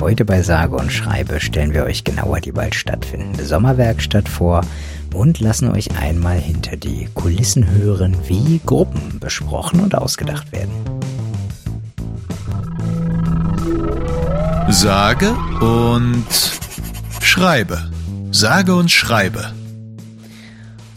Heute 0.00 0.24
bei 0.24 0.40
Sage 0.40 0.76
und 0.76 0.90
Schreibe 0.90 1.40
stellen 1.40 1.74
wir 1.74 1.84
euch 1.84 2.04
genauer 2.04 2.40
die 2.40 2.52
bald 2.52 2.74
stattfindende 2.74 3.44
Sommerwerkstatt 3.44 4.30
vor 4.30 4.62
und 5.12 5.40
lassen 5.40 5.70
euch 5.70 5.90
einmal 6.00 6.38
hinter 6.38 6.78
die 6.78 7.10
Kulissen 7.12 7.70
hören, 7.70 8.16
wie 8.26 8.62
Gruppen 8.64 9.20
besprochen 9.20 9.80
und 9.80 9.94
ausgedacht 9.94 10.52
werden. 10.52 10.72
Sage 14.70 15.36
und 15.60 16.24
Schreibe. 17.20 17.90
Sage 18.30 18.74
und 18.74 18.90
Schreibe. 18.90 19.52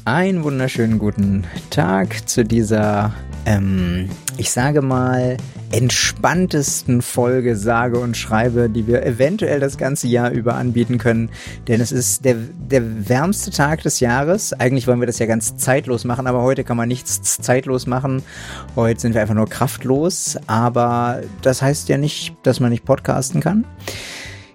Einen 0.06 0.46
wunderschönen 0.46 0.98
guten 0.98 1.44
Tag 1.72 2.30
zu 2.30 2.46
dieser, 2.46 3.14
ähm, 3.46 4.10
ich 4.38 4.52
sage 4.52 4.82
mal, 4.82 5.36
entspanntesten 5.74 7.02
Folge 7.02 7.56
sage 7.56 7.98
und 7.98 8.16
schreibe, 8.16 8.70
die 8.70 8.86
wir 8.86 9.04
eventuell 9.04 9.60
das 9.60 9.78
ganze 9.78 10.08
Jahr 10.08 10.30
über 10.30 10.54
anbieten 10.54 11.00
können. 11.00 11.32
Denn 11.68 11.82
es 11.82 11.92
ist 11.92 12.26
der, 12.26 12.36
der 12.36 13.10
wärmste 13.10 13.50
Tag 13.50 13.82
des 13.82 14.00
Jahres. 14.00 14.54
Eigentlich 14.54 14.86
wollen 14.86 15.00
wir 15.00 15.08
das 15.08 15.18
ja 15.18 15.26
ganz 15.26 15.58
zeitlos 15.58 16.06
machen, 16.06 16.28
aber 16.28 16.44
heute 16.44 16.64
kann 16.64 16.78
man 16.78 16.88
nichts 16.88 17.42
zeitlos 17.42 17.88
machen. 17.88 18.22
Heute 18.76 19.02
sind 19.02 19.16
wir 19.16 19.22
einfach 19.22 19.34
nur 19.34 19.50
kraftlos. 19.50 20.38
Aber 20.46 21.22
das 21.42 21.64
heißt 21.64 21.90
ja 21.90 21.98
nicht, 21.98 22.36
dass 22.44 22.60
man 22.60 22.70
nicht 22.70 22.86
podcasten 22.86 23.42
kann. 23.42 23.66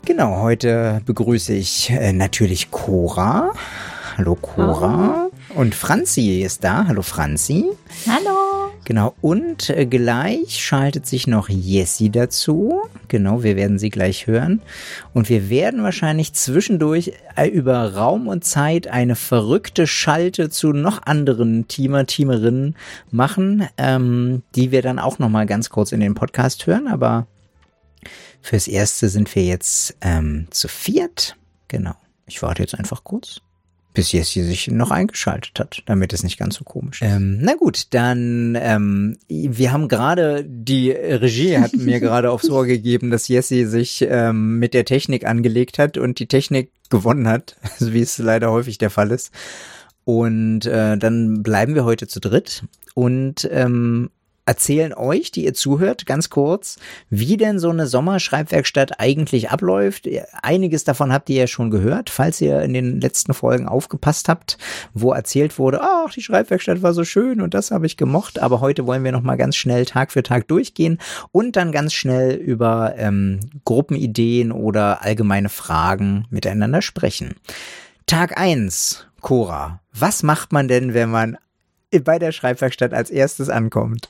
Genau, 0.04 0.40
heute 0.40 1.02
begrüße 1.04 1.52
ich 1.52 1.90
äh, 1.90 2.12
natürlich 2.12 2.70
Cora. 2.70 3.52
Hallo 4.16 4.36
Cora. 4.36 5.26
Oh. 5.26 5.27
Und 5.54 5.74
Franzi 5.74 6.42
ist 6.42 6.62
da. 6.62 6.86
Hallo 6.86 7.02
Franzi. 7.02 7.64
Hallo. 8.06 8.70
Genau, 8.84 9.14
und 9.20 9.70
äh, 9.70 9.86
gleich 9.86 10.64
schaltet 10.64 11.06
sich 11.06 11.26
noch 11.26 11.48
Jessie 11.48 12.10
dazu. 12.10 12.80
Genau, 13.08 13.42
wir 13.42 13.56
werden 13.56 13.78
sie 13.78 13.90
gleich 13.90 14.26
hören. 14.26 14.62
Und 15.12 15.28
wir 15.28 15.50
werden 15.50 15.82
wahrscheinlich 15.82 16.32
zwischendurch 16.32 17.12
äh, 17.36 17.48
über 17.48 17.94
Raum 17.94 18.28
und 18.28 18.44
Zeit 18.44 18.88
eine 18.88 19.16
verrückte 19.16 19.86
Schalte 19.86 20.48
zu 20.50 20.72
noch 20.72 21.02
anderen 21.04 21.66
Teamer, 21.68 22.06
Teamerinnen 22.06 22.76
machen, 23.10 23.68
ähm, 23.76 24.42
die 24.54 24.70
wir 24.70 24.82
dann 24.82 24.98
auch 24.98 25.18
nochmal 25.18 25.46
ganz 25.46 25.70
kurz 25.70 25.92
in 25.92 26.00
den 26.00 26.14
Podcast 26.14 26.66
hören. 26.66 26.88
Aber 26.88 27.26
fürs 28.40 28.68
Erste 28.68 29.08
sind 29.08 29.34
wir 29.34 29.44
jetzt 29.44 29.96
ähm, 30.00 30.46
zu 30.50 30.68
viert. 30.68 31.36
Genau. 31.68 31.94
Ich 32.26 32.42
warte 32.42 32.62
jetzt 32.62 32.78
einfach 32.78 33.04
kurz 33.04 33.40
bis 33.98 34.12
Jessie 34.12 34.44
sich 34.44 34.70
noch 34.70 34.92
eingeschaltet 34.92 35.58
hat, 35.58 35.82
damit 35.86 36.12
es 36.12 36.22
nicht 36.22 36.38
ganz 36.38 36.54
so 36.54 36.62
komisch 36.62 37.02
ist. 37.02 37.08
Ähm, 37.08 37.40
na 37.40 37.56
gut, 37.56 37.88
dann 37.90 38.56
ähm, 38.56 39.16
wir 39.26 39.72
haben 39.72 39.88
gerade 39.88 40.44
die 40.48 40.92
Regie 40.92 41.58
hat 41.58 41.72
mir 41.72 41.98
gerade 42.00 42.30
aufs 42.30 42.48
Ohr 42.48 42.64
gegeben, 42.64 43.10
dass 43.10 43.26
Jessie 43.26 43.64
sich 43.64 44.06
ähm, 44.08 44.60
mit 44.60 44.72
der 44.72 44.84
Technik 44.84 45.26
angelegt 45.26 45.80
hat 45.80 45.98
und 45.98 46.20
die 46.20 46.28
Technik 46.28 46.70
gewonnen 46.90 47.26
hat, 47.26 47.56
also 47.80 47.92
wie 47.92 48.00
es 48.00 48.18
leider 48.18 48.52
häufig 48.52 48.78
der 48.78 48.90
Fall 48.90 49.10
ist. 49.10 49.32
Und 50.04 50.64
äh, 50.66 50.96
dann 50.96 51.42
bleiben 51.42 51.74
wir 51.74 51.84
heute 51.84 52.06
zu 52.06 52.20
dritt 52.20 52.62
und 52.94 53.48
ähm, 53.50 54.10
erzählen 54.48 54.94
euch, 54.94 55.30
die 55.30 55.44
ihr 55.44 55.52
zuhört, 55.52 56.06
ganz 56.06 56.30
kurz, 56.30 56.78
wie 57.10 57.36
denn 57.36 57.58
so 57.58 57.68
eine 57.68 57.86
Sommerschreibwerkstatt 57.86 58.98
eigentlich 58.98 59.50
abläuft. 59.50 60.08
Einiges 60.42 60.84
davon 60.84 61.12
habt 61.12 61.28
ihr 61.28 61.36
ja 61.36 61.46
schon 61.46 61.70
gehört, 61.70 62.08
falls 62.08 62.40
ihr 62.40 62.62
in 62.62 62.72
den 62.72 62.98
letzten 63.00 63.34
Folgen 63.34 63.68
aufgepasst 63.68 64.28
habt, 64.28 64.56
wo 64.94 65.12
erzählt 65.12 65.58
wurde, 65.58 65.82
ach, 65.82 66.10
die 66.12 66.22
Schreibwerkstatt 66.22 66.82
war 66.82 66.94
so 66.94 67.04
schön 67.04 67.42
und 67.42 67.52
das 67.52 67.70
habe 67.70 67.84
ich 67.84 67.98
gemocht. 67.98 68.38
Aber 68.38 68.60
heute 68.60 68.86
wollen 68.86 69.04
wir 69.04 69.12
nochmal 69.12 69.36
ganz 69.36 69.54
schnell 69.54 69.84
Tag 69.84 70.12
für 70.12 70.22
Tag 70.22 70.48
durchgehen 70.48 70.98
und 71.30 71.56
dann 71.56 71.70
ganz 71.70 71.92
schnell 71.92 72.34
über 72.34 72.94
ähm, 72.96 73.40
Gruppenideen 73.66 74.50
oder 74.50 75.04
allgemeine 75.04 75.50
Fragen 75.50 76.24
miteinander 76.30 76.80
sprechen. 76.80 77.34
Tag 78.06 78.40
eins, 78.40 79.06
Cora. 79.20 79.82
Was 79.92 80.22
macht 80.22 80.54
man 80.54 80.68
denn, 80.68 80.94
wenn 80.94 81.10
man 81.10 81.36
bei 82.02 82.18
der 82.18 82.32
Schreibwerkstatt 82.32 82.94
als 82.94 83.10
erstes 83.10 83.50
ankommt? 83.50 84.08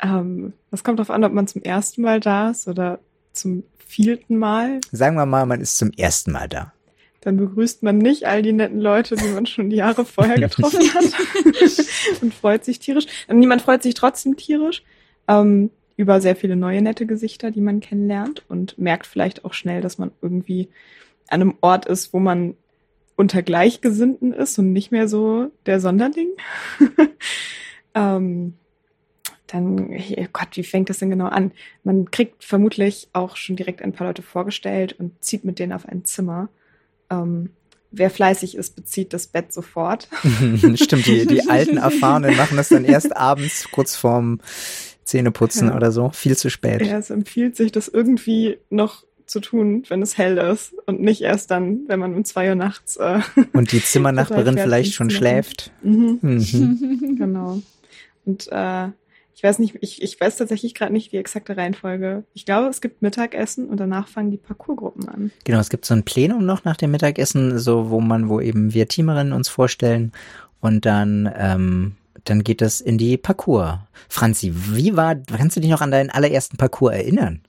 Ähm, 0.00 0.52
das 0.70 0.84
kommt 0.84 0.98
darauf 0.98 1.10
an, 1.10 1.24
ob 1.24 1.32
man 1.32 1.46
zum 1.46 1.62
ersten 1.62 2.02
Mal 2.02 2.20
da 2.20 2.50
ist 2.50 2.68
oder 2.68 3.00
zum 3.32 3.64
vierten 3.78 4.36
Mal. 4.38 4.80
Sagen 4.92 5.16
wir 5.16 5.26
mal, 5.26 5.46
man 5.46 5.60
ist 5.60 5.78
zum 5.78 5.90
ersten 5.92 6.32
Mal 6.32 6.48
da. 6.48 6.72
Dann 7.20 7.36
begrüßt 7.36 7.82
man 7.82 7.98
nicht 7.98 8.26
all 8.26 8.42
die 8.42 8.52
netten 8.52 8.80
Leute, 8.80 9.16
die 9.16 9.28
man 9.28 9.46
schon 9.46 9.70
die 9.70 9.76
Jahre 9.76 10.04
vorher 10.04 10.36
getroffen 10.36 10.80
hat 10.94 11.04
und 12.22 12.34
freut 12.34 12.64
sich 12.64 12.78
tierisch. 12.78 13.06
Niemand 13.28 13.62
freut 13.62 13.82
sich 13.82 13.94
trotzdem 13.94 14.36
tierisch 14.36 14.84
ähm, 15.26 15.70
über 15.96 16.20
sehr 16.20 16.36
viele 16.36 16.54
neue 16.54 16.80
nette 16.80 17.06
Gesichter, 17.06 17.50
die 17.50 17.60
man 17.60 17.80
kennenlernt 17.80 18.44
und 18.48 18.78
merkt 18.78 19.06
vielleicht 19.06 19.44
auch 19.44 19.52
schnell, 19.52 19.80
dass 19.80 19.98
man 19.98 20.12
irgendwie 20.22 20.68
an 21.28 21.42
einem 21.42 21.54
Ort 21.60 21.86
ist, 21.86 22.12
wo 22.12 22.20
man 22.20 22.54
unter 23.16 23.42
Gleichgesinnten 23.42 24.32
ist 24.32 24.56
und 24.58 24.72
nicht 24.72 24.92
mehr 24.92 25.08
so 25.08 25.50
der 25.66 25.80
Sonderling. 25.80 26.28
ähm, 27.94 28.54
dann, 29.48 29.90
oh 29.90 30.26
Gott, 30.32 30.48
wie 30.52 30.62
fängt 30.62 30.90
das 30.90 30.98
denn 30.98 31.10
genau 31.10 31.26
an? 31.26 31.52
Man 31.84 32.10
kriegt 32.10 32.44
vermutlich 32.44 33.08
auch 33.12 33.36
schon 33.36 33.56
direkt 33.56 33.82
ein 33.82 33.92
paar 33.92 34.06
Leute 34.06 34.22
vorgestellt 34.22 34.94
und 34.98 35.12
zieht 35.22 35.44
mit 35.44 35.58
denen 35.58 35.72
auf 35.72 35.86
ein 35.86 36.04
Zimmer. 36.04 36.48
Ähm, 37.10 37.50
wer 37.90 38.10
fleißig 38.10 38.56
ist, 38.56 38.76
bezieht 38.76 39.12
das 39.12 39.26
Bett 39.26 39.52
sofort. 39.52 40.08
Stimmt, 40.74 41.06
die, 41.06 41.26
die 41.26 41.42
alten 41.48 41.78
Erfahrenen 41.78 42.36
machen 42.36 42.56
das 42.56 42.68
dann 42.68 42.84
erst 42.84 43.16
abends, 43.16 43.68
kurz 43.70 43.96
vorm 43.96 44.40
Zähneputzen 45.04 45.68
ja. 45.68 45.76
oder 45.76 45.90
so. 45.90 46.10
Viel 46.10 46.36
zu 46.36 46.50
spät. 46.50 46.82
Ja, 46.86 46.98
es 46.98 47.10
empfiehlt 47.10 47.56
sich, 47.56 47.72
das 47.72 47.88
irgendwie 47.88 48.58
noch 48.70 49.04
zu 49.28 49.40
tun, 49.40 49.84
wenn 49.88 50.02
es 50.02 50.16
hell 50.16 50.38
ist 50.38 50.74
und 50.86 51.00
nicht 51.00 51.20
erst 51.20 51.50
dann, 51.50 51.80
wenn 51.86 52.00
man 52.00 52.14
um 52.14 52.24
zwei 52.24 52.48
Uhr 52.48 52.54
nachts. 52.54 52.96
Äh, 52.96 53.20
und 53.52 53.72
die 53.72 53.82
Zimmernachbarin 53.82 54.58
vielleicht 54.58 54.94
schon 54.94 55.10
schläft. 55.10 55.70
Mhm. 55.82 56.18
Mhm. 56.22 57.16
genau. 57.18 57.62
Und 58.24 58.48
äh, 58.50 58.88
ich 59.38 59.44
weiß 59.44 59.60
nicht, 59.60 59.76
ich, 59.82 60.02
ich 60.02 60.20
weiß 60.20 60.36
tatsächlich 60.36 60.74
gerade 60.74 60.92
nicht 60.92 61.12
die 61.12 61.16
exakte 61.16 61.56
Reihenfolge. 61.56 62.24
Ich 62.34 62.44
glaube, 62.44 62.66
es 62.66 62.80
gibt 62.80 63.02
Mittagessen 63.02 63.68
und 63.68 63.78
danach 63.78 64.08
fangen 64.08 64.32
die 64.32 64.36
Parcoursgruppen 64.36 65.08
an. 65.08 65.30
Genau, 65.44 65.60
es 65.60 65.70
gibt 65.70 65.84
so 65.84 65.94
ein 65.94 66.02
Plenum 66.02 66.44
noch 66.44 66.64
nach 66.64 66.76
dem 66.76 66.90
Mittagessen, 66.90 67.56
so 67.60 67.88
wo 67.88 68.00
man, 68.00 68.28
wo 68.28 68.40
eben 68.40 68.74
wir 68.74 68.88
Teamerinnen 68.88 69.32
uns 69.32 69.48
vorstellen 69.48 70.10
und 70.58 70.86
dann 70.86 71.32
ähm, 71.36 71.94
dann 72.24 72.42
geht 72.42 72.60
das 72.60 72.80
in 72.80 72.98
die 72.98 73.16
Parcours. 73.16 73.78
Franzi, 74.08 74.52
wie 74.52 74.96
war, 74.96 75.14
kannst 75.14 75.56
du 75.56 75.60
dich 75.60 75.70
noch 75.70 75.82
an 75.82 75.92
deinen 75.92 76.10
allerersten 76.10 76.56
Parcours 76.56 76.94
erinnern? 76.94 77.42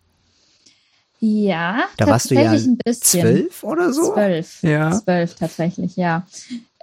Ja, 1.20 1.86
da 1.98 2.06
warst 2.06 2.30
du 2.30 2.36
ja 2.36 2.52
ein 2.52 2.78
bisschen. 2.78 3.22
zwölf 3.22 3.64
oder 3.64 3.92
so? 3.92 4.14
Zwölf, 4.14 4.62
ja. 4.62 4.92
zwölf 4.92 5.34
tatsächlich, 5.34 5.96
ja. 5.96 6.28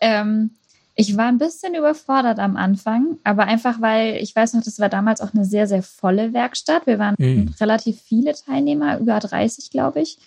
Ähm, 0.00 0.50
ich 0.99 1.15
war 1.17 1.27
ein 1.27 1.37
bisschen 1.37 1.75
überfordert 1.75 2.39
am 2.39 2.57
Anfang, 2.57 3.19
aber 3.23 3.45
einfach 3.45 3.83
weil 3.83 4.17
ich 4.17 4.34
weiß 4.34 4.55
noch, 4.55 4.62
das 4.62 4.81
war 4.81 4.89
damals 4.89 5.21
auch 5.21 5.34
eine 5.34 5.45
sehr, 5.45 5.69
sehr 5.69 5.83
volle 5.83 6.33
Werkstatt. 6.33 6.87
Wir 6.87 6.99
waren 6.99 7.15
mhm. 7.19 7.55
relativ 7.61 8.01
viele 8.01 8.33
Teilnehmer, 8.34 8.99
über 8.99 9.19
30, 9.19 9.71
glaube 9.71 10.01
ich. 10.01 10.19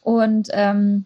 Und 0.00 0.48
ähm, 0.52 1.04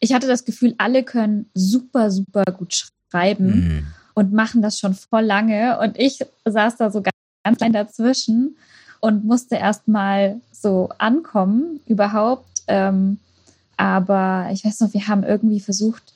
ich 0.00 0.12
hatte 0.12 0.26
das 0.26 0.44
Gefühl, 0.44 0.74
alle 0.78 1.04
können 1.04 1.48
super, 1.54 2.10
super 2.10 2.42
gut 2.46 2.86
schreiben 3.08 3.46
mhm. 3.46 3.86
und 4.14 4.32
machen 4.32 4.60
das 4.60 4.80
schon 4.80 4.94
voll 4.94 5.22
lange. 5.22 5.78
Und 5.78 5.96
ich 5.96 6.18
saß 6.44 6.76
da 6.78 6.90
so 6.90 7.00
ganz 7.00 7.58
klein 7.58 7.72
dazwischen 7.72 8.56
und 8.98 9.24
musste 9.24 9.54
erst 9.54 9.86
mal 9.86 10.40
so 10.50 10.88
ankommen 10.98 11.78
überhaupt. 11.86 12.62
Ähm, 12.66 13.20
aber 13.76 14.48
ich 14.52 14.64
weiß 14.64 14.80
noch, 14.80 14.92
wir 14.92 15.06
haben 15.06 15.22
irgendwie 15.22 15.60
versucht, 15.60 16.12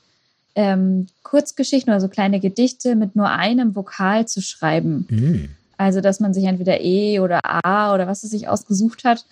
ähm, 0.56 1.06
Kurzgeschichten 1.22 1.92
oder 1.92 2.00
so 2.00 2.08
kleine 2.08 2.40
Gedichte 2.40 2.96
mit 2.96 3.14
nur 3.14 3.28
einem 3.28 3.76
Vokal 3.76 4.26
zu 4.26 4.40
schreiben. 4.40 5.06
Mhm. 5.08 5.48
Also, 5.76 6.00
dass 6.00 6.18
man 6.18 6.32
sich 6.32 6.44
entweder 6.44 6.80
E 6.80 7.20
oder 7.20 7.40
A 7.44 7.94
oder 7.94 8.06
was 8.06 8.24
es 8.24 8.30
sich 8.30 8.48
ausgesucht 8.48 9.04
hat 9.04 9.26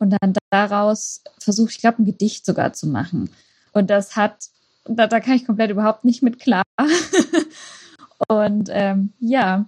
und 0.00 0.10
dann 0.10 0.34
daraus 0.50 1.22
versucht, 1.38 1.70
ich 1.70 1.78
glaube, 1.78 2.02
ein 2.02 2.04
Gedicht 2.04 2.44
sogar 2.44 2.72
zu 2.72 2.88
machen. 2.88 3.30
Und 3.72 3.88
das 3.90 4.16
hat, 4.16 4.48
da, 4.84 5.06
da 5.06 5.20
kann 5.20 5.36
ich 5.36 5.46
komplett 5.46 5.70
überhaupt 5.70 6.04
nicht 6.04 6.22
mit 6.22 6.40
klar. 6.40 6.64
und 8.28 8.68
ähm, 8.72 9.12
ja, 9.20 9.66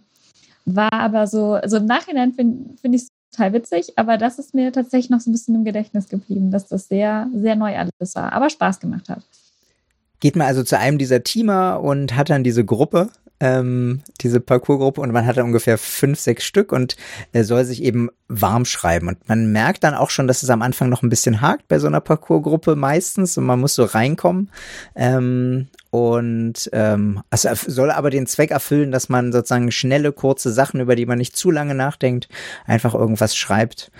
war 0.65 0.93
aber 0.93 1.29
so, 1.29 1.61
so 1.67 1.77
im 1.77 1.87
Nachhinein 1.87 2.33
finde 2.33 2.77
find 2.81 2.97
ich 2.97 3.03
es 3.03 3.09
total 3.31 3.53
witzig, 3.53 3.97
aber 3.97 4.19
das 4.19 4.41
ist 4.41 4.55
mir 4.55 4.73
tatsächlich 4.73 5.11
noch 5.11 5.21
so 5.21 5.31
ein 5.31 5.33
bisschen 5.33 5.55
im 5.55 5.65
Gedächtnis 5.65 6.09
geblieben, 6.09 6.51
dass 6.51 6.67
das 6.67 6.89
sehr, 6.89 7.29
sehr 7.33 7.55
neu 7.55 7.77
alles 7.77 8.17
war, 8.17 8.33
aber 8.33 8.51
Spaß 8.51 8.81
gemacht 8.81 9.09
hat 9.09 9.23
geht 10.21 10.37
man 10.37 10.47
also 10.47 10.63
zu 10.63 10.79
einem 10.79 10.99
dieser 10.99 11.23
Teamer 11.23 11.81
und 11.81 12.17
hat 12.17 12.31
dann 12.31 12.45
diese 12.45 12.65
Gruppe, 12.65 13.11
ähm, 13.39 14.03
diese 14.21 14.41
Parcoursgruppe 14.41 15.01
und 15.01 15.13
man 15.13 15.27
hat 15.27 15.37
dann 15.37 15.47
ungefähr 15.47 15.77
fünf, 15.79 16.19
sechs 16.19 16.45
Stück 16.45 16.73
und 16.73 16.97
er 17.33 17.45
soll 17.45 17.65
sich 17.65 17.83
eben 17.83 18.09
warm 18.29 18.65
schreiben. 18.65 19.09
Und 19.09 19.29
man 19.29 19.53
merkt 19.53 19.85
dann 19.85 19.95
auch 19.95 20.11
schon, 20.11 20.27
dass 20.27 20.43
es 20.43 20.51
am 20.51 20.63
Anfang 20.63 20.89
noch 20.89 21.03
ein 21.03 21.11
bisschen 21.11 21.41
hakt 21.41 21.69
bei 21.69 21.79
so 21.79 21.87
einer 21.87 22.01
Parcoursgruppe 22.01 22.77
meistens 22.77 23.37
und 23.37 23.45
man 23.45 23.61
muss 23.61 23.75
so 23.75 23.85
reinkommen. 23.85 24.51
Ähm, 24.95 25.69
und 25.91 26.69
ähm, 26.73 27.23
also 27.31 27.49
soll 27.55 27.91
aber 27.91 28.11
den 28.11 28.27
Zweck 28.27 28.51
erfüllen, 28.51 28.91
dass 28.91 29.09
man 29.09 29.33
sozusagen 29.33 29.71
schnelle, 29.71 30.13
kurze 30.13 30.53
Sachen, 30.53 30.81
über 30.81 30.97
die 30.97 31.07
man 31.07 31.19
nicht 31.19 31.37
zu 31.37 31.51
lange 31.51 31.75
nachdenkt, 31.75 32.29
einfach 32.67 32.95
irgendwas 32.95 33.37
schreibt. 33.37 33.91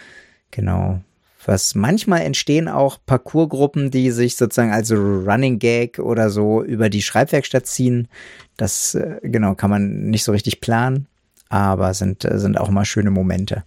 Genau 0.51 1.01
was 1.47 1.75
manchmal 1.75 2.23
entstehen 2.23 2.69
auch 2.69 2.99
Parcoursgruppen, 3.07 3.91
die 3.91 4.11
sich 4.11 4.37
sozusagen 4.37 4.73
als 4.73 4.91
Running 4.91 5.59
Gag 5.59 5.99
oder 5.99 6.29
so 6.29 6.63
über 6.63 6.91
die 6.91 7.03
Schreibwerkstatt 7.03 7.67
ziehen. 7.67 8.09
Das 8.57 8.95
äh, 8.95 9.21
genau 9.23 9.55
kann 9.55 9.71
man 9.71 10.11
nicht 10.11 10.25
so 10.25 10.33
richtig 10.33 10.61
planen, 10.61 11.07
aber 11.49 11.95
sind 11.95 12.25
äh, 12.25 12.39
sind 12.39 12.59
auch 12.59 12.69
mal 12.69 12.85
schöne 12.85 13.11
Momente. 13.11 13.63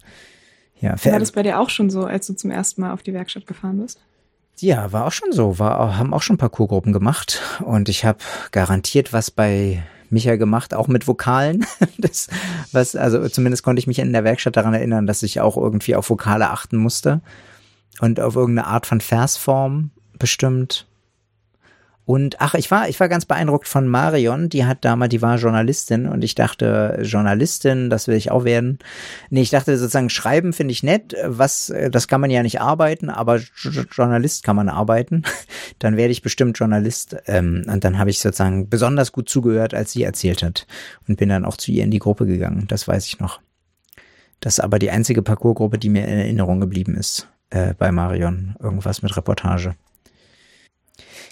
Ja, 0.82 0.96
war 1.04 1.20
das 1.20 1.32
bei 1.32 1.44
dir 1.44 1.60
auch 1.60 1.70
schon 1.70 1.90
so, 1.90 2.06
als 2.06 2.28
du 2.28 2.34
zum 2.34 2.52
ersten 2.52 2.82
Mal 2.82 2.94
auf 2.94 3.04
die 3.04 3.14
Werkstatt 3.14 3.48
gefahren 3.48 3.80
bist? 3.80 4.00
Ja, 4.60 4.92
war 4.92 5.06
auch 5.08 5.12
schon 5.12 5.32
so. 5.32 5.60
War, 5.60 5.98
haben 5.98 6.14
auch 6.14 6.22
schon 6.22 6.38
Parcoursgruppen 6.38 6.94
gemacht 6.94 7.42
und 7.66 7.90
ich 7.90 8.06
habe 8.06 8.20
garantiert 8.52 9.14
was 9.14 9.32
bei 9.32 9.84
Micha 10.10 10.36
gemacht, 10.36 10.74
auch 10.74 10.88
mit 10.88 11.08
Vokalen. 11.08 11.66
Das, 11.98 12.30
was, 12.72 12.96
also 12.96 13.28
zumindest 13.28 13.64
konnte 13.64 13.82
ich 13.82 13.88
mich 13.88 14.00
in 14.00 14.14
der 14.14 14.24
Werkstatt 14.24 14.56
daran 14.56 14.74
erinnern, 14.74 15.06
dass 15.06 15.22
ich 15.22 15.42
auch 15.42 15.58
irgendwie 15.58 15.98
auf 15.98 16.10
Vokale 16.10 16.50
achten 16.50 16.78
musste 16.78 17.22
und 18.00 18.20
auf 18.20 18.36
irgendeine 18.36 18.68
Art 18.68 18.86
von 18.86 19.02
Versform 19.02 19.92
bestimmt. 20.18 20.86
Und 22.10 22.42
ach, 22.42 22.56
ich 22.56 22.72
war, 22.72 22.90
ich 22.90 23.00
war 23.00 23.08
ganz 23.08 23.26
beeindruckt 23.26 23.68
von 23.68 23.88
Marion, 23.88 24.50
die 24.50 24.66
hat 24.66 24.84
damals, 24.84 25.12
die 25.12 25.22
war 25.22 25.38
Journalistin 25.38 26.08
und 26.08 26.24
ich 26.24 26.34
dachte, 26.34 26.98
Journalistin, 27.04 27.92
das 27.92 28.08
will 28.08 28.16
ich 28.16 28.32
auch 28.32 28.46
werden. 28.46 28.80
Nee, 29.30 29.44
ich 29.44 29.52
dachte 29.52 29.78
sozusagen, 29.78 30.10
schreiben 30.10 30.52
finde 30.52 30.72
ich 30.72 30.82
nett, 30.82 31.16
was, 31.24 31.72
das 31.92 32.08
kann 32.08 32.20
man 32.20 32.32
ja 32.32 32.42
nicht 32.42 32.62
arbeiten, 32.62 33.12
aber 33.12 33.40
Journalist 33.92 34.44
kann 34.44 34.56
man 34.56 34.70
arbeiten. 34.70 35.22
Dann 35.78 35.98
werde 35.98 36.12
ich 36.12 36.24
bestimmt 36.24 36.58
Journalist. 36.58 37.16
Ähm, 37.28 37.64
und 37.72 37.84
dann 37.84 38.00
habe 38.00 38.10
ich 38.10 38.20
sozusagen 38.20 38.70
besonders 38.70 39.12
gut 39.12 39.30
zugehört, 39.30 39.76
als 39.76 39.92
sie 39.92 40.02
erzählt 40.02 40.42
hat 40.42 40.66
und 41.08 41.18
bin 41.18 41.30
dann 41.30 41.46
auch 41.46 41.58
zu 41.58 41.72
ihr 41.72 41.84
in 41.84 41.92
die 41.92 42.00
Gruppe 42.00 42.26
gegangen. 42.26 42.66
Das 42.68 42.88
weiß 42.88 43.06
ich 43.06 43.20
noch. 43.20 43.40
Das 44.40 44.54
ist 44.54 44.60
aber 44.62 44.80
die 44.80 44.90
einzige 44.90 45.22
Parcoursgruppe, 45.22 45.78
die 45.78 45.90
mir 45.90 46.06
in 46.08 46.18
Erinnerung 46.18 46.60
geblieben 46.60 46.96
ist 46.96 47.28
äh, 47.50 47.74
bei 47.78 47.92
Marion. 47.92 48.56
Irgendwas 48.60 49.02
mit 49.02 49.16
Reportage. 49.16 49.76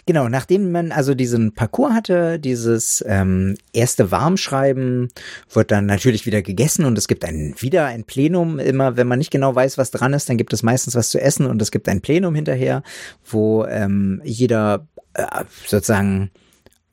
Genau, 0.05 0.29
nachdem 0.29 0.71
man 0.71 0.93
also 0.93 1.15
diesen 1.15 1.53
Parcours 1.53 1.93
hatte, 1.93 2.39
dieses 2.39 3.03
ähm, 3.05 3.57
erste 3.73 4.09
Warmschreiben, 4.09 5.09
wird 5.51 5.69
dann 5.69 5.85
natürlich 5.85 6.25
wieder 6.25 6.41
gegessen 6.41 6.85
und 6.85 6.97
es 6.97 7.09
gibt 7.09 7.25
ein 7.25 7.53
wieder 7.59 7.85
ein 7.85 8.05
Plenum. 8.05 8.57
Immer 8.57 8.95
wenn 8.95 9.07
man 9.07 9.19
nicht 9.19 9.31
genau 9.31 9.53
weiß, 9.53 9.77
was 9.77 9.91
dran 9.91 10.13
ist, 10.13 10.29
dann 10.29 10.37
gibt 10.37 10.53
es 10.53 10.63
meistens 10.63 10.95
was 10.95 11.09
zu 11.09 11.19
essen 11.19 11.45
und 11.45 11.61
es 11.61 11.71
gibt 11.71 11.89
ein 11.89 11.99
Plenum 11.99 12.35
hinterher, 12.35 12.83
wo 13.29 13.65
ähm, 13.65 14.21
jeder 14.23 14.87
äh, 15.13 15.43
sozusagen 15.65 16.31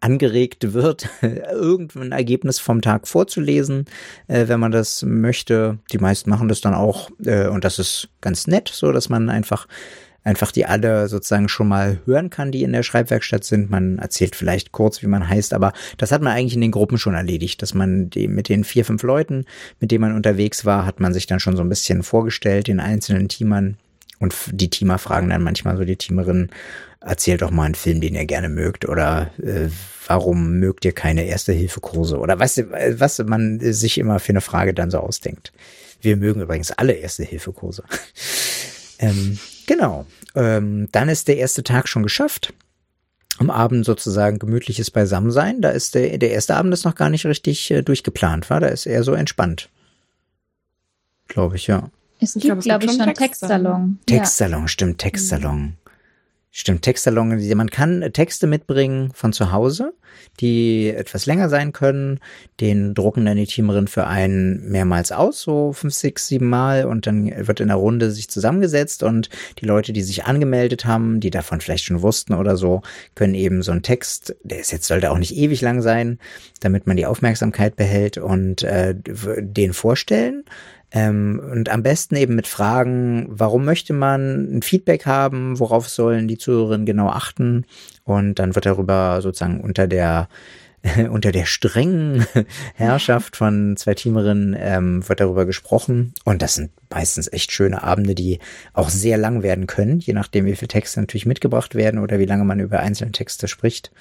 angeregt 0.05 0.75
wird, 0.75 1.09
irgendein 1.23 2.13
Ergebnis 2.13 2.59
vom 2.59 2.83
Tag 2.83 3.09
vorzulesen, 3.09 3.87
äh, 4.29 4.49
wenn 4.49 4.61
man 4.61 4.71
das 4.71 5.03
möchte. 5.03 5.79
Die 5.93 5.99
meisten 5.99 6.29
machen 6.29 6.49
das 6.49 6.61
dann 6.61 6.75
auch 6.75 7.11
äh, 7.25 7.49
und 7.49 7.65
das 7.65 7.79
ist 7.79 8.11
ganz 8.21 8.47
nett, 8.47 8.69
so 8.69 8.93
dass 8.93 9.09
man 9.09 9.31
einfach 9.31 9.67
einfach 10.25 10.53
die 10.53 10.65
alle 10.65 11.09
sozusagen 11.09 11.49
schon 11.49 11.69
mal 11.69 12.01
hören 12.07 12.31
kann, 12.31 12.51
die 12.51 12.63
in 12.63 12.73
der 12.73 12.83
Schreibwerkstatt 12.83 13.45
sind. 13.45 13.71
Man 13.71 13.99
erzählt 13.99 14.35
vielleicht 14.35 14.73
kurz, 14.73 15.03
wie 15.03 15.07
man 15.07 15.29
heißt, 15.29 15.53
aber 15.53 15.73
das 15.99 16.13
hat 16.13 16.23
man 16.23 16.33
eigentlich 16.33 16.55
in 16.55 16.63
den 16.63 16.71
Gruppen 16.71 16.99
schon 16.99 17.15
erledigt, 17.15 17.61
dass 17.61 17.75
man 17.75 18.09
die, 18.09 18.27
mit 18.27 18.49
den 18.49 18.65
vier, 18.65 18.85
fünf 18.87 19.03
Leuten, 19.03 19.45
mit 19.81 19.91
denen 19.91 20.01
man 20.01 20.17
unterwegs 20.17 20.65
war, 20.65 20.87
hat 20.87 20.99
man 20.99 21.13
sich 21.13 21.27
dann 21.27 21.41
schon 21.41 21.57
so 21.57 21.63
ein 21.63 21.69
bisschen 21.69 22.03
vorgestellt, 22.03 22.69
den 22.69 22.81
einzelnen 22.81 23.29
Teamern. 23.29 23.77
Und 24.25 24.35
die 24.51 24.71
Teamer 24.71 24.99
fragen 24.99 25.31
dann 25.31 25.43
manchmal 25.43 25.77
so 25.77 25.85
die 25.85 25.97
Teamerin, 25.97 26.51
erzählt 27.01 27.43
doch 27.43 27.51
mal 27.51 27.65
einen 27.65 27.75
Film, 27.75 28.01
den 28.01 28.15
ihr 28.15 28.25
gerne 28.25 28.49
mögt 28.49 28.89
oder 28.89 29.31
äh, 29.43 29.69
warum 30.07 30.59
mögt 30.59 30.85
ihr 30.85 30.93
keine 30.93 31.25
Erste-Hilfe-Kurse 31.25 32.19
oder 32.19 32.39
was, 32.41 32.59
was 32.59 33.19
man 33.19 33.61
sich 33.61 33.99
immer 33.99 34.19
für 34.19 34.33
eine 34.33 34.41
Frage 34.41 34.75
dann 34.75 34.91
so 34.91 34.99
ausdenkt. 34.99 35.53
Wir 36.01 36.17
mögen 36.17 36.41
übrigens 36.41 36.73
alle 36.73 36.95
Erste-Hilfe-Kurse. 36.95 37.85
ähm, 38.99 39.39
Genau. 39.67 40.07
Ähm, 40.35 40.89
dann 40.93 41.09
ist 41.09 41.29
der 41.29 41.39
erste 41.39 41.63
Tag 41.63 41.89
schon 41.89 42.03
geschafft. 42.03 42.53
Am 43.39 43.51
Abend 43.51 43.85
sozusagen 43.85 44.39
gemütliches 44.39 44.91
Beisammensein. 44.91 45.61
Da 45.61 45.71
ist 45.71 45.95
der, 45.95 46.19
der 46.19 46.31
erste 46.31 46.55
Abend 46.57 46.73
ist 46.73 46.85
noch 46.85 46.95
gar 46.95 47.11
nicht 47.11 47.27
richtig 47.27 47.71
äh, 47.71 47.83
durchgeplant, 47.83 48.49
war. 48.51 48.61
Da 48.61 48.69
ist 48.69 48.87
eher 48.87 49.03
so 49.03 49.13
entspannt. 49.13 49.71
Glaube 51.29 51.57
ich, 51.57 51.67
ja. 51.67 51.91
Es 52.25 52.33
gibt, 52.35 52.45
glaube 52.45 52.61
ich, 52.61 52.65
glaub 52.65 52.83
ich, 52.83 52.93
schon 52.93 53.15
Textsalon. 53.15 53.99
Textsalon, 54.07 54.63
ja. 54.63 54.69
stimmt, 54.69 54.99
Textsalon. 54.99 55.77
Stimmt, 56.57 56.83
Textsalon, 56.83 57.57
man 57.57 57.69
kann 57.69 58.13
Texte 58.13 58.47
mitbringen 58.47 59.11
von 59.13 59.33
zu 59.33 59.51
Hause, 59.51 59.93
die 60.39 60.89
etwas 60.89 61.27
länger 61.27 61.49
sein 61.49 61.73
können. 61.73 62.21
Den 62.61 62.95
drucken 62.95 63.25
dann 63.25 63.37
die 63.37 63.47
Teamerin 63.47 63.89
für 63.89 64.07
einen 64.07 64.71
mehrmals 64.71 65.11
aus, 65.11 65.41
so 65.41 65.73
fünf, 65.73 65.93
sechs, 65.93 66.29
sieben 66.29 66.49
Mal 66.49 66.85
und 66.85 67.09
dann 67.09 67.29
wird 67.49 67.59
in 67.59 67.67
der 67.67 67.77
Runde 67.77 68.13
sich 68.13 68.31
zusammengesetzt 68.31 69.03
und 69.03 69.31
die 69.59 69.67
Leute, 69.67 69.93
die 69.93 70.03
sich 70.03 70.27
angemeldet 70.27 70.85
haben, 70.85 71.19
die 71.19 71.31
davon 71.31 71.61
vielleicht 71.61 71.87
schon 71.87 72.03
wussten 72.03 72.35
oder 72.35 72.57
so, 72.57 72.83
können 73.17 73.35
eben 73.35 73.63
so 73.63 73.73
einen 73.73 73.83
Text, 73.83 74.37
der 74.45 74.61
ist 74.61 74.71
jetzt 74.71 74.87
sollte 74.87 75.11
auch 75.11 75.19
nicht 75.19 75.35
ewig 75.35 75.61
lang 75.61 75.83
sein, 75.83 76.21
damit 76.61 76.87
man 76.87 76.97
die 76.97 77.07
Aufmerksamkeit 77.07 77.75
behält 77.75 78.17
und 78.17 78.63
äh, 78.63 78.95
den 78.95 79.73
vorstellen. 79.73 80.45
Ähm, 80.95 81.43
und 81.51 81.69
am 81.69 81.83
besten 81.83 82.15
eben 82.15 82.37
mit 82.37 82.47
Fragen, 82.47 83.27
warum 83.29 83.65
möchte 83.65 83.93
man 83.93 84.59
ein 84.59 84.63
Feedback 84.63 85.07
haben, 85.07 85.59
worauf 85.59 85.89
sollen 85.89 86.29
die 86.29 86.39
Zuhörerinnen 86.39 86.87
genau 86.87 87.09
achten. 87.09 87.67
Und 88.05 88.39
dann 88.39 88.55
wird 88.55 88.65
darüber 88.65 89.21
sozusagen 89.21 89.61
unter 89.61 89.89
der 89.89 90.29
unter 91.11 91.33
der 91.33 91.47
strengen 91.47 92.27
Herrschaft 92.75 93.37
von 93.37 93.75
zwei 93.77 93.95
Teamerinnen 93.95 94.55
ähm, 94.59 95.09
wird 95.09 95.21
darüber 95.21 95.47
gesprochen. 95.47 96.13
Und 96.25 96.43
das 96.43 96.57
sind 96.57 96.71
meistens 96.91 97.33
echt 97.33 97.53
schöne 97.53 97.83
Abende, 97.83 98.15
die 98.15 98.39
auch 98.75 98.91
sehr 98.91 99.17
lang 99.17 99.43
werden 99.43 99.67
können, 99.67 99.99
je 99.99 100.13
nachdem, 100.13 100.45
wie 100.45 100.55
viele 100.55 100.69
Texte 100.69 101.01
natürlich 101.01 101.27
mitgebracht 101.27 101.75
werden 101.75 102.01
oder 102.01 102.19
wie 102.19 102.27
lange 102.27 102.45
man 102.45 102.61
über 102.61 102.81
einzelne 102.81 103.13
Texte 103.13 103.49
spricht. 103.49 103.93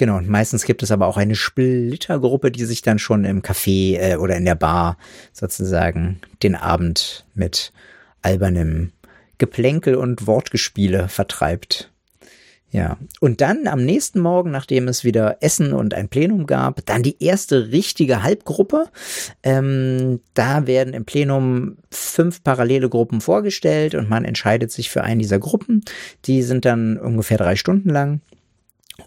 Genau, 0.00 0.16
und 0.16 0.30
meistens 0.30 0.64
gibt 0.64 0.82
es 0.82 0.92
aber 0.92 1.06
auch 1.06 1.18
eine 1.18 1.34
Splittergruppe, 1.34 2.50
die 2.50 2.64
sich 2.64 2.80
dann 2.80 2.98
schon 2.98 3.26
im 3.26 3.42
Café 3.42 3.98
äh, 3.98 4.16
oder 4.16 4.34
in 4.34 4.46
der 4.46 4.54
Bar 4.54 4.96
sozusagen 5.34 6.22
den 6.42 6.54
Abend 6.54 7.26
mit 7.34 7.74
albernem 8.22 8.92
Geplänkel 9.36 9.96
und 9.96 10.26
Wortgespiele 10.26 11.08
vertreibt. 11.08 11.90
Ja, 12.70 12.96
und 13.20 13.42
dann 13.42 13.66
am 13.66 13.84
nächsten 13.84 14.20
Morgen, 14.20 14.50
nachdem 14.50 14.88
es 14.88 15.04
wieder 15.04 15.36
Essen 15.42 15.74
und 15.74 15.92
ein 15.92 16.08
Plenum 16.08 16.46
gab, 16.46 16.86
dann 16.86 17.02
die 17.02 17.22
erste 17.22 17.70
richtige 17.70 18.22
Halbgruppe. 18.22 18.86
Ähm, 19.42 20.20
da 20.32 20.66
werden 20.66 20.94
im 20.94 21.04
Plenum 21.04 21.76
fünf 21.90 22.42
parallele 22.42 22.88
Gruppen 22.88 23.20
vorgestellt 23.20 23.94
und 23.94 24.08
man 24.08 24.24
entscheidet 24.24 24.72
sich 24.72 24.88
für 24.88 25.04
eine 25.04 25.20
dieser 25.20 25.38
Gruppen. 25.38 25.84
Die 26.24 26.42
sind 26.42 26.64
dann 26.64 26.96
ungefähr 26.96 27.36
drei 27.36 27.56
Stunden 27.56 27.90
lang. 27.90 28.22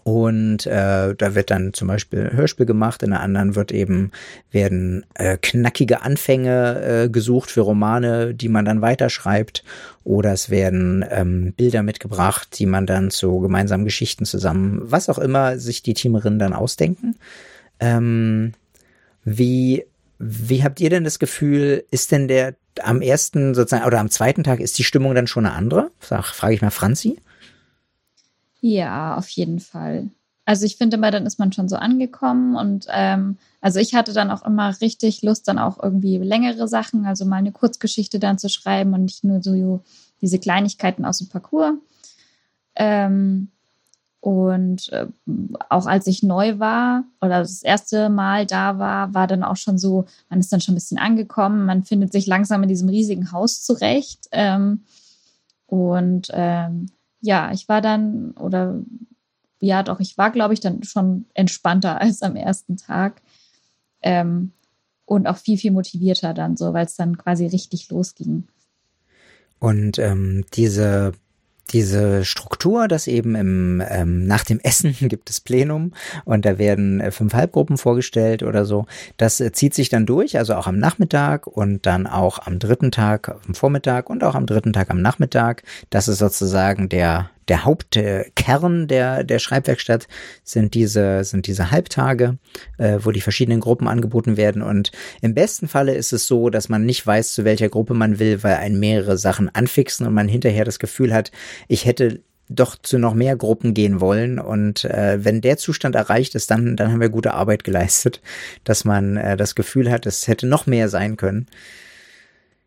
Und 0.02 0.66
äh, 0.66 1.14
da 1.14 1.34
wird 1.34 1.50
dann 1.50 1.72
zum 1.72 1.88
Beispiel 1.88 2.30
Hörspiel 2.32 2.66
gemacht, 2.66 3.02
in 3.02 3.10
der 3.10 3.20
anderen 3.20 3.54
wird 3.54 3.72
eben 3.72 4.10
werden 4.50 5.06
äh, 5.14 5.38
knackige 5.40 6.02
Anfänge 6.02 7.04
äh, 7.04 7.08
gesucht 7.08 7.50
für 7.50 7.62
Romane, 7.62 8.34
die 8.34 8.48
man 8.48 8.64
dann 8.64 8.82
weiterschreibt, 8.82 9.64
oder 10.02 10.32
es 10.32 10.50
werden 10.50 11.04
ähm, 11.08 11.54
Bilder 11.56 11.82
mitgebracht, 11.82 12.58
die 12.58 12.66
man 12.66 12.86
dann 12.86 13.10
zu 13.10 13.40
gemeinsamen 13.40 13.84
Geschichten 13.84 14.24
zusammen, 14.24 14.80
was 14.82 15.08
auch 15.08 15.18
immer 15.18 15.58
sich 15.58 15.82
die 15.82 15.94
Teamerinnen 15.94 16.38
dann 16.38 16.52
ausdenken. 16.52 17.16
Ähm, 17.80 18.52
wie 19.24 19.84
wie 20.18 20.62
habt 20.62 20.80
ihr 20.80 20.90
denn 20.90 21.04
das 21.04 21.18
Gefühl, 21.18 21.84
ist 21.90 22.12
denn 22.12 22.28
der 22.28 22.54
am 22.82 23.02
ersten 23.02 23.54
sozusagen 23.54 23.86
oder 23.86 24.00
am 24.00 24.10
zweiten 24.10 24.44
Tag 24.44 24.60
ist 24.60 24.78
die 24.78 24.84
Stimmung 24.84 25.14
dann 25.14 25.26
schon 25.26 25.46
eine 25.46 25.54
andere? 25.54 25.90
Sag, 26.00 26.26
frage 26.26 26.54
ich 26.54 26.62
mal 26.62 26.70
Franzi. 26.70 27.18
Ja, 28.66 29.18
auf 29.18 29.28
jeden 29.28 29.60
Fall. 29.60 30.08
Also 30.46 30.64
ich 30.64 30.78
finde 30.78 30.96
immer, 30.96 31.10
dann 31.10 31.26
ist 31.26 31.38
man 31.38 31.52
schon 31.52 31.68
so 31.68 31.76
angekommen 31.76 32.56
und 32.56 32.86
ähm, 32.90 33.36
also 33.60 33.78
ich 33.78 33.94
hatte 33.94 34.14
dann 34.14 34.30
auch 34.30 34.42
immer 34.42 34.80
richtig 34.80 35.20
Lust, 35.20 35.46
dann 35.48 35.58
auch 35.58 35.82
irgendwie 35.82 36.16
längere 36.16 36.66
Sachen, 36.66 37.04
also 37.04 37.26
mal 37.26 37.36
eine 37.36 37.52
Kurzgeschichte 37.52 38.18
dann 38.18 38.38
zu 38.38 38.48
schreiben 38.48 38.94
und 38.94 39.02
nicht 39.02 39.22
nur 39.22 39.42
so 39.42 39.82
diese 40.22 40.38
Kleinigkeiten 40.38 41.04
aus 41.04 41.18
dem 41.18 41.28
Parcours. 41.28 41.74
Ähm, 42.74 43.48
und 44.20 44.90
äh, 44.94 45.08
auch 45.68 45.84
als 45.84 46.06
ich 46.06 46.22
neu 46.22 46.58
war 46.58 47.04
oder 47.20 47.40
das 47.40 47.62
erste 47.62 48.08
Mal 48.08 48.46
da 48.46 48.78
war, 48.78 49.12
war 49.12 49.26
dann 49.26 49.44
auch 49.44 49.56
schon 49.56 49.76
so, 49.76 50.06
man 50.30 50.40
ist 50.40 50.50
dann 50.50 50.62
schon 50.62 50.72
ein 50.72 50.76
bisschen 50.76 50.98
angekommen, 50.98 51.66
man 51.66 51.84
findet 51.84 52.12
sich 52.12 52.26
langsam 52.26 52.62
in 52.62 52.70
diesem 52.70 52.88
riesigen 52.88 53.30
Haus 53.30 53.62
zurecht. 53.62 54.28
Ähm, 54.32 54.84
und 55.66 56.28
ähm, 56.32 56.86
ja, 57.24 57.50
ich 57.52 57.68
war 57.68 57.80
dann, 57.80 58.32
oder 58.32 58.82
ja, 59.58 59.82
doch, 59.82 59.98
ich 59.98 60.18
war, 60.18 60.30
glaube 60.30 60.52
ich, 60.52 60.60
dann 60.60 60.82
schon 60.82 61.24
entspannter 61.32 62.00
als 62.00 62.22
am 62.22 62.36
ersten 62.36 62.76
Tag. 62.76 63.22
Ähm, 64.02 64.52
und 65.06 65.26
auch 65.26 65.36
viel, 65.36 65.58
viel 65.58 65.70
motivierter 65.70 66.32
dann 66.34 66.56
so, 66.56 66.72
weil 66.72 66.86
es 66.86 66.96
dann 66.96 67.18
quasi 67.18 67.46
richtig 67.46 67.88
losging. 67.90 68.46
Und 69.58 69.98
ähm, 69.98 70.44
diese 70.54 71.12
diese 71.70 72.24
Struktur, 72.24 72.88
dass 72.88 73.06
eben 73.06 73.34
im, 73.34 73.82
ähm, 73.88 74.26
nach 74.26 74.44
dem 74.44 74.60
Essen 74.60 74.94
gibt 75.00 75.30
es 75.30 75.40
Plenum 75.40 75.92
und 76.24 76.44
da 76.44 76.58
werden 76.58 77.00
äh, 77.00 77.10
fünf 77.10 77.34
Halbgruppen 77.34 77.78
vorgestellt 77.78 78.42
oder 78.42 78.64
so. 78.64 78.86
Das 79.16 79.40
äh, 79.40 79.52
zieht 79.52 79.74
sich 79.74 79.88
dann 79.88 80.06
durch, 80.06 80.38
also 80.38 80.54
auch 80.54 80.66
am 80.66 80.78
Nachmittag 80.78 81.46
und 81.46 81.86
dann 81.86 82.06
auch 82.06 82.38
am 82.38 82.58
dritten 82.58 82.90
Tag 82.90 83.36
am 83.46 83.54
Vormittag 83.54 84.10
und 84.10 84.24
auch 84.24 84.34
am 84.34 84.46
dritten 84.46 84.72
Tag 84.72 84.90
am 84.90 85.00
Nachmittag. 85.00 85.62
Das 85.90 86.08
ist 86.08 86.18
sozusagen 86.18 86.88
der 86.88 87.30
der 87.48 87.64
Hauptkern 87.64 88.88
der, 88.88 89.24
der 89.24 89.38
Schreibwerkstatt 89.38 90.08
sind 90.42 90.74
diese, 90.74 91.24
sind 91.24 91.46
diese 91.46 91.70
Halbtage, 91.70 92.38
äh, 92.78 92.98
wo 93.02 93.10
die 93.10 93.20
verschiedenen 93.20 93.60
Gruppen 93.60 93.88
angeboten 93.88 94.36
werden. 94.36 94.62
Und 94.62 94.92
im 95.20 95.34
besten 95.34 95.68
Falle 95.68 95.94
ist 95.94 96.12
es 96.12 96.26
so, 96.26 96.50
dass 96.50 96.68
man 96.68 96.84
nicht 96.84 97.06
weiß, 97.06 97.32
zu 97.32 97.44
welcher 97.44 97.68
Gruppe 97.68 97.94
man 97.94 98.18
will, 98.18 98.42
weil 98.42 98.56
einen 98.56 98.80
mehrere 98.80 99.18
Sachen 99.18 99.54
anfixen 99.54 100.06
und 100.06 100.14
man 100.14 100.28
hinterher 100.28 100.64
das 100.64 100.78
Gefühl 100.78 101.12
hat, 101.12 101.30
ich 101.68 101.84
hätte 101.84 102.20
doch 102.48 102.76
zu 102.76 102.98
noch 102.98 103.14
mehr 103.14 103.36
Gruppen 103.36 103.74
gehen 103.74 104.00
wollen. 104.00 104.38
Und 104.38 104.84
äh, 104.84 105.24
wenn 105.24 105.40
der 105.40 105.56
Zustand 105.56 105.94
erreicht 105.94 106.34
ist, 106.34 106.50
dann, 106.50 106.76
dann 106.76 106.92
haben 106.92 107.00
wir 107.00 107.08
gute 107.08 107.34
Arbeit 107.34 107.64
geleistet, 107.64 108.20
dass 108.64 108.84
man 108.84 109.16
äh, 109.16 109.36
das 109.36 109.54
Gefühl 109.54 109.90
hat, 109.90 110.06
es 110.06 110.28
hätte 110.28 110.46
noch 110.46 110.66
mehr 110.66 110.88
sein 110.88 111.16
können. 111.16 111.46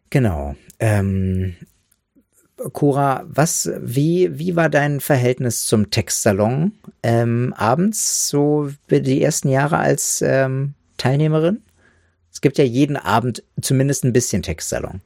Genau. 0.10 0.56
Ähm, 0.80 1.56
Cora, 2.74 3.24
was, 3.28 3.70
wie, 3.82 4.38
wie 4.40 4.56
war 4.56 4.70
dein 4.70 5.00
Verhältnis 5.00 5.66
zum 5.66 5.92
Textsalon 5.92 6.74
ähm, 7.04 7.54
abends, 7.56 8.30
so 8.30 8.72
die 8.90 9.22
ersten 9.22 9.50
Jahre 9.50 9.78
als 9.78 10.24
ähm, 10.24 10.74
Teilnehmerin? 10.98 11.62
Es 12.32 12.42
gibt 12.42 12.58
ja 12.58 12.64
jeden 12.64 12.98
Abend 12.98 13.44
zumindest 13.62 14.04
ein 14.04 14.14
bisschen 14.14 14.42
Textsalon. 14.42 15.02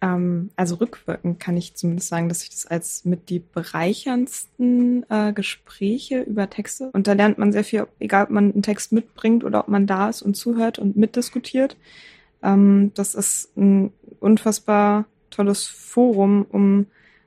Ähm, 0.00 0.50
also 0.56 0.76
rückwirkend 0.76 1.40
kann 1.40 1.56
ich 1.56 1.74
zumindest 1.74 2.08
sagen, 2.08 2.28
dass 2.28 2.42
ich 2.42 2.50
das 2.50 2.66
als 2.66 3.04
mit 3.04 3.28
die 3.28 3.38
bereicherndsten 3.38 5.06
äh, 5.08 5.32
Gespräche 5.32 6.22
über 6.22 6.50
Texte 6.50 6.90
und 6.92 7.06
da 7.06 7.12
lernt 7.12 7.38
man 7.38 7.52
sehr 7.52 7.64
viel, 7.64 7.86
egal 7.98 8.24
ob 8.24 8.30
man 8.30 8.52
einen 8.52 8.62
Text 8.62 8.92
mitbringt 8.92 9.44
oder 9.44 9.60
ob 9.60 9.68
man 9.68 9.86
da 9.86 10.08
ist 10.08 10.22
und 10.22 10.36
zuhört 10.36 10.78
und 10.78 10.96
mitdiskutiert. 10.96 11.76
Ähm, 12.42 12.90
das 12.94 13.14
ist 13.14 13.56
ein 13.56 13.92
unfassbar 14.20 15.06
tolles 15.36 15.66
Forum, 15.66 16.46
um 16.50 16.86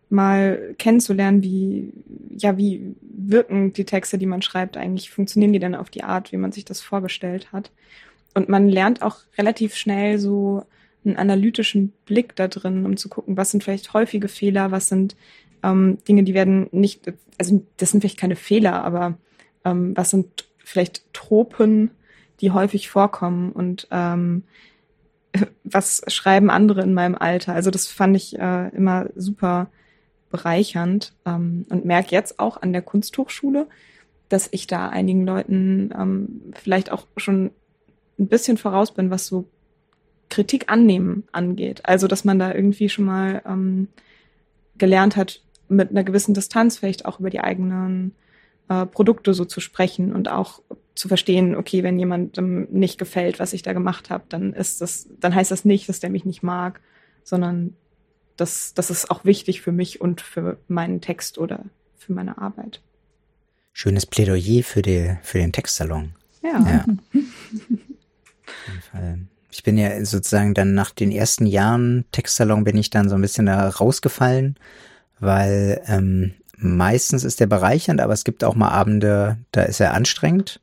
mal 0.09 0.73
kennenzulernen, 0.77 1.43
wie, 1.43 1.93
ja, 2.35 2.57
wie 2.57 2.95
wirken 3.01 3.73
die 3.73 3.85
Texte, 3.85 4.17
die 4.17 4.25
man 4.25 4.41
schreibt, 4.41 4.75
eigentlich, 4.75 5.11
funktionieren 5.11 5.53
die 5.53 5.59
denn 5.59 5.75
auf 5.75 5.89
die 5.89 6.03
Art, 6.03 6.31
wie 6.31 6.37
man 6.37 6.51
sich 6.51 6.65
das 6.65 6.81
vorgestellt 6.81 7.51
hat. 7.51 7.71
Und 8.33 8.49
man 8.49 8.67
lernt 8.67 9.01
auch 9.01 9.17
relativ 9.37 9.75
schnell 9.75 10.17
so 10.17 10.63
einen 11.05 11.15
analytischen 11.15 11.93
Blick 12.05 12.35
da 12.35 12.47
drin, 12.47 12.85
um 12.85 12.97
zu 12.97 13.07
gucken, 13.09 13.37
was 13.37 13.51
sind 13.51 13.63
vielleicht 13.63 13.93
häufige 13.93 14.27
Fehler, 14.27 14.71
was 14.71 14.87
sind 14.87 15.15
ähm, 15.63 15.99
Dinge, 16.07 16.23
die 16.23 16.33
werden 16.33 16.67
nicht, 16.71 17.11
also 17.37 17.63
das 17.77 17.91
sind 17.91 18.01
vielleicht 18.01 18.19
keine 18.19 18.35
Fehler, 18.35 18.83
aber 18.83 19.17
ähm, 19.65 19.95
was 19.95 20.09
sind 20.09 20.47
vielleicht 20.57 21.13
Tropen, 21.13 21.91
die 22.41 22.51
häufig 22.51 22.89
vorkommen 22.89 23.51
und 23.51 23.87
ähm, 23.91 24.43
was 25.63 26.01
schreiben 26.07 26.49
andere 26.49 26.81
in 26.81 26.93
meinem 26.93 27.15
Alter. 27.15 27.53
Also 27.53 27.71
das 27.71 27.87
fand 27.87 28.15
ich 28.15 28.37
äh, 28.37 28.69
immer 28.69 29.07
super 29.15 29.69
bereichernd 30.29 31.13
ähm, 31.25 31.65
und 31.69 31.85
merke 31.85 32.11
jetzt 32.11 32.39
auch 32.39 32.61
an 32.61 32.73
der 32.73 32.81
Kunsthochschule, 32.81 33.67
dass 34.29 34.47
ich 34.51 34.67
da 34.67 34.89
einigen 34.89 35.25
Leuten 35.25 35.93
ähm, 35.97 36.53
vielleicht 36.53 36.91
auch 36.91 37.07
schon 37.17 37.51
ein 38.19 38.27
bisschen 38.27 38.57
voraus 38.57 38.93
bin, 38.93 39.09
was 39.09 39.27
so 39.27 39.45
Kritik 40.29 40.71
annehmen 40.71 41.23
angeht. 41.31 41.85
Also 41.85 42.07
dass 42.07 42.25
man 42.25 42.37
da 42.37 42.53
irgendwie 42.53 42.89
schon 42.89 43.05
mal 43.05 43.41
ähm, 43.45 43.87
gelernt 44.77 45.15
hat, 45.15 45.41
mit 45.67 45.91
einer 45.91 46.03
gewissen 46.03 46.33
Distanz 46.33 46.77
vielleicht 46.77 47.05
auch 47.05 47.19
über 47.19 47.29
die 47.29 47.41
eigenen 47.41 48.15
äh, 48.69 48.85
Produkte 48.85 49.33
so 49.33 49.45
zu 49.45 49.59
sprechen 49.59 50.13
und 50.13 50.29
auch 50.29 50.61
zu 50.99 51.07
verstehen, 51.07 51.55
okay, 51.55 51.81
wenn 51.81 51.97
jemandem 51.97 52.67
nicht 52.71 52.99
gefällt, 52.99 53.39
was 53.39 53.53
ich 53.53 53.61
da 53.61 53.71
gemacht 53.71 54.09
habe, 54.09 54.25
dann 54.27 54.51
ist 54.51 54.81
das, 54.81 55.07
dann 55.21 55.33
heißt 55.33 55.49
das 55.49 55.63
nicht, 55.63 55.87
dass 55.87 56.01
der 56.01 56.09
mich 56.09 56.25
nicht 56.25 56.43
mag, 56.43 56.81
sondern 57.23 57.73
das, 58.35 58.73
das 58.73 58.89
ist 58.89 59.09
auch 59.09 59.23
wichtig 59.23 59.61
für 59.61 59.71
mich 59.71 60.01
und 60.01 60.19
für 60.19 60.57
meinen 60.67 60.99
Text 60.99 61.37
oder 61.37 61.63
für 61.97 62.11
meine 62.11 62.37
Arbeit. 62.37 62.81
Schönes 63.71 64.05
Plädoyer 64.05 64.61
für, 64.61 64.81
die, 64.81 65.15
für 65.21 65.37
den 65.37 65.53
Textsalon. 65.53 66.15
Ja. 66.43 66.59
ja. 66.59 66.85
Ich 69.51 69.63
bin 69.63 69.77
ja 69.77 70.05
sozusagen 70.05 70.53
dann 70.53 70.73
nach 70.73 70.91
den 70.91 71.11
ersten 71.11 71.45
Jahren 71.45 72.05
Textsalon 72.11 72.63
bin 72.63 72.77
ich 72.77 72.89
dann 72.91 73.09
so 73.09 73.15
ein 73.15 73.21
bisschen 73.21 73.47
da 73.47 73.67
rausgefallen, 73.67 74.55
weil 75.19 75.81
ähm, 75.87 76.33
meistens 76.55 77.23
ist 77.23 77.39
der 77.39 77.47
bereichernd, 77.47 77.99
aber 77.99 78.13
es 78.13 78.23
gibt 78.23 78.43
auch 78.43 78.55
mal 78.55 78.69
Abende, 78.69 79.37
da 79.51 79.63
ist 79.63 79.79
er 79.79 79.93
anstrengend 79.93 80.61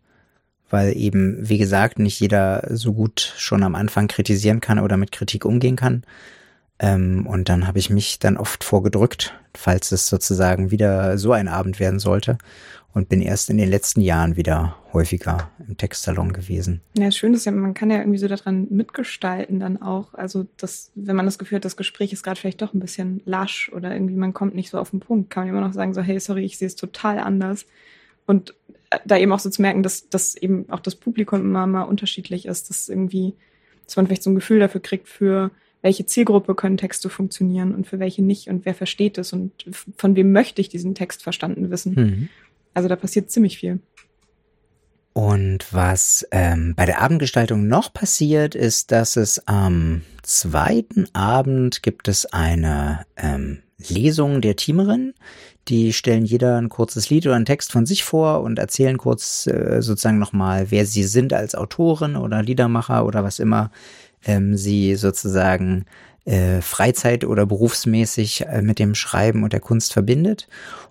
weil 0.71 0.97
eben, 0.97 1.37
wie 1.49 1.59
gesagt, 1.59 1.99
nicht 1.99 2.21
jeder 2.21 2.67
so 2.71 2.93
gut 2.93 3.35
schon 3.37 3.63
am 3.63 3.75
Anfang 3.75 4.09
kritisieren 4.09 4.61
kann 4.61 4.79
oder 4.79 4.97
mit 4.97 5.13
Kritik 5.13 5.45
umgehen 5.45 5.77
kann. 5.77 6.03
Ähm, 6.79 7.27
und 7.27 7.49
dann 7.49 7.67
habe 7.67 7.79
ich 7.79 7.91
mich 7.91 8.19
dann 8.19 8.37
oft 8.37 8.65
vorgedrückt, 8.65 9.35
falls 9.55 9.93
es 9.93 10.09
sozusagen 10.09 10.71
wieder 10.71 11.19
so 11.19 11.33
ein 11.33 11.49
Abend 11.49 11.81
werden 11.81 11.99
sollte. 11.99 12.39
Und 12.93 13.11
bin 13.11 13.21
erst 13.21 13.51
in 13.51 13.59
den 13.59 13.69
letzten 13.69 14.01
Jahren 14.01 14.37
wieder 14.37 14.75
häufiger 14.95 15.51
im 15.69 15.77
Textsalon 15.77 16.33
gewesen. 16.33 16.81
Ja, 16.97 17.11
schön 17.11 17.35
ist 17.35 17.45
ja, 17.45 17.53
man 17.53 17.75
kann 17.75 17.91
ja 17.91 17.99
irgendwie 17.99 18.19
so 18.19 18.27
daran 18.27 18.69
mitgestalten 18.71 19.61
dann 19.61 19.83
auch. 19.83 20.15
Also 20.15 20.47
das, 20.57 20.93
wenn 20.95 21.15
man 21.15 21.27
das 21.27 21.37
Gefühl 21.37 21.57
hat, 21.57 21.67
das 21.67 21.77
Gespräch 21.77 22.15
ist 22.15 22.23
gerade 22.23 22.41
vielleicht 22.41 22.63
doch 22.63 22.73
ein 22.73 22.81
bisschen 22.81 23.21
lasch 23.27 23.71
oder 23.75 23.93
irgendwie 23.93 24.15
man 24.15 24.33
kommt 24.33 24.55
nicht 24.55 24.71
so 24.71 24.79
auf 24.79 24.93
den 24.93 25.01
Punkt, 25.01 25.29
kann 25.29 25.43
man 25.43 25.51
immer 25.51 25.67
noch 25.67 25.75
sagen 25.75 25.93
so, 25.93 26.01
hey, 26.01 26.19
sorry, 26.19 26.47
ich 26.47 26.57
sehe 26.57 26.69
es 26.69 26.75
total 26.75 27.19
anders. 27.19 27.67
Und 28.27 28.55
da 29.05 29.17
eben 29.17 29.33
auch 29.33 29.39
so 29.39 29.51
zu 29.51 29.63
merken, 29.63 29.83
dass, 29.83 30.09
dass 30.09 30.37
eben 30.37 30.69
auch 30.71 30.81
das 30.81 30.95
Publikum 30.97 31.41
immer 31.41 31.67
mal 31.67 31.83
unterschiedlich 31.83 32.47
ist, 32.47 32.71
dass 32.71 32.89
irgendwie, 32.89 33.35
dass 33.85 33.97
man 33.97 34.07
vielleicht 34.07 34.23
so 34.23 34.31
ein 34.31 34.37
Gefühl 34.37 34.61
dafür 34.61 34.81
kriegt, 34.81 35.09
für 35.09 35.51
welche 35.83 36.07
Zielgruppe 36.07 36.55
können 36.55 36.77
Texte 36.77 37.09
funktionieren 37.09 37.75
und 37.75 37.87
für 37.87 37.99
welche 37.99 38.23
nicht 38.23 38.49
und 38.49 38.65
wer 38.65 38.75
versteht 38.75 39.19
es 39.19 39.33
und 39.33 39.53
von 39.97 40.17
wem 40.17 40.33
möchte 40.33 40.61
ich 40.61 40.69
diesen 40.69 40.95
Text 40.95 41.23
verstanden 41.23 41.71
wissen. 41.71 41.95
Mhm. 41.95 42.29
Also 42.75 42.89
da 42.89 42.97
passiert 42.97 43.31
ziemlich 43.31 43.59
viel. 43.59 43.81
Und 45.13 45.73
was 45.73 46.27
ähm, 46.31 46.75
bei 46.77 46.85
der 46.85 47.01
Abendgestaltung 47.01 47.69
noch 47.69 47.93
passiert, 47.95 48.55
ist, 48.55 48.93
dass 48.93 49.17
es 49.17 49.47
am 49.49 50.03
zweiten 50.23 51.07
Abend 51.15 51.83
gibt 51.83 52.09
es 52.09 52.27
eine 52.27 53.07
ähm, 53.17 53.63
Lesung 53.79 54.43
der 54.43 54.57
Teamerin, 54.57 55.15
die 55.69 55.93
stellen 55.93 56.25
jeder 56.25 56.57
ein 56.57 56.69
kurzes 56.69 57.11
Lied 57.11 57.27
oder 57.27 57.37
einen 57.37 57.45
Text 57.45 57.73
von 57.73 57.87
sich 57.87 58.05
vor 58.05 58.43
und 58.43 58.59
erzählen 58.59 58.99
kurz 58.99 59.47
äh, 59.47 59.81
sozusagen 59.81 60.19
nochmal, 60.19 60.71
wer 60.71 60.87
sie 60.87 61.05
sind 61.05 61.33
als 61.33 61.55
Autorin 61.55 62.17
oder 62.17 62.43
Liedermacher 62.43 63.05
oder 63.05 63.25
was 63.25 63.39
immer 63.39 63.71
ähm, 64.25 64.57
sie 64.57 64.95
sozusagen 64.95 65.87
äh, 66.25 66.61
Freizeit 66.61 67.25
oder 67.25 67.47
berufsmäßig 67.47 68.47
äh, 68.47 68.63
mit 68.63 68.79
dem 68.79 68.95
Schreiben 68.95 69.45
und 69.45 69.53
der 69.53 69.61
Kunst 69.61 69.93
verbindet. 69.93 70.49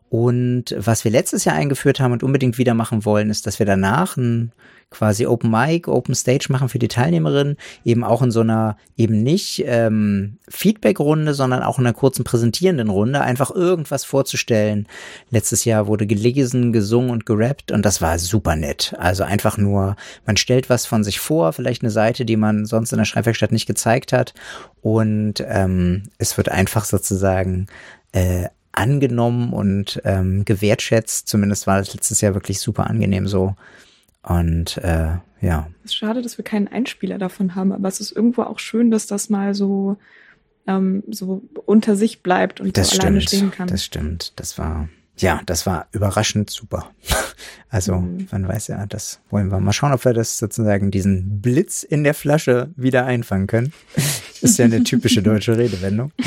Und 0.09 0.75
was 0.77 1.03
wir 1.03 1.11
letztes 1.11 1.45
Jahr 1.45 1.55
eingeführt 1.55 1.99
haben 1.99 2.13
und 2.13 2.23
unbedingt 2.23 2.57
wieder 2.57 2.73
machen 2.73 3.05
wollen, 3.05 3.29
ist, 3.29 3.47
dass 3.47 3.59
wir 3.59 3.65
danach 3.65 4.17
ein 4.17 4.51
quasi 4.91 5.25
Open 5.25 5.51
Mic, 5.51 5.87
Open 5.87 6.15
Stage 6.15 6.47
machen 6.49 6.69
für 6.69 6.79
die 6.79 6.87
Teilnehmerinnen, 6.87 7.57
eben 7.83 8.03
auch 8.03 8.21
in 8.21 8.31
so 8.31 8.41
einer 8.41 8.77
eben 8.95 9.23
nicht 9.23 9.63
ähm, 9.65 10.37
Feedback-Runde, 10.47 11.33
sondern 11.33 11.63
auch 11.63 11.79
in 11.79 11.85
einer 11.85 11.93
kurzen 11.93 12.23
präsentierenden 12.23 12.89
Runde, 12.89 13.21
einfach 13.21 13.51
irgendwas 13.51 14.05
vorzustellen. 14.05 14.87
Letztes 15.31 15.65
Jahr 15.65 15.87
wurde 15.87 16.07
gelesen, 16.07 16.71
gesungen 16.71 17.09
und 17.09 17.25
gerappt 17.25 17.71
und 17.71 17.83
das 17.83 18.01
war 18.01 18.17
super 18.19 18.55
nett. 18.55 18.95
Also 18.97 19.23
einfach 19.23 19.57
nur, 19.57 19.95
man 20.25 20.37
stellt 20.37 20.69
was 20.69 20.85
von 20.85 21.03
sich 21.03 21.19
vor, 21.19 21.51
vielleicht 21.51 21.81
eine 21.81 21.91
Seite, 21.91 22.23
die 22.23 22.37
man 22.37 22.65
sonst 22.65 22.93
in 22.93 22.97
der 22.97 23.05
Schreibwerkstatt 23.05 23.51
nicht 23.51 23.65
gezeigt 23.65 24.13
hat 24.13 24.33
und 24.81 25.43
ähm, 25.45 26.03
es 26.19 26.37
wird 26.37 26.49
einfach 26.49 26.85
sozusagen 26.85 27.67
äh, 28.13 28.45
angenommen 28.77 29.53
und 29.53 30.01
ähm, 30.05 30.45
gewertschätzt. 30.45 31.27
Zumindest 31.27 31.67
war 31.67 31.77
das 31.79 31.93
letztes 31.93 32.21
Jahr 32.21 32.33
wirklich 32.33 32.59
super 32.59 32.87
angenehm 32.87 33.27
so. 33.27 33.55
Und 34.21 34.77
äh, 34.77 35.17
ja. 35.41 35.67
Es 35.83 35.91
ist 35.91 35.95
schade, 35.95 36.21
dass 36.21 36.37
wir 36.37 36.45
keinen 36.45 36.67
Einspieler 36.67 37.17
davon 37.17 37.55
haben, 37.55 37.71
aber 37.71 37.87
es 37.87 37.99
ist 37.99 38.11
irgendwo 38.11 38.43
auch 38.43 38.59
schön, 38.59 38.91
dass 38.91 39.07
das 39.07 39.29
mal 39.29 39.53
so, 39.53 39.97
ähm, 40.67 41.03
so 41.09 41.43
unter 41.65 41.95
sich 41.95 42.23
bleibt 42.23 42.59
und 42.59 42.75
das 42.77 42.89
so 42.89 42.95
stimmt, 42.95 43.05
alleine 43.05 43.21
stehen 43.21 43.51
kann. 43.51 43.67
Das 43.67 43.83
stimmt. 43.83 44.33
Das 44.37 44.57
war, 44.57 44.89
ja, 45.17 45.41
das 45.45 45.65
war 45.65 45.87
überraschend 45.91 46.49
super. 46.49 46.91
Also, 47.67 47.95
mhm. 47.95 48.29
man 48.31 48.47
weiß 48.47 48.67
ja, 48.67 48.85
das 48.85 49.19
wollen 49.29 49.51
wir 49.51 49.59
mal 49.59 49.73
schauen, 49.73 49.91
ob 49.91 50.05
wir 50.05 50.13
das 50.13 50.37
sozusagen 50.37 50.91
diesen 50.91 51.41
Blitz 51.41 51.83
in 51.83 52.05
der 52.05 52.13
Flasche 52.13 52.69
wieder 52.77 53.05
einfangen 53.05 53.47
können. 53.47 53.73
Das 53.95 54.23
ist 54.51 54.57
ja 54.59 54.63
eine 54.63 54.83
typische 54.83 55.21
deutsche 55.21 55.57
Redewendung. 55.57 56.13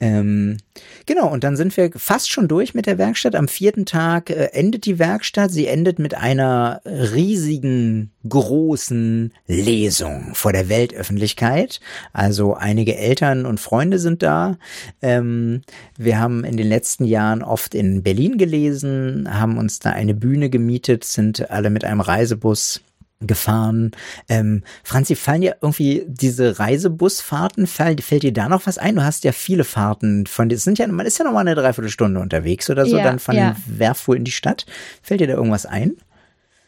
Ähm, 0.00 0.56
genau, 1.04 1.28
und 1.30 1.44
dann 1.44 1.56
sind 1.56 1.76
wir 1.76 1.90
fast 1.94 2.30
schon 2.30 2.48
durch 2.48 2.72
mit 2.72 2.86
der 2.86 2.96
Werkstatt. 2.96 3.34
Am 3.34 3.48
vierten 3.48 3.84
Tag 3.84 4.30
äh, 4.30 4.46
endet 4.52 4.86
die 4.86 4.98
Werkstatt. 4.98 5.50
Sie 5.50 5.66
endet 5.66 5.98
mit 5.98 6.14
einer 6.14 6.80
riesigen, 6.86 8.10
großen 8.26 9.32
Lesung 9.46 10.34
vor 10.34 10.52
der 10.52 10.70
Weltöffentlichkeit. 10.70 11.80
Also 12.14 12.54
einige 12.54 12.96
Eltern 12.96 13.44
und 13.44 13.60
Freunde 13.60 13.98
sind 13.98 14.22
da. 14.22 14.56
Ähm, 15.02 15.62
wir 15.98 16.18
haben 16.18 16.44
in 16.44 16.56
den 16.56 16.68
letzten 16.68 17.04
Jahren 17.04 17.42
oft 17.42 17.74
in 17.74 18.02
Berlin 18.02 18.38
gelesen, 18.38 19.28
haben 19.30 19.58
uns 19.58 19.80
da 19.80 19.90
eine 19.90 20.14
Bühne 20.14 20.48
gemietet, 20.48 21.04
sind 21.04 21.50
alle 21.50 21.68
mit 21.68 21.84
einem 21.84 22.00
Reisebus 22.00 22.80
gefahren. 23.20 23.92
Ähm, 24.28 24.62
Franzi, 24.82 25.14
fallen 25.14 25.42
dir 25.42 25.56
irgendwie 25.60 26.04
diese 26.06 26.58
Reisebusfahrten, 26.58 27.66
fällt, 27.66 28.02
fällt 28.02 28.22
dir 28.22 28.32
da 28.32 28.48
noch 28.48 28.66
was 28.66 28.78
ein? 28.78 28.96
Du 28.96 29.04
hast 29.04 29.24
ja 29.24 29.32
viele 29.32 29.64
Fahrten 29.64 30.26
von 30.26 30.48
dir. 30.48 30.58
Sind 30.58 30.78
ja, 30.78 30.86
man 30.88 31.06
ist 31.06 31.18
ja 31.18 31.24
noch 31.24 31.32
mal 31.32 31.40
eine 31.40 31.54
Dreiviertelstunde 31.54 32.20
unterwegs 32.20 32.70
oder 32.70 32.86
so, 32.86 32.96
ja, 32.96 33.04
dann 33.04 33.18
von 33.18 33.36
ja. 33.36 33.54
Werfuhr 33.66 34.16
in 34.16 34.24
die 34.24 34.30
Stadt. 34.30 34.66
Fällt 35.02 35.20
dir 35.20 35.26
da 35.26 35.34
irgendwas 35.34 35.66
ein? 35.66 35.96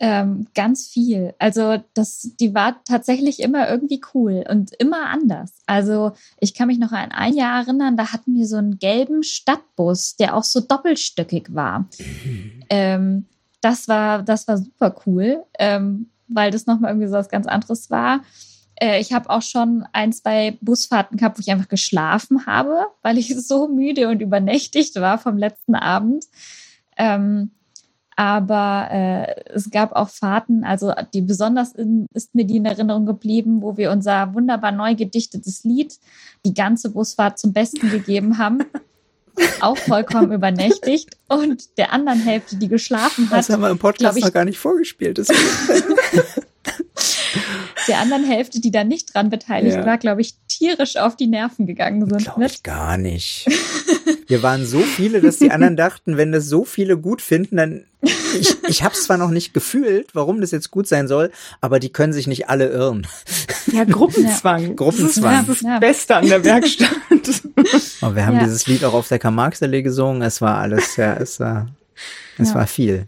Ähm, 0.04 0.48
ganz 0.54 0.88
viel. 0.88 1.32
Also 1.38 1.80
das, 1.94 2.32
die 2.40 2.54
war 2.54 2.82
tatsächlich 2.84 3.38
immer 3.38 3.70
irgendwie 3.70 4.00
cool 4.12 4.44
und 4.50 4.72
immer 4.74 5.06
anders. 5.06 5.52
Also 5.66 6.10
ich 6.40 6.54
kann 6.54 6.66
mich 6.66 6.80
noch 6.80 6.90
an 6.90 7.12
ein 7.12 7.34
Jahr 7.34 7.62
erinnern, 7.62 7.96
da 7.96 8.12
hatten 8.12 8.34
wir 8.34 8.46
so 8.46 8.56
einen 8.56 8.78
gelben 8.78 9.22
Stadtbus, 9.22 10.16
der 10.16 10.36
auch 10.36 10.42
so 10.42 10.60
doppelstöckig 10.60 11.54
war. 11.54 11.88
Mhm. 12.24 12.64
Ähm, 12.68 13.26
das 13.60 13.86
war, 13.86 14.24
das 14.24 14.48
war 14.48 14.58
super 14.58 14.94
cool. 15.06 15.44
Ähm, 15.56 16.08
weil 16.34 16.50
das 16.50 16.66
nochmal 16.66 16.90
irgendwie 16.92 17.08
so 17.08 17.14
was 17.14 17.28
ganz 17.28 17.46
anderes 17.46 17.90
war. 17.90 18.20
Äh, 18.76 19.00
ich 19.00 19.12
habe 19.12 19.30
auch 19.30 19.42
schon 19.42 19.84
ein, 19.92 20.12
zwei 20.12 20.58
Busfahrten 20.60 21.16
gehabt, 21.16 21.38
wo 21.38 21.40
ich 21.40 21.50
einfach 21.50 21.68
geschlafen 21.68 22.46
habe, 22.46 22.86
weil 23.02 23.18
ich 23.18 23.34
so 23.36 23.68
müde 23.68 24.08
und 24.08 24.20
übernächtigt 24.20 24.96
war 24.96 25.18
vom 25.18 25.38
letzten 25.38 25.74
Abend. 25.74 26.24
Ähm, 26.96 27.52
aber 28.16 28.88
äh, 28.90 29.50
es 29.54 29.70
gab 29.70 29.92
auch 29.92 30.08
Fahrten, 30.08 30.64
also 30.64 30.92
die 31.14 31.22
besonders 31.22 31.72
in, 31.72 32.06
ist 32.12 32.34
mir 32.34 32.44
die 32.44 32.56
in 32.56 32.66
Erinnerung 32.66 33.06
geblieben, 33.06 33.62
wo 33.62 33.76
wir 33.76 33.90
unser 33.90 34.34
wunderbar 34.34 34.72
neu 34.72 34.94
gedichtetes 34.94 35.64
Lied 35.64 35.98
die 36.44 36.52
ganze 36.52 36.90
Busfahrt 36.90 37.38
zum 37.38 37.52
Besten 37.52 37.90
gegeben 37.90 38.38
haben. 38.38 38.58
auch 39.60 39.76
vollkommen 39.76 40.32
übernächtigt 40.36 41.16
und 41.28 41.78
der 41.78 41.92
anderen 41.92 42.20
Hälfte, 42.20 42.56
die 42.56 42.68
geschlafen 42.68 43.30
hat. 43.30 43.38
Das 43.38 43.50
haben 43.50 43.62
wir 43.62 43.70
im 43.70 43.78
Podcast 43.78 44.18
ich, 44.18 44.24
noch 44.24 44.32
gar 44.32 44.44
nicht 44.44 44.58
vorgespielt. 44.58 45.18
der 47.88 47.98
anderen 47.98 48.24
Hälfte, 48.24 48.60
die 48.60 48.70
da 48.70 48.84
nicht 48.84 49.14
dran 49.14 49.30
beteiligt 49.30 49.76
ja. 49.76 49.86
war, 49.86 49.98
glaube 49.98 50.20
ich, 50.20 50.34
tierisch 50.48 50.96
auf 50.96 51.16
die 51.16 51.26
Nerven 51.26 51.66
gegangen 51.66 52.08
sind. 52.08 52.24
Glaube 52.24 52.46
ich 52.46 52.62
gar 52.62 52.96
nicht. 52.96 53.46
Wir 54.26 54.42
waren 54.42 54.64
so 54.66 54.80
viele, 54.80 55.20
dass 55.20 55.38
die 55.38 55.50
anderen 55.50 55.76
dachten, 55.76 56.16
wenn 56.16 56.32
das 56.32 56.46
so 56.46 56.64
viele 56.64 56.96
gut 56.96 57.20
finden, 57.20 57.56
dann 57.56 57.84
ich, 58.02 58.56
ich 58.68 58.82
habe 58.82 58.94
es 58.94 59.04
zwar 59.04 59.16
noch 59.16 59.30
nicht 59.30 59.54
gefühlt, 59.54 60.14
warum 60.14 60.40
das 60.40 60.50
jetzt 60.50 60.70
gut 60.70 60.88
sein 60.88 61.06
soll, 61.06 61.30
aber 61.60 61.78
die 61.78 61.90
können 61.90 62.12
sich 62.12 62.26
nicht 62.26 62.48
alle 62.48 62.68
irren. 62.68 63.06
Ja, 63.72 63.84
Gruppenzwang. 63.84 64.68
Ja. 64.68 64.74
Gruppenzwang. 64.74 65.46
Das 65.46 65.56
ist 65.56 65.64
das 65.64 65.80
Beste 65.80 66.16
an 66.16 66.26
der 66.26 66.44
Werkstatt. 66.44 66.90
Oh, 68.02 68.14
wir 68.14 68.26
haben 68.26 68.36
ja. 68.36 68.44
dieses 68.44 68.66
Lied 68.66 68.84
auch 68.84 68.94
auf 68.94 69.08
der 69.08 69.18
Karl-Marx-Allee 69.18 69.82
gesungen. 69.82 70.22
Es 70.22 70.40
war 70.40 70.58
alles, 70.58 70.96
ja, 70.96 71.14
es 71.14 71.38
war, 71.38 71.68
es 72.38 72.48
ja. 72.48 72.54
war 72.56 72.66
viel. 72.66 73.06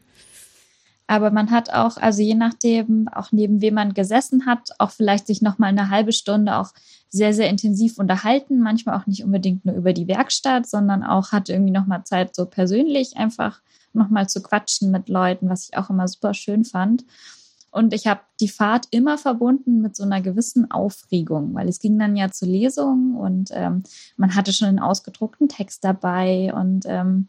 Aber 1.06 1.30
man 1.30 1.50
hat 1.50 1.70
auch, 1.70 1.96
also 1.96 2.22
je 2.22 2.34
nachdem, 2.34 3.08
auch 3.08 3.30
neben 3.30 3.60
wem 3.60 3.74
man 3.74 3.94
gesessen 3.94 4.46
hat, 4.46 4.70
auch 4.78 4.90
vielleicht 4.90 5.26
sich 5.26 5.42
noch 5.42 5.58
mal 5.58 5.66
eine 5.66 5.90
halbe 5.90 6.12
Stunde 6.12 6.56
auch 6.56 6.70
sehr, 7.10 7.34
sehr 7.34 7.50
intensiv 7.50 7.98
unterhalten. 7.98 8.60
Manchmal 8.60 8.98
auch 8.98 9.06
nicht 9.06 9.22
unbedingt 9.22 9.64
nur 9.64 9.74
über 9.74 9.92
die 9.92 10.08
Werkstatt, 10.08 10.66
sondern 10.68 11.02
auch 11.02 11.32
hat 11.32 11.48
irgendwie 11.48 11.72
noch 11.72 11.86
mal 11.86 12.04
Zeit, 12.04 12.34
so 12.34 12.46
persönlich 12.46 13.16
einfach 13.16 13.60
noch 13.94 14.10
mal 14.10 14.28
zu 14.28 14.42
quatschen 14.42 14.90
mit 14.90 15.08
Leuten, 15.08 15.48
was 15.48 15.68
ich 15.68 15.76
auch 15.76 15.90
immer 15.90 16.08
super 16.08 16.34
schön 16.34 16.64
fand. 16.64 17.04
Und 17.70 17.92
ich 17.92 18.06
habe 18.06 18.20
die 18.38 18.48
Fahrt 18.48 18.86
immer 18.92 19.18
verbunden 19.18 19.80
mit 19.80 19.96
so 19.96 20.04
einer 20.04 20.20
gewissen 20.20 20.70
Aufregung, 20.70 21.54
weil 21.54 21.68
es 21.68 21.80
ging 21.80 21.98
dann 21.98 22.14
ja 22.14 22.30
zur 22.30 22.46
Lesung 22.46 23.16
und 23.16 23.50
ähm, 23.52 23.82
man 24.16 24.36
hatte 24.36 24.52
schon 24.52 24.68
einen 24.68 24.78
ausgedruckten 24.78 25.48
Text 25.48 25.82
dabei. 25.82 26.54
Und 26.54 26.84
ähm, 26.86 27.26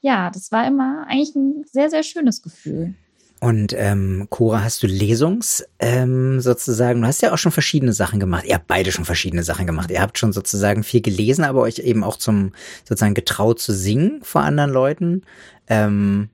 ja, 0.00 0.30
das 0.30 0.52
war 0.52 0.66
immer 0.66 1.06
eigentlich 1.08 1.34
ein 1.34 1.64
sehr, 1.72 1.88
sehr 1.88 2.02
schönes 2.02 2.42
Gefühl. 2.42 2.96
Und 3.40 3.72
ähm, 3.76 4.26
Cora, 4.30 4.64
hast 4.64 4.82
du 4.82 4.88
Lesungs 4.88 5.64
ähm, 5.78 6.40
sozusagen, 6.40 7.00
du 7.00 7.06
hast 7.06 7.22
ja 7.22 7.32
auch 7.32 7.38
schon 7.38 7.52
verschiedene 7.52 7.92
Sachen 7.92 8.18
gemacht. 8.18 8.44
Ihr 8.44 8.56
habt 8.56 8.66
beide 8.66 8.90
schon 8.90 9.04
verschiedene 9.04 9.44
Sachen 9.44 9.66
gemacht. 9.66 9.90
Ihr 9.90 10.02
habt 10.02 10.18
schon 10.18 10.32
sozusagen 10.32 10.82
viel 10.82 11.02
gelesen, 11.02 11.44
aber 11.44 11.60
euch 11.60 11.78
eben 11.78 12.02
auch 12.02 12.16
zum 12.16 12.52
sozusagen 12.84 13.14
getraut 13.14 13.60
zu 13.60 13.72
singen 13.72 14.20
vor 14.22 14.42
anderen 14.42 14.72
Leuten. 14.72 15.22
Ähm, 15.68 16.30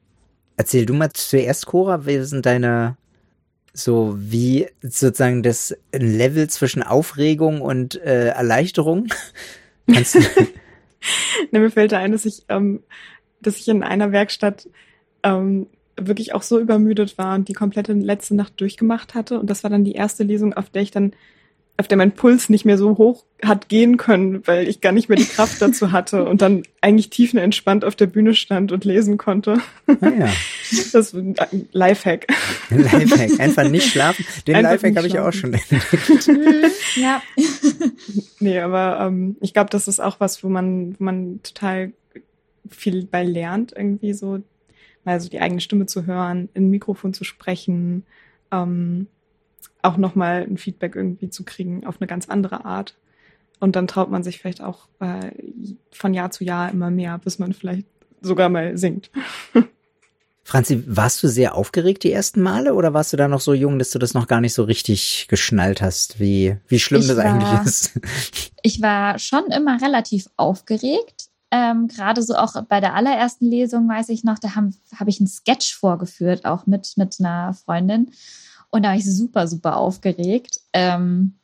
erzähl 0.56 0.86
du 0.86 0.94
mal 0.94 1.12
zuerst, 1.12 1.66
Cora, 1.66 2.06
wie 2.06 2.22
sind 2.22 2.46
deine 2.46 2.96
so 3.76 4.14
wie 4.16 4.68
sozusagen 4.82 5.42
das 5.42 5.76
Level 5.92 6.48
zwischen 6.48 6.82
Aufregung 6.82 7.60
und 7.60 7.96
äh, 7.96 8.28
Erleichterung? 8.28 9.08
Kannst 9.92 10.14
du 10.14 10.20
ne, 11.50 11.60
mir 11.60 11.70
fällt 11.70 11.92
da 11.92 11.98
ein, 11.98 12.12
dass 12.12 12.24
ich, 12.24 12.44
ähm, 12.48 12.82
dass 13.40 13.56
ich 13.56 13.68
in 13.68 13.82
einer 13.82 14.12
Werkstatt 14.12 14.68
ähm, 15.22 15.66
wirklich 15.96 16.34
auch 16.34 16.42
so 16.42 16.58
übermüdet 16.58 17.18
war 17.18 17.34
und 17.34 17.48
die 17.48 17.52
komplette 17.52 17.92
letzte 17.92 18.34
Nacht 18.34 18.60
durchgemacht 18.60 19.14
hatte. 19.14 19.38
Und 19.38 19.50
das 19.50 19.62
war 19.62 19.70
dann 19.70 19.84
die 19.84 19.94
erste 19.94 20.24
Lesung, 20.24 20.54
auf 20.54 20.70
der 20.70 20.82
ich 20.82 20.90
dann, 20.90 21.12
auf 21.76 21.88
der 21.88 21.98
mein 21.98 22.12
Puls 22.12 22.48
nicht 22.48 22.64
mehr 22.64 22.78
so 22.78 22.98
hoch 22.98 23.24
hat 23.42 23.68
gehen 23.68 23.96
können, 23.96 24.46
weil 24.46 24.68
ich 24.68 24.80
gar 24.80 24.92
nicht 24.92 25.08
mehr 25.08 25.18
die 25.18 25.24
Kraft 25.24 25.60
dazu 25.60 25.90
hatte 25.90 26.24
und 26.24 26.40
dann 26.40 26.62
eigentlich 26.80 27.10
tiefenentspannt 27.10 27.84
auf 27.84 27.96
der 27.96 28.06
Bühne 28.06 28.34
stand 28.34 28.70
und 28.70 28.84
lesen 28.84 29.18
konnte. 29.18 29.58
Ah, 29.86 30.08
ja. 30.08 30.28
Das 30.92 31.12
ist 31.12 31.14
ein 31.14 31.34
Lifehack. 31.72 32.26
Lifehack. 32.70 33.38
Einfach 33.40 33.68
nicht 33.68 33.90
schlafen. 33.90 34.24
Den 34.46 34.56
Einfach 34.56 34.72
Lifehack 34.72 34.96
habe 34.96 35.06
ich 35.06 35.18
auch 35.18 35.32
schon 35.32 35.52
entdeckt. 35.52 36.30
ja. 36.96 37.22
Nee, 38.40 38.60
aber 38.60 39.06
ähm, 39.06 39.36
ich 39.40 39.54
glaube, 39.54 39.70
das 39.70 39.88
ist 39.88 40.00
auch 40.00 40.20
was, 40.20 40.44
wo 40.44 40.48
man, 40.48 40.94
wo 40.98 41.04
man 41.04 41.40
total 41.42 41.92
viel 42.68 43.06
bei 43.06 43.24
lernt, 43.24 43.72
irgendwie 43.74 44.12
so 44.12 44.42
mal 45.04 45.20
so 45.20 45.28
die 45.28 45.40
eigene 45.40 45.60
Stimme 45.60 45.86
zu 45.86 46.06
hören, 46.06 46.48
in 46.54 46.66
ein 46.66 46.70
Mikrofon 46.70 47.14
zu 47.14 47.24
sprechen, 47.24 48.04
ähm, 48.50 49.06
auch 49.82 49.96
nochmal 49.96 50.42
ein 50.42 50.56
Feedback 50.56 50.96
irgendwie 50.96 51.30
zu 51.30 51.44
kriegen 51.44 51.86
auf 51.86 52.00
eine 52.00 52.06
ganz 52.06 52.28
andere 52.28 52.64
Art. 52.64 52.94
Und 53.60 53.76
dann 53.76 53.86
traut 53.86 54.10
man 54.10 54.22
sich 54.22 54.40
vielleicht 54.40 54.62
auch 54.62 54.88
äh, 55.00 55.30
von 55.90 56.14
Jahr 56.14 56.30
zu 56.30 56.44
Jahr 56.44 56.70
immer 56.70 56.90
mehr, 56.90 57.18
bis 57.18 57.38
man 57.38 57.52
vielleicht 57.52 57.86
sogar 58.20 58.48
mal 58.48 58.76
singt. 58.76 59.10
Franzi, 60.46 60.84
warst 60.86 61.22
du 61.22 61.28
sehr 61.28 61.54
aufgeregt 61.54 62.04
die 62.04 62.12
ersten 62.12 62.42
Male 62.42 62.74
oder 62.74 62.92
warst 62.92 63.14
du 63.14 63.16
da 63.16 63.28
noch 63.28 63.40
so 63.40 63.54
jung, 63.54 63.78
dass 63.78 63.90
du 63.90 63.98
das 63.98 64.12
noch 64.12 64.26
gar 64.26 64.42
nicht 64.42 64.52
so 64.52 64.62
richtig 64.64 65.26
geschnallt 65.28 65.80
hast, 65.80 66.20
wie, 66.20 66.58
wie 66.68 66.78
schlimm 66.78 67.00
ich 67.00 67.08
das 67.08 67.16
war, 67.16 67.24
eigentlich 67.24 67.66
ist? 67.66 68.00
Ich 68.62 68.80
war 68.80 69.18
schon 69.18 69.44
immer 69.46 69.80
relativ 69.82 70.26
aufgeregt. 70.36 71.28
Ähm, 71.50 71.86
Gerade 71.88 72.22
so 72.22 72.34
auch 72.34 72.54
bei 72.64 72.80
der 72.80 72.94
allerersten 72.94 73.46
Lesung, 73.46 73.88
weiß 73.88 74.08
ich 74.08 74.24
noch, 74.24 74.38
da 74.38 74.54
habe 74.54 74.70
hab 74.98 75.06
ich 75.06 75.20
einen 75.20 75.28
Sketch 75.28 75.74
vorgeführt, 75.74 76.46
auch 76.46 76.66
mit, 76.66 76.94
mit 76.96 77.16
einer 77.20 77.52
Freundin. 77.52 78.10
Und 78.74 78.82
da 78.82 78.88
war 78.88 78.96
ich 78.96 79.04
super, 79.04 79.46
super 79.46 79.76
aufgeregt. 79.76 80.60
Ähm, 80.72 81.38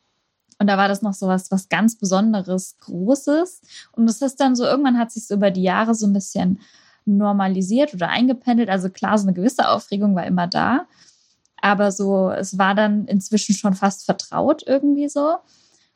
und 0.58 0.66
da 0.66 0.76
war 0.76 0.88
das 0.88 1.00
noch 1.00 1.14
so 1.14 1.28
was, 1.28 1.48
was 1.52 1.68
ganz 1.68 1.96
Besonderes, 1.96 2.76
Großes. 2.78 3.62
Und 3.92 4.06
das 4.06 4.20
ist 4.20 4.40
dann 4.40 4.56
so, 4.56 4.64
irgendwann 4.64 4.98
hat 4.98 5.12
sich 5.12 5.28
so 5.28 5.36
über 5.36 5.52
die 5.52 5.62
Jahre 5.62 5.94
so 5.94 6.08
ein 6.08 6.12
bisschen 6.12 6.58
normalisiert 7.04 7.94
oder 7.94 8.08
eingependelt. 8.08 8.68
Also 8.68 8.90
klar, 8.90 9.16
so 9.16 9.28
eine 9.28 9.32
gewisse 9.32 9.68
Aufregung 9.68 10.16
war 10.16 10.26
immer 10.26 10.48
da. 10.48 10.88
Aber 11.62 11.92
so, 11.92 12.30
es 12.32 12.58
war 12.58 12.74
dann 12.74 13.04
inzwischen 13.04 13.54
schon 13.54 13.74
fast 13.74 14.06
vertraut 14.06 14.64
irgendwie 14.66 15.08
so. 15.08 15.36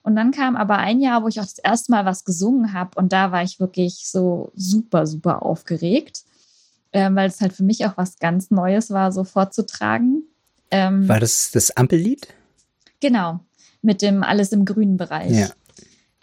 Und 0.03 0.15
dann 0.15 0.31
kam 0.31 0.55
aber 0.55 0.77
ein 0.77 1.01
Jahr, 1.01 1.25
wo 1.25 1.27
ich 1.27 1.41
auch 1.41 1.47
das 1.47 1.59
erste 1.59 1.91
Mal 1.91 2.05
was 2.05 2.25
gesungen 2.25 2.75
habe 2.75 2.93
und 2.95 3.13
da 3.13 3.33
war 3.33 3.43
ich 3.43 3.59
wirklich 3.59 4.09
so 4.09 4.53
super, 4.55 5.09
super 5.09 5.43
aufgeregt, 5.43 6.23
ähm, 6.93 7.17
weil 7.17 7.29
es 7.29 7.41
halt 7.41 7.55
für 7.55 7.65
mich 7.65 7.85
auch 7.87 7.97
was 7.97 8.21
ganz 8.21 8.53
Neues 8.53 8.93
war, 8.93 9.11
so 9.11 9.25
vorzutragen. 9.25 10.29
Ähm, 10.75 11.09
war 11.09 11.21
das 11.21 11.53
das 11.53 11.77
Ampellied? 11.77 12.27
Genau, 13.01 13.41
mit 13.81 14.03
dem 14.03 14.25
Alles 14.25 14.51
im 14.51 14.65
grünen 14.65 14.97
Bereich. 14.97 15.31
Ja. 15.31 15.49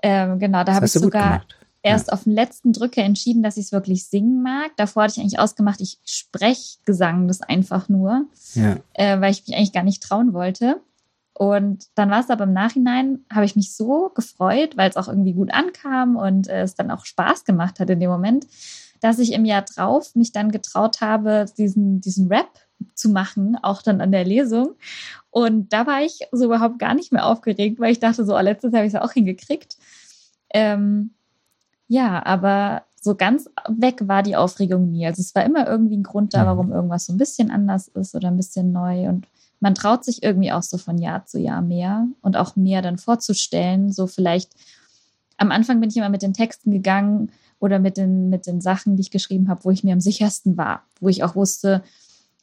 Ähm, 0.03 0.39
genau, 0.39 0.65
da 0.65 0.73
habe 0.73 0.87
ich 0.87 0.91
sogar 0.91 1.43
erst 1.83 2.07
ja. 2.07 2.13
auf 2.13 2.25
den 2.25 2.33
letzten 2.33 2.73
Drücker 2.73 3.01
entschieden, 3.01 3.43
dass 3.43 3.55
ich 3.55 3.65
es 3.65 3.71
wirklich 3.71 4.07
singen 4.07 4.43
mag. 4.43 4.71
Davor 4.75 5.03
hatte 5.03 5.13
ich 5.15 5.19
eigentlich 5.21 5.39
ausgemacht, 5.39 5.79
ich 5.79 5.99
spreche 6.03 6.79
Gesang 6.85 7.29
das 7.29 7.41
einfach 7.41 7.87
nur, 7.87 8.25
ja. 8.53 8.77
äh, 8.93 9.21
weil 9.21 9.31
ich 9.31 9.47
mich 9.47 9.55
eigentlich 9.55 9.73
gar 9.73 9.83
nicht 9.83 10.03
trauen 10.03 10.33
wollte. 10.33 10.81
Und 11.33 11.85
dann 11.95 12.09
war 12.09 12.19
es 12.19 12.29
aber 12.29 12.43
im 12.43 12.53
Nachhinein, 12.53 13.19
habe 13.31 13.45
ich 13.45 13.55
mich 13.55 13.73
so 13.73 14.09
gefreut, 14.13 14.75
weil 14.75 14.89
es 14.89 14.97
auch 14.97 15.07
irgendwie 15.07 15.33
gut 15.33 15.53
ankam 15.53 16.17
und 16.17 16.49
äh, 16.49 16.63
es 16.63 16.75
dann 16.75 16.91
auch 16.91 17.05
Spaß 17.05 17.45
gemacht 17.45 17.79
hat 17.79 17.89
in 17.89 18.01
dem 18.01 18.09
Moment, 18.09 18.47
dass 18.99 19.17
ich 19.17 19.31
im 19.31 19.45
Jahr 19.45 19.61
drauf 19.61 20.13
mich 20.13 20.33
dann 20.33 20.51
getraut 20.51 20.99
habe, 20.99 21.45
diesen, 21.57 22.01
diesen 22.01 22.27
Rap 22.27 22.49
zu 22.95 23.09
machen, 23.09 23.57
auch 23.61 23.81
dann 23.81 24.01
an 24.01 24.11
der 24.11 24.25
Lesung. 24.25 24.75
Und 25.29 25.71
da 25.73 25.87
war 25.87 26.01
ich 26.01 26.19
so 26.31 26.45
überhaupt 26.45 26.79
gar 26.79 26.93
nicht 26.93 27.11
mehr 27.11 27.25
aufgeregt, 27.25 27.79
weil 27.79 27.91
ich 27.91 27.99
dachte, 27.99 28.25
so, 28.25 28.35
oh, 28.35 28.41
letztes 28.41 28.71
Jahr 28.71 28.79
habe 28.79 28.87
ich 28.87 28.93
es 28.93 28.99
auch 28.99 29.13
hingekriegt. 29.13 29.77
Ähm, 30.53 31.11
Ja, 31.87 32.25
aber 32.25 32.83
so 33.01 33.15
ganz 33.15 33.49
weg 33.67 34.07
war 34.07 34.23
die 34.23 34.37
Aufregung 34.37 34.91
nie. 34.91 35.05
Also 35.05 35.21
es 35.21 35.35
war 35.35 35.43
immer 35.43 35.67
irgendwie 35.67 35.97
ein 35.97 36.03
Grund 36.03 36.33
da, 36.33 36.43
mhm. 36.43 36.47
warum 36.47 36.71
irgendwas 36.71 37.05
so 37.05 37.13
ein 37.13 37.17
bisschen 37.17 37.51
anders 37.51 37.89
ist 37.89 38.15
oder 38.15 38.29
ein 38.29 38.37
bisschen 38.37 38.71
neu. 38.71 39.09
Und 39.09 39.27
man 39.59 39.75
traut 39.75 40.05
sich 40.05 40.23
irgendwie 40.23 40.51
auch 40.53 40.63
so 40.63 40.77
von 40.77 40.97
Jahr 40.99 41.25
zu 41.25 41.37
Jahr 41.39 41.61
mehr 41.61 42.07
und 42.21 42.37
auch 42.37 42.55
mehr 42.55 42.81
dann 42.81 42.97
vorzustellen. 42.97 43.91
So 43.91 44.07
vielleicht 44.07 44.51
am 45.37 45.51
Anfang 45.51 45.81
bin 45.81 45.89
ich 45.89 45.97
immer 45.97 46.09
mit 46.09 46.21
den 46.21 46.33
Texten 46.33 46.71
gegangen 46.71 47.31
oder 47.59 47.79
mit 47.79 47.97
den, 47.97 48.29
mit 48.29 48.47
den 48.47 48.61
Sachen, 48.61 48.95
die 48.95 49.01
ich 49.01 49.11
geschrieben 49.11 49.49
habe, 49.49 49.65
wo 49.65 49.71
ich 49.71 49.83
mir 49.83 49.93
am 49.93 49.99
sichersten 49.99 50.55
war, 50.55 50.83
wo 50.99 51.09
ich 51.09 51.23
auch 51.23 51.35
wusste, 51.35 51.83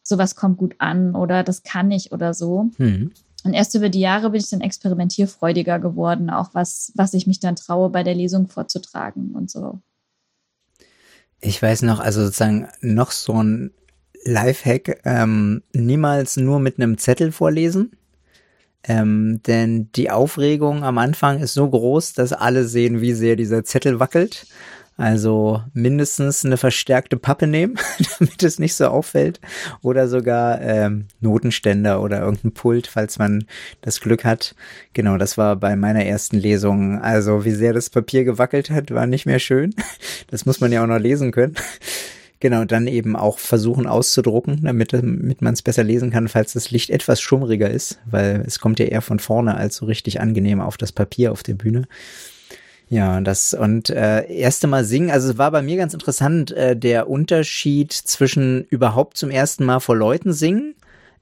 sowas 0.09 0.35
kommt 0.35 0.57
gut 0.57 0.75
an 0.79 1.15
oder 1.15 1.45
das 1.45 1.63
kann 1.63 1.91
ich 1.91 2.13
oder 2.13 2.35
so. 2.35 2.71
Mhm. 2.79 3.13
Und 3.45 3.55
erst 3.55 3.75
über 3.75 3.89
die 3.89 4.01
Jahre 4.01 4.31
bin 4.31 4.41
ich 4.41 4.51
dann 4.51 4.61
experimentierfreudiger 4.61 5.79
geworden, 5.79 6.31
auch 6.31 6.51
was, 6.55 6.93
was 6.97 7.15
ich 7.15 7.27
mich 7.27 7.41
dann 7.41 7.57
traue, 7.57 7.91
bei 7.91 8.03
der 8.03 8.15
Lesung 8.15 8.49
vorzutragen 8.49 9.33
und 9.33 9.51
so. 9.51 9.81
Ich 11.41 11.63
weiß 11.63 11.83
noch, 11.83 12.01
also 12.01 12.25
sozusagen 12.25 12.67
noch 12.81 13.13
so 13.13 13.41
ein 13.41 13.71
Lifehack, 14.25 15.01
ähm, 15.05 15.63
niemals 15.73 16.37
nur 16.37 16.59
mit 16.59 16.79
einem 16.79 16.99
Zettel 16.99 17.31
vorlesen. 17.31 17.93
Ähm, 18.85 19.41
denn 19.47 19.91
die 19.93 20.11
Aufregung 20.11 20.83
am 20.83 20.99
Anfang 20.99 21.41
ist 21.41 21.55
so 21.55 21.69
groß, 21.69 22.15
dass 22.15 22.33
alle 22.33 22.65
sehen, 22.65 23.01
wie 23.01 23.13
sehr 23.13 23.37
dieser 23.37 23.65
Zettel 23.65 24.01
wackelt. 24.01 24.47
Also 24.99 25.63
mindestens 25.75 26.45
eine 26.45 26.57
verstärkte 26.57 27.17
Pappe 27.17 27.47
nehmen, 27.47 27.79
damit 28.19 28.43
es 28.43 28.59
nicht 28.59 28.75
so 28.75 28.89
auffällt. 28.89 29.41
Oder 29.81 30.09
sogar 30.09 30.61
ähm, 30.61 31.07
Notenständer 31.21 32.03
oder 32.03 32.21
irgendein 32.21 32.53
Pult, 32.53 32.89
falls 32.89 33.17
man 33.17 33.45
das 33.81 34.01
Glück 34.01 34.25
hat. 34.25 34.57
Genau, 34.95 35.17
das 35.17 35.39
war 35.39 35.55
bei 35.55 35.77
meiner 35.77 36.05
ersten 36.05 36.37
Lesung. 36.37 37.01
Also 37.01 37.45
wie 37.45 37.53
sehr 37.53 37.73
das 37.73 37.91
Papier 37.91 38.25
gewackelt 38.25 38.71
hat, 38.71 38.91
war 38.91 39.07
nicht 39.07 39.25
mehr 39.25 39.39
schön. 39.39 39.75
Das 40.31 40.45
muss 40.45 40.61
man 40.61 40.73
ja 40.73 40.83
auch 40.83 40.87
noch 40.87 40.99
lesen 40.99 41.33
können. 41.33 41.55
Genau, 42.41 42.65
dann 42.65 42.87
eben 42.87 43.17
auch 43.17 43.39
versuchen 43.39 43.87
auszudrucken, 43.87 44.61
damit, 44.63 44.93
damit 44.93 45.41
man 45.41 45.55
es 45.55 45.63
besser 45.63 45.83
lesen 45.85 46.11
kann, 46.11 46.29
falls 46.29 46.53
das 46.53 46.71
Licht 46.71 46.91
etwas 46.91 47.21
schummriger 47.21 47.71
ist, 47.71 47.99
weil 48.05 48.43
es 48.47 48.59
kommt 48.59 48.79
ja 48.79 48.87
eher 48.87 49.01
von 49.01 49.21
vorne 49.21 49.57
als 49.57 49.77
so 49.77 49.87
richtig 49.87 50.21
angenehm 50.21 50.61
auf 50.61 50.77
das 50.77 50.93
Papier 50.93 51.33
auf 51.33 51.43
der 51.43 51.55
Bühne. 51.55 51.89
Ja, 52.91 53.21
das 53.21 53.53
und 53.53 53.91
äh, 53.91 54.25
erste 54.33 54.67
Mal 54.67 54.85
singen, 54.85 55.11
also 55.11 55.31
es 55.31 55.39
war 55.39 55.51
bei 55.51 55.61
mir 55.61 55.77
ganz 55.77 55.93
interessant, 55.93 56.53
äh, 56.53 56.75
der 56.75 57.11
Unterschied 57.11 57.93
zwischen 57.93 58.65
überhaupt 58.65 59.19
zum 59.19 59.31
ersten 59.31 59.65
Mal 59.67 59.81
vor 59.81 59.95
Leuten 59.95 60.33
singen. 60.33 60.75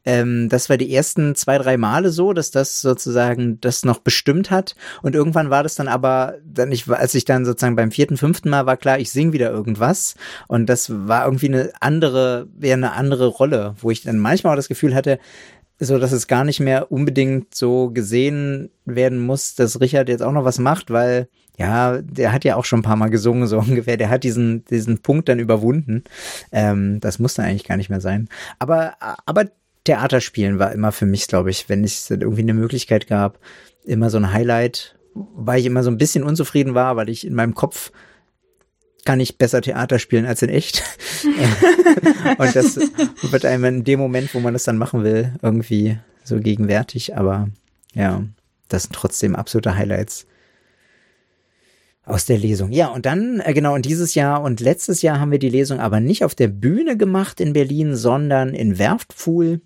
Ähm, 0.05 0.49
das 0.49 0.71
war 0.71 0.77
die 0.77 0.95
ersten 0.95 1.35
zwei, 1.35 1.59
drei 1.59 1.77
Male 1.77 2.11
so, 2.11 2.33
dass 2.33 2.53
das 2.53 2.81
sozusagen 2.81 3.61
das 3.61 3.85
noch 3.85 3.99
bestimmt 3.99 4.53
hat. 4.53 4.77
Und 5.03 5.17
irgendwann 5.17 5.51
war 5.51 5.65
das 5.65 5.75
dann 5.75 5.89
aber, 5.89 6.37
dann 6.45 6.71
ich, 6.71 6.89
als 6.89 7.15
ich 7.15 7.25
dann 7.25 7.45
sozusagen 7.45 7.75
beim 7.75 7.91
vierten, 7.91 8.17
fünften 8.17 8.49
Mal 8.49 8.67
war 8.67 8.77
klar, 8.77 9.01
ich 9.01 9.11
sing 9.11 9.33
wieder 9.33 9.51
irgendwas. 9.51 10.15
Und 10.47 10.67
das 10.67 11.09
war 11.09 11.25
irgendwie 11.25 11.49
eine 11.49 11.73
andere, 11.81 12.47
wäre 12.57 12.75
eine 12.75 12.93
andere 12.93 13.27
Rolle, 13.27 13.75
wo 13.81 13.91
ich 13.91 14.03
dann 14.03 14.21
manchmal 14.21 14.53
auch 14.53 14.57
das 14.57 14.69
Gefühl 14.69 14.95
hatte, 14.95 15.19
so 15.81 15.99
dass 15.99 16.13
es 16.13 16.29
gar 16.29 16.45
nicht 16.45 16.61
mehr 16.61 16.91
unbedingt 16.93 17.55
so 17.55 17.91
gesehen 17.91 18.71
werden 18.85 19.19
muss, 19.19 19.57
dass 19.57 19.81
Richard 19.81 20.09
jetzt 20.09 20.23
auch 20.23 20.33
noch 20.33 20.45
was 20.45 20.59
macht, 20.59 20.91
weil 20.91 21.29
ja, 21.57 22.03
der 22.03 22.33
hat 22.33 22.45
ja 22.45 22.57
auch 22.57 22.65
schon 22.65 22.81
ein 22.81 22.85
paar 22.85 22.97
Mal 22.97 23.11
gesungen, 23.11 23.47
so 23.47 23.59
ungefähr. 23.61 23.97
Der 23.97 24.11
hat 24.11 24.25
diesen, 24.25 24.65
diesen 24.67 24.99
Punkt 24.99 25.29
dann 25.29 25.39
überwunden. 25.39 26.05
Ähm, 26.53 27.01
das 27.01 27.19
muss 27.19 27.35
dann 27.35 27.47
eigentlich 27.47 27.65
gar 27.65 27.77
nicht 27.77 27.91
mehr 27.91 28.01
sein. 28.01 28.29
Aber, 28.59 28.95
aber 29.25 29.47
Theaterspielen 29.85 30.59
war 30.59 30.73
immer 30.73 30.93
für 30.93 31.07
mich, 31.07 31.27
glaube 31.29 31.51
ich, 31.51 31.69
wenn 31.69 31.85
es 31.85 32.11
irgendwie 32.11 32.43
eine 32.43 32.55
Möglichkeit 32.55 33.07
gab, 33.07 33.39
immer 33.85 34.11
so 34.11 34.19
ein 34.19 34.33
Highlight, 34.33 34.97
weil 35.15 35.61
ich 35.61 35.67
immer 35.67 35.83
so 35.83 35.91
ein 35.91 35.99
bisschen 35.99 36.25
unzufrieden 36.25 36.75
war, 36.75 36.97
weil 36.97 37.09
ich 37.09 37.27
in 37.27 37.35
meinem 37.35 37.55
Kopf 37.55 37.93
kann 39.05 39.21
ich 39.21 39.39
besser 39.39 39.63
Theater 39.63 40.01
spielen 40.01 40.27
als 40.27 40.43
in 40.43 40.49
echt. 40.49 40.83
und 42.39 42.57
das 42.57 42.77
wird 43.23 43.45
einem 43.45 43.65
in 43.65 43.85
dem 43.85 44.01
Moment, 44.01 44.35
wo 44.35 44.41
man 44.41 44.53
das 44.53 44.65
dann 44.65 44.77
machen 44.77 45.05
will, 45.05 45.33
irgendwie 45.41 45.99
so 46.25 46.41
gegenwärtig. 46.41 47.17
Aber 47.17 47.49
ja, 47.95 48.25
das 48.69 48.85
sind 48.85 48.97
trotzdem 48.97 49.37
absolute 49.37 49.77
Highlights 49.77 50.27
aus 52.07 52.25
der 52.25 52.39
Lesung. 52.39 52.73
Ja, 52.73 52.89
und 52.89 53.05
dann, 53.05 53.41
äh, 53.41 53.53
genau, 53.53 53.75
und 53.75 53.85
dieses 53.85 54.15
Jahr 54.15 54.43
und 54.43 54.61
letztes 54.61 55.03
Jahr 55.03 55.21
haben 55.21 55.33
wir 55.33 55.41
die 55.41 55.51
Lesung 55.51 55.81
aber 55.81 56.01
nicht 56.01 56.25
auf 56.25 56.35
der 56.35 56.49
Bühne 56.49 56.97
gemacht 56.97 57.41
in 57.41 57.53
Berlin, 57.53 57.95
sondern 57.97 58.55
in 58.55 58.79
Werftpfuhl. 58.79 59.61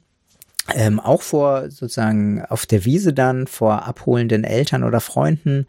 Ähm, 0.75 1.01
auch 1.01 1.23
vor 1.23 1.71
sozusagen 1.71 2.45
auf 2.45 2.65
der 2.65 2.85
Wiese 2.85 3.13
dann 3.13 3.47
vor 3.47 3.87
abholenden 3.87 4.45
Eltern 4.45 4.85
oder 4.85 5.01
Freunden 5.01 5.67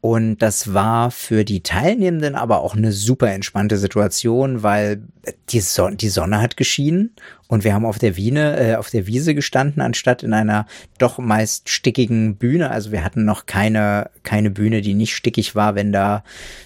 und 0.00 0.38
das 0.38 0.72
war 0.72 1.10
für 1.10 1.44
die 1.44 1.62
Teilnehmenden 1.62 2.34
aber 2.34 2.60
auch 2.60 2.74
eine 2.74 2.90
super 2.90 3.30
entspannte 3.32 3.76
Situation, 3.76 4.62
weil 4.62 5.02
die, 5.50 5.60
Son 5.60 5.98
die 5.98 6.08
Sonne 6.08 6.40
hat 6.40 6.56
geschienen 6.56 7.14
und 7.48 7.64
wir 7.64 7.74
haben 7.74 7.84
auf 7.84 7.98
der 7.98 8.16
Wiene, 8.16 8.58
äh, 8.58 8.76
auf 8.76 8.88
der 8.88 9.06
Wiese 9.06 9.34
gestanden, 9.34 9.82
anstatt 9.82 10.22
in 10.22 10.32
einer 10.32 10.66
doch 10.98 11.18
meist 11.18 11.68
stickigen 11.68 12.36
Bühne. 12.36 12.70
Also 12.70 12.92
wir 12.92 13.04
hatten 13.04 13.26
noch 13.26 13.44
keine, 13.44 14.10
keine 14.22 14.50
Bühne, 14.50 14.80
die 14.80 14.94
nicht 14.94 15.14
stickig 15.14 15.54
war, 15.54 15.74
wenn 15.74 15.92
da 15.92 16.24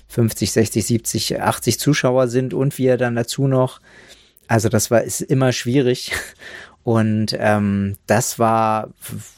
50, 0.09 0.53
60, 0.53 0.87
70, 0.87 1.41
80 1.41 1.81
Zuschauer 1.81 2.29
sind 2.29 2.55
und 2.55 2.79
wir 2.79 2.97
dann 2.97 3.17
dazu 3.17 3.49
noch 3.49 3.81
also 4.47 4.69
das 4.69 4.91
war 4.91 5.03
ist 5.03 5.23
immer 5.23 5.53
schwierig 5.53 6.13
und 6.85 7.35
ähm, 7.39 7.97
das 8.07 8.39
war 8.39 8.91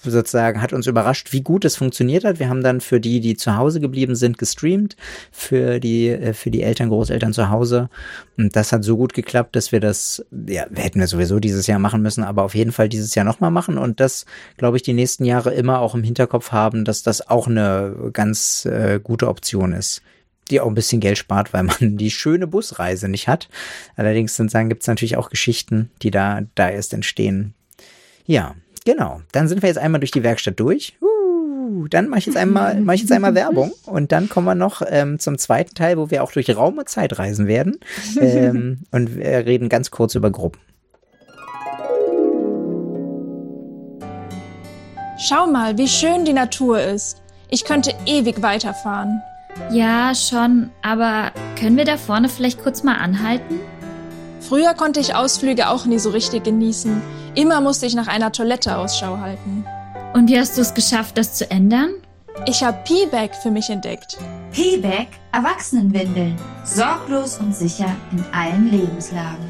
sozusagen, 0.03 0.61
hat 0.61 0.73
uns 0.73 0.89
überrascht, 0.89 1.33
wie 1.33 1.43
gut 1.43 1.65
es 1.65 1.77
funktioniert 1.77 2.25
hat. 2.25 2.41
Wir 2.41 2.49
haben 2.49 2.65
dann 2.65 2.81
für 2.81 2.99
die, 2.99 3.21
die 3.21 3.37
zu 3.37 3.57
Hause 3.57 3.79
geblieben 3.79 4.17
sind, 4.17 4.37
gestreamt, 4.37 4.97
für 5.31 5.79
die, 5.79 6.09
äh, 6.09 6.35
für 6.35 6.51
die 6.51 6.63
Eltern, 6.63 6.89
Großeltern 6.89 7.33
zu 7.33 7.49
Hause. 7.49 7.89
Und 8.37 8.57
das 8.57 8.73
hat 8.73 8.83
so 8.83 8.97
gut 8.97 9.15
geklappt, 9.15 9.55
dass 9.55 9.71
wir 9.71 9.79
das, 9.79 10.27
ja, 10.49 10.67
hätten 10.75 10.99
wir 10.99 11.07
sowieso 11.07 11.39
dieses 11.39 11.69
Jahr 11.69 11.79
machen 11.79 12.03
müssen, 12.03 12.25
aber 12.25 12.43
auf 12.43 12.57
jeden 12.57 12.73
Fall 12.73 12.89
dieses 12.89 13.15
Jahr 13.15 13.25
nochmal 13.25 13.53
machen. 13.53 13.79
Und 13.79 14.01
das, 14.01 14.27
glaube 14.57 14.77
ich, 14.77 14.83
die 14.83 14.93
nächsten 14.93 15.25
Jahre 15.25 15.55
immer 15.55 15.79
auch 15.79 15.95
im 15.95 16.03
Hinterkopf 16.03 16.51
haben, 16.51 16.85
dass 16.85 17.05
das 17.05 17.29
auch 17.29 17.47
eine 17.47 18.11
ganz 18.13 18.65
äh, 18.65 18.99
gute 19.01 19.29
Option 19.29 19.73
ist 19.73 20.03
die 20.51 20.61
auch 20.61 20.69
ein 20.69 20.75
bisschen 20.75 21.01
Geld 21.01 21.19
spart, 21.19 21.53
weil 21.53 21.65
man 21.65 21.77
die 21.81 22.11
schöne 22.11 22.47
Busreise 22.47 23.09
nicht 23.09 23.29
hat. 23.29 23.49
Allerdings 23.97 24.37
sind 24.37 24.51
sagen, 24.51 24.69
gibt 24.69 24.83
es 24.83 24.89
natürlich 24.89 25.17
auch 25.17 25.31
Geschichten, 25.31 25.91
die 26.03 26.11
da, 26.11 26.43
da 26.55 26.71
erst 26.71 26.95
entstehen. 26.95 27.55
Ja, 28.27 28.55
genau. 28.85 29.21
Dann 29.33 29.49
sind 29.49 29.63
wir 29.63 29.69
jetzt 29.69 29.79
einmal 29.79 30.01
durch 30.01 30.11
die 30.11 30.23
Werkstatt 30.23 30.59
durch. 30.59 30.97
Uh, 31.01 31.87
dann 31.89 32.09
mache 32.09 32.21
ich 32.21 32.27
jetzt 32.27 32.37
einmal, 32.37 32.81
mache 32.81 32.97
ich 32.97 33.03
jetzt 33.03 33.13
einmal 33.13 33.35
Werbung 33.37 33.73
und 33.87 34.13
dann 34.13 34.29
kommen 34.29 34.47
wir 34.47 34.55
noch 34.55 34.83
ähm, 34.89 35.19
zum 35.19 35.39
zweiten 35.39 35.75
Teil, 35.75 35.99
wo 35.99 36.11
wir 36.11 36.23
auch 36.23 36.33
durch 36.33 36.55
Raum 36.55 36.79
und 36.79 36.89
Zeit 36.89 37.19
reisen 37.19 37.47
werden 37.47 37.79
ähm, 38.21 38.81
und 38.93 39.17
wir 39.17 39.47
reden 39.47 39.69
ganz 39.69 39.91
kurz 39.91 40.15
über 40.15 40.31
Gruppen. 40.31 40.61
Schau 45.19 45.47
mal, 45.47 45.79
wie 45.79 45.89
schön 45.89 46.25
die 46.25 46.35
Natur 46.35 46.81
ist. 46.81 47.23
Ich 47.49 47.65
könnte 47.65 47.95
ewig 48.05 48.43
weiterfahren. 48.43 49.23
Ja, 49.71 50.15
schon, 50.15 50.71
aber 50.83 51.33
können 51.59 51.77
wir 51.77 51.85
da 51.85 51.97
vorne 51.97 52.29
vielleicht 52.29 52.63
kurz 52.63 52.83
mal 52.83 52.97
anhalten? 52.97 53.61
Früher 54.41 54.75
konnte 54.75 55.01
ich 55.01 55.15
Ausflüge 55.15 55.69
auch 55.69 55.87
nie 55.87 55.99
so 55.99 56.11
richtig 56.11 56.45
genießen. 56.45 57.03
Immer 57.35 57.61
musste 57.61 57.87
ich 57.87 57.95
nach 57.95 58.07
einer 58.07 58.33
Toilette 58.33 58.77
Ausschau 58.77 59.19
halten. 59.19 59.65
Und 60.15 60.31
wie 60.31 60.39
hast 60.39 60.57
du 60.57 60.63
es 60.63 60.73
geschafft, 60.73 61.19
das 61.19 61.35
zu 61.35 61.51
ändern? 61.51 61.91
Ich 62.47 62.63
habe 62.63 62.79
P-Bag 62.85 63.35
für 63.43 63.51
mich 63.51 63.71
entdeckt. 63.71 64.19
P-Bag 64.53 65.09
Erwachsenenwindeln. 65.33 66.37
Sorglos 66.65 67.39
und 67.39 67.55
sicher 67.55 67.95
in 68.13 68.25
allen 68.33 68.71
Lebenslagen. 68.71 69.45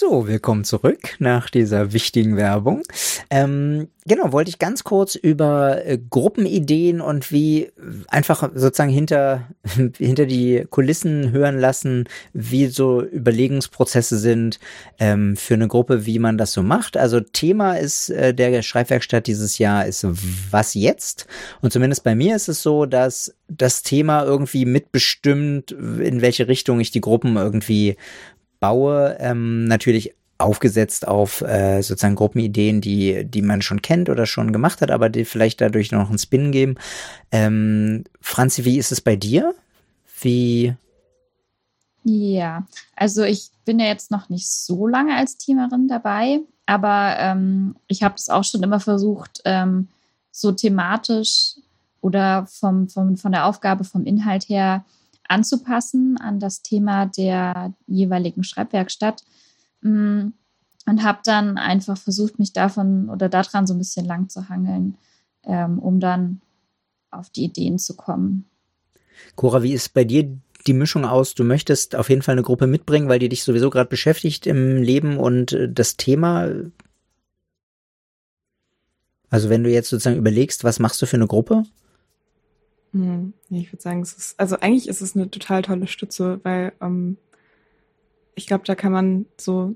So, 0.00 0.28
willkommen 0.28 0.62
zurück 0.62 1.16
nach 1.18 1.50
dieser 1.50 1.92
wichtigen 1.92 2.36
Werbung. 2.36 2.84
Ähm, 3.30 3.88
genau, 4.06 4.30
wollte 4.30 4.48
ich 4.48 4.60
ganz 4.60 4.84
kurz 4.84 5.16
über 5.16 5.84
äh, 5.84 5.98
Gruppenideen 5.98 7.00
und 7.00 7.32
wie 7.32 7.72
einfach 8.06 8.48
sozusagen 8.54 8.92
hinter, 8.92 9.48
hinter 9.98 10.26
die 10.26 10.64
Kulissen 10.70 11.32
hören 11.32 11.58
lassen, 11.58 12.04
wie 12.32 12.68
so 12.68 13.02
Überlegungsprozesse 13.02 14.18
sind 14.18 14.60
ähm, 15.00 15.36
für 15.36 15.54
eine 15.54 15.66
Gruppe, 15.66 16.06
wie 16.06 16.20
man 16.20 16.38
das 16.38 16.52
so 16.52 16.62
macht. 16.62 16.96
Also 16.96 17.18
Thema 17.18 17.72
ist 17.74 18.10
äh, 18.10 18.32
der 18.32 18.62
Schreibwerkstatt 18.62 19.26
dieses 19.26 19.58
Jahr 19.58 19.84
ist 19.84 20.06
was 20.52 20.74
jetzt? 20.74 21.26
Und 21.60 21.72
zumindest 21.72 22.04
bei 22.04 22.14
mir 22.14 22.36
ist 22.36 22.46
es 22.46 22.62
so, 22.62 22.86
dass 22.86 23.34
das 23.48 23.82
Thema 23.82 24.22
irgendwie 24.22 24.64
mitbestimmt, 24.64 25.72
in 25.72 26.20
welche 26.20 26.46
Richtung 26.46 26.78
ich 26.78 26.92
die 26.92 27.00
Gruppen 27.00 27.36
irgendwie 27.36 27.96
baue, 28.60 29.16
ähm, 29.20 29.64
natürlich 29.64 30.14
aufgesetzt 30.38 31.06
auf 31.06 31.40
äh, 31.42 31.82
sozusagen 31.82 32.14
Gruppenideen, 32.14 32.80
die, 32.80 33.24
die 33.24 33.42
man 33.42 33.60
schon 33.60 33.82
kennt 33.82 34.08
oder 34.08 34.24
schon 34.24 34.52
gemacht 34.52 34.80
hat, 34.80 34.90
aber 34.90 35.08
die 35.08 35.24
vielleicht 35.24 35.60
dadurch 35.60 35.90
noch 35.90 36.08
einen 36.08 36.18
Spin 36.18 36.52
geben. 36.52 36.76
Ähm, 37.32 38.04
Franzi, 38.20 38.64
wie 38.64 38.78
ist 38.78 38.92
es 38.92 39.00
bei 39.00 39.16
dir? 39.16 39.54
Wie? 40.20 40.74
Ja, 42.04 42.66
also 42.94 43.24
ich 43.24 43.50
bin 43.64 43.80
ja 43.80 43.86
jetzt 43.86 44.10
noch 44.10 44.28
nicht 44.28 44.48
so 44.48 44.86
lange 44.86 45.16
als 45.16 45.36
Teamerin 45.36 45.88
dabei, 45.88 46.40
aber 46.66 47.16
ähm, 47.18 47.74
ich 47.88 48.02
habe 48.02 48.14
es 48.16 48.28
auch 48.28 48.44
schon 48.44 48.62
immer 48.62 48.80
versucht, 48.80 49.42
ähm, 49.44 49.88
so 50.30 50.52
thematisch 50.52 51.56
oder 52.00 52.46
vom, 52.46 52.88
vom, 52.88 53.16
von 53.16 53.32
der 53.32 53.46
Aufgabe, 53.46 53.82
vom 53.82 54.04
Inhalt 54.04 54.48
her 54.48 54.84
anzupassen 55.28 56.16
an 56.18 56.40
das 56.40 56.62
Thema 56.62 57.06
der 57.06 57.74
jeweiligen 57.86 58.44
Schreibwerkstatt. 58.44 59.22
Mm, 59.82 60.28
und 60.88 61.02
habe 61.02 61.18
dann 61.24 61.58
einfach 61.58 61.98
versucht, 61.98 62.38
mich 62.38 62.52
davon 62.52 63.10
oder 63.10 63.28
daran 63.28 63.66
so 63.66 63.74
ein 63.74 63.78
bisschen 63.78 64.06
lang 64.06 64.28
zu 64.30 64.48
hangeln, 64.48 64.96
ähm, 65.44 65.78
um 65.78 66.00
dann 66.00 66.40
auf 67.10 67.30
die 67.30 67.44
Ideen 67.44 67.78
zu 67.78 67.94
kommen. 67.94 68.46
Cora, 69.36 69.62
wie 69.62 69.74
ist 69.74 69.92
bei 69.92 70.04
dir 70.04 70.38
die 70.66 70.72
Mischung 70.72 71.04
aus? 71.04 71.34
Du 71.34 71.44
möchtest 71.44 71.94
auf 71.94 72.08
jeden 72.08 72.22
Fall 72.22 72.32
eine 72.32 72.42
Gruppe 72.42 72.66
mitbringen, 72.66 73.08
weil 73.08 73.18
die 73.18 73.28
dich 73.28 73.44
sowieso 73.44 73.68
gerade 73.70 73.90
beschäftigt 73.90 74.46
im 74.46 74.76
Leben 74.82 75.18
und 75.18 75.52
äh, 75.52 75.70
das 75.70 75.96
Thema. 75.96 76.48
Also 79.30 79.50
wenn 79.50 79.62
du 79.62 79.70
jetzt 79.70 79.90
sozusagen 79.90 80.16
überlegst, 80.16 80.64
was 80.64 80.78
machst 80.78 81.02
du 81.02 81.06
für 81.06 81.16
eine 81.16 81.26
Gruppe? 81.26 81.64
Hm, 82.92 83.34
ich 83.50 83.72
würde 83.72 83.82
sagen, 83.82 84.00
es 84.00 84.14
ist, 84.14 84.40
also 84.40 84.56
eigentlich 84.60 84.88
ist 84.88 85.00
es 85.00 85.14
eine 85.14 85.30
total 85.30 85.62
tolle 85.62 85.86
Stütze, 85.86 86.40
weil 86.42 86.72
ähm, 86.80 87.18
ich 88.34 88.46
glaube, 88.46 88.64
da 88.64 88.74
kann 88.74 88.92
man 88.92 89.26
so 89.36 89.74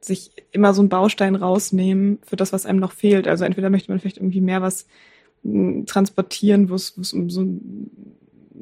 sich 0.00 0.32
immer 0.50 0.74
so 0.74 0.82
einen 0.82 0.88
Baustein 0.88 1.36
rausnehmen 1.36 2.18
für 2.24 2.36
das, 2.36 2.52
was 2.52 2.66
einem 2.66 2.80
noch 2.80 2.92
fehlt. 2.92 3.28
Also 3.28 3.44
entweder 3.44 3.70
möchte 3.70 3.90
man 3.90 4.00
vielleicht 4.00 4.16
irgendwie 4.16 4.40
mehr 4.40 4.62
was 4.62 4.86
hm, 5.42 5.86
transportieren, 5.86 6.70
wo 6.70 6.74
es 6.74 6.90
um 6.90 7.30
so 7.30 7.40
einen 7.40 8.18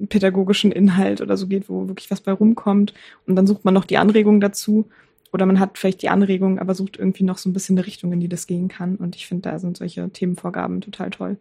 pädagogischen 0.08 0.72
Inhalt 0.72 1.20
oder 1.20 1.36
so 1.36 1.46
geht, 1.46 1.68
wo 1.68 1.88
wirklich 1.88 2.10
was 2.10 2.20
bei 2.20 2.32
rumkommt. 2.32 2.94
Und 3.26 3.36
dann 3.36 3.46
sucht 3.46 3.64
man 3.64 3.74
noch 3.74 3.84
die 3.84 3.98
Anregung 3.98 4.40
dazu. 4.40 4.86
Oder 5.32 5.46
man 5.46 5.60
hat 5.60 5.78
vielleicht 5.78 6.02
die 6.02 6.08
Anregung, 6.08 6.58
aber 6.58 6.74
sucht 6.74 6.98
irgendwie 6.98 7.22
noch 7.24 7.38
so 7.38 7.48
ein 7.48 7.52
bisschen 7.52 7.78
eine 7.78 7.86
Richtung, 7.86 8.12
in 8.12 8.20
die 8.20 8.28
das 8.28 8.46
gehen 8.46 8.68
kann. 8.68 8.96
Und 8.96 9.16
ich 9.16 9.26
finde, 9.26 9.48
da 9.48 9.58
sind 9.58 9.76
solche 9.76 10.10
Themenvorgaben 10.10 10.80
total 10.80 11.10
toll. 11.10 11.38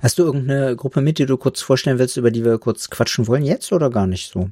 Hast 0.00 0.18
du 0.18 0.24
irgendeine 0.24 0.76
Gruppe 0.76 1.00
mit, 1.00 1.18
die 1.18 1.26
du 1.26 1.36
kurz 1.36 1.60
vorstellen 1.60 1.98
willst, 1.98 2.16
über 2.16 2.30
die 2.30 2.44
wir 2.44 2.58
kurz 2.58 2.90
quatschen 2.90 3.26
wollen 3.26 3.44
jetzt 3.44 3.72
oder 3.72 3.90
gar 3.90 4.06
nicht 4.06 4.30
so? 4.30 4.50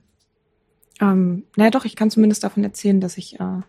Ähm, 1.00 1.44
naja, 1.56 1.70
doch, 1.70 1.84
ich 1.84 1.96
kann 1.96 2.10
zumindest 2.10 2.44
davon 2.44 2.64
erzählen, 2.64 3.00
dass 3.00 3.16
ich 3.16 3.40
äh, 3.40 3.60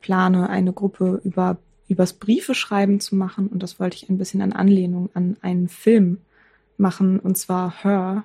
plane, 0.00 0.48
eine 0.50 0.72
Gruppe 0.72 1.20
über 1.24 1.58
übers 1.88 2.14
Briefe 2.14 2.54
schreiben 2.54 3.00
zu 3.00 3.14
machen. 3.14 3.48
Und 3.48 3.62
das 3.62 3.78
wollte 3.78 3.96
ich 3.96 4.08
ein 4.08 4.18
bisschen 4.18 4.42
an 4.42 4.52
Anlehnung 4.52 5.10
an 5.14 5.36
einen 5.40 5.68
Film 5.68 6.18
machen, 6.76 7.18
und 7.20 7.36
zwar 7.38 7.82
Her. 7.82 8.24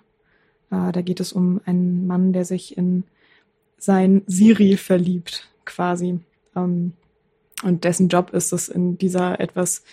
Äh, 0.71 0.91
da 0.91 1.01
geht 1.01 1.19
es 1.19 1.33
um 1.33 1.61
einen 1.65 2.07
Mann, 2.07 2.33
der 2.33 2.45
sich 2.45 2.77
in 2.77 3.03
sein 3.77 4.23
Siri 4.27 4.77
verliebt, 4.77 5.49
quasi. 5.65 6.19
Ähm, 6.55 6.93
und 7.63 7.83
dessen 7.83 8.09
Job 8.09 8.31
ist 8.33 8.51
es 8.53 8.69
in 8.69 8.97
dieser 8.97 9.39
etwas, 9.39 9.83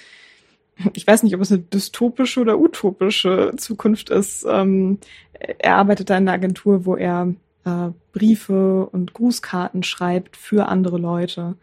ich 0.92 1.06
weiß 1.06 1.22
nicht, 1.22 1.34
ob 1.34 1.40
es 1.40 1.52
eine 1.52 1.60
dystopische 1.60 2.40
oder 2.40 2.58
utopische 2.58 3.52
Zukunft 3.56 4.10
ist. 4.10 4.46
Ähm, 4.48 4.98
er 5.32 5.76
arbeitet 5.76 6.10
da 6.10 6.16
in 6.16 6.24
einer 6.24 6.32
Agentur, 6.32 6.84
wo 6.84 6.96
er 6.96 7.34
äh, 7.64 7.90
Briefe 8.12 8.86
und 8.86 9.14
Grußkarten 9.14 9.82
schreibt 9.82 10.36
für 10.36 10.66
andere 10.66 10.98
Leute. 10.98 11.56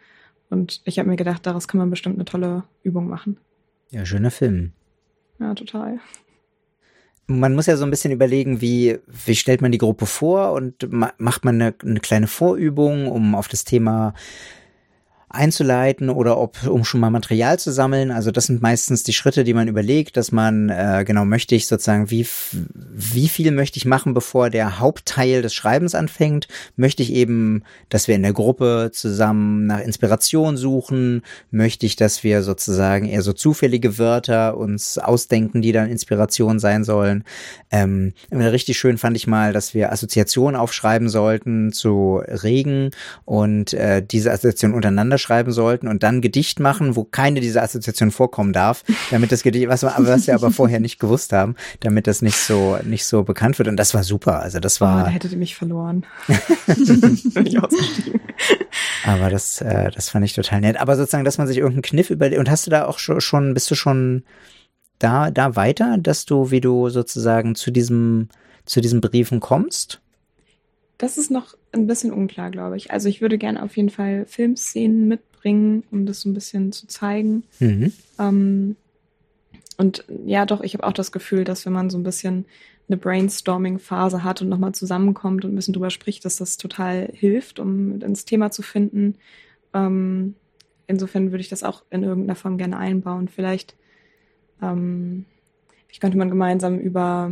Und 0.50 0.82
ich 0.86 1.00
habe 1.00 1.10
mir 1.10 1.16
gedacht, 1.16 1.46
daraus 1.46 1.68
kann 1.68 1.80
man 1.80 1.90
bestimmt 1.90 2.16
eine 2.16 2.26
tolle 2.26 2.64
Übung 2.84 3.08
machen. 3.08 3.38
Ja, 3.90 4.06
schöner 4.06 4.32
Film. 4.32 4.72
Ja, 5.40 5.54
total. 5.54 6.00
Man 7.28 7.56
muss 7.56 7.66
ja 7.66 7.76
so 7.76 7.84
ein 7.86 7.90
bisschen 7.90 8.12
überlegen, 8.12 8.62
wie, 8.62 9.00
wie 9.08 9.36
stellt 9.36 9.62
man 9.62 9.72
die 9.72 9.80
Gruppe 9.80 10.06
vor 10.06 10.52
und 10.52 10.88
macht 10.92 11.44
man 11.44 11.56
eine, 11.56 11.74
eine 11.82 12.00
kleine 12.00 12.28
Vorübung, 12.28 13.08
um 13.08 13.34
auf 13.34 13.48
das 13.48 13.64
Thema 13.64 14.14
einzuleiten 15.36 16.10
oder 16.10 16.38
ob 16.38 16.66
um 16.66 16.84
schon 16.84 17.00
mal 17.00 17.10
Material 17.10 17.60
zu 17.60 17.72
sammeln. 17.72 18.12
Also 18.12 18.32
das 18.32 18.46
sind 18.46 18.62
meistens 18.62 19.04
die 19.04 19.14
Schritte, 19.14 19.44
die 19.44 19.54
man 19.54 19.68
überlegt, 19.68 20.18
dass 20.18 20.32
man 20.32 20.70
äh, 20.70 21.04
genau 21.06 21.26
möchte 21.26 21.56
ich 21.56 21.68
sozusagen 21.68 22.10
wie 22.10 22.28
wie 22.52 23.28
viel 23.28 23.52
möchte 23.52 23.78
ich 23.78 23.86
machen, 23.86 24.14
bevor 24.14 24.50
der 24.50 24.80
Hauptteil 24.80 25.42
des 25.42 25.54
Schreibens 25.54 25.96
anfängt. 25.96 26.48
Möchte 26.76 27.04
ich 27.04 27.14
eben, 27.14 27.64
dass 27.90 28.08
wir 28.08 28.16
in 28.16 28.24
der 28.24 28.34
Gruppe 28.34 28.92
zusammen 28.94 29.68
nach 29.68 29.80
Inspiration 29.80 30.58
suchen. 30.58 31.22
Möchte 31.52 31.86
ich, 31.86 31.96
dass 31.96 32.24
wir 32.24 32.42
sozusagen 32.42 33.06
eher 33.06 33.22
so 33.22 33.34
zufällige 33.34 33.98
Wörter 33.98 34.58
uns 34.58 34.98
ausdenken, 34.98 35.62
die 35.62 35.72
dann 35.72 35.90
Inspiration 35.90 36.60
sein 36.60 36.84
sollen. 36.84 37.24
Ähm, 37.72 38.14
richtig 38.32 38.78
schön 38.78 38.98
fand 38.98 39.18
ich 39.18 39.28
mal, 39.28 39.54
dass 39.54 39.74
wir 39.74 39.92
Assoziationen 39.92 40.56
aufschreiben 40.56 41.10
sollten 41.10 41.72
zu 41.72 42.22
Regen 42.26 42.92
und 43.26 43.74
äh, 43.74 44.02
diese 44.06 44.32
Assoziationen 44.32 44.76
untereinander 44.76 45.18
schreiben 45.26 45.52
sollten 45.52 45.88
und 45.88 46.04
dann 46.04 46.18
ein 46.18 46.22
Gedicht 46.22 46.60
machen, 46.60 46.96
wo 46.96 47.04
keine 47.04 47.40
dieser 47.40 47.64
Assoziationen 47.64 48.12
vorkommen 48.12 48.54
darf, 48.54 48.84
damit 49.10 49.32
das 49.32 49.42
Gedicht, 49.42 49.68
was, 49.68 49.82
was 49.84 50.28
wir 50.28 50.36
aber 50.36 50.52
vorher 50.52 50.80
nicht 50.80 51.00
gewusst 51.00 51.34
haben, 51.34 51.56
damit 51.80 52.06
das 52.06 52.22
nicht 52.22 52.38
so, 52.38 52.78
nicht 52.84 53.06
so 53.06 53.24
bekannt 53.24 53.58
wird. 53.58 53.68
Und 53.68 53.78
das 53.78 53.96
war 53.96 54.04
super. 54.04 54.40
Also 54.40 54.60
das 54.60 54.80
war. 54.82 55.02
Oh, 55.02 55.06
da 55.06 55.10
hättet 55.10 55.32
ihr 55.32 55.38
mich 55.38 55.56
verloren. 55.56 56.06
aber 59.06 59.30
das, 59.30 59.62
äh, 59.62 59.90
das 59.92 60.10
fand 60.10 60.26
ich 60.26 60.34
total 60.34 60.62
nett. 60.62 60.78
Aber 60.78 60.96
sozusagen, 60.96 61.26
dass 61.26 61.40
man 61.40 61.48
sich 61.48 61.58
irgendeinen 61.58 61.82
Kniff 61.82 62.12
überlegt. 62.12 62.40
Und 62.40 62.50
hast 62.50 62.68
du 62.68 62.72
da 62.72 62.86
auch 62.86 63.00
schon, 63.00 63.20
schon 63.22 63.54
bist 63.54 63.72
du 63.72 63.76
schon 63.76 64.24
da, 65.00 65.32
da 65.32 65.56
weiter, 65.56 65.98
dass 65.98 66.26
du, 66.26 66.52
wie 66.52 66.62
du 66.62 66.90
sozusagen 66.90 67.56
zu 67.56 67.72
diesem, 67.72 68.30
zu 68.66 68.80
diesen 68.80 69.02
Briefen 69.02 69.40
kommst? 69.40 70.02
Das 70.98 71.18
ist 71.18 71.32
noch 71.32 71.56
ein 71.76 71.88
bisschen 71.88 72.12
unklar, 72.12 72.52
glaube 72.52 72.78
ich. 72.78 72.92
Also 72.92 73.10
ich 73.10 73.22
würde 73.22 73.38
gerne 73.38 73.62
auf 73.62 73.76
jeden 73.78 73.90
Fall 73.90 74.26
Filmszenen 74.26 75.08
mitbringen, 75.08 75.84
um 75.92 76.06
das 76.06 76.22
so 76.22 76.30
ein 76.30 76.34
bisschen 76.34 76.72
zu 76.72 76.88
zeigen. 76.88 77.44
Mhm. 77.60 77.94
Ähm, 78.20 78.76
und 79.78 80.06
ja, 80.26 80.46
doch, 80.46 80.62
ich 80.62 80.74
habe 80.74 80.86
auch 80.86 80.94
das 80.94 81.12
Gefühl, 81.12 81.44
dass 81.44 81.66
wenn 81.66 81.74
man 81.74 81.90
so 81.90 81.98
ein 81.98 82.04
bisschen 82.04 82.46
eine 82.88 82.98
Brainstorming-Phase 82.98 84.24
hat 84.24 84.42
und 84.42 84.50
nochmal 84.50 84.74
zusammenkommt 84.74 85.44
und 85.44 85.54
ein 85.54 85.56
bisschen 85.56 85.74
drüber 85.74 85.90
spricht, 85.90 86.24
dass 86.24 86.38
das 86.38 86.58
total 86.58 87.10
hilft, 87.14 87.60
um 87.60 88.02
ins 88.02 88.26
Thema 88.26 88.52
zu 88.52 88.62
finden. 88.62 89.16
Ähm, 89.74 90.36
insofern 90.88 91.32
würde 91.32 91.42
ich 91.42 91.50
das 91.50 91.64
auch 91.64 91.84
in 91.90 92.04
irgendeiner 92.04 92.36
Form 92.36 92.58
gerne 92.58 92.78
einbauen. 92.78 93.28
Vielleicht, 93.28 93.76
ähm, 94.62 95.26
vielleicht 95.88 96.02
könnte 96.02 96.18
man 96.18 96.30
gemeinsam 96.30 96.80
über 96.80 97.32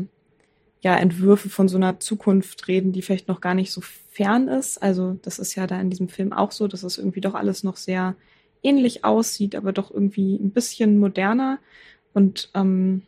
ja, 0.83 0.97
Entwürfe 0.97 1.49
von 1.49 1.69
so 1.69 1.77
einer 1.77 2.01
Zukunft 2.01 2.67
reden, 2.67 2.91
die 2.91 3.01
vielleicht 3.01 3.29
noch 3.29 3.39
gar 3.39 3.53
nicht 3.53 3.71
so 3.71 3.79
fern 4.11 4.49
ist. 4.49 4.83
Also 4.83 5.17
das 5.21 5.39
ist 5.39 5.55
ja 5.55 5.65
da 5.65 5.79
in 5.79 5.89
diesem 5.89 6.09
Film 6.09 6.33
auch 6.33 6.51
so, 6.51 6.67
dass 6.67 6.83
es 6.83 6.97
irgendwie 6.97 7.21
doch 7.21 7.35
alles 7.35 7.63
noch 7.63 7.77
sehr 7.77 8.15
ähnlich 8.61 9.05
aussieht, 9.05 9.55
aber 9.55 9.71
doch 9.71 9.91
irgendwie 9.91 10.35
ein 10.35 10.51
bisschen 10.51 10.99
moderner. 10.99 11.59
Und 12.13 12.49
ähm, 12.53 13.03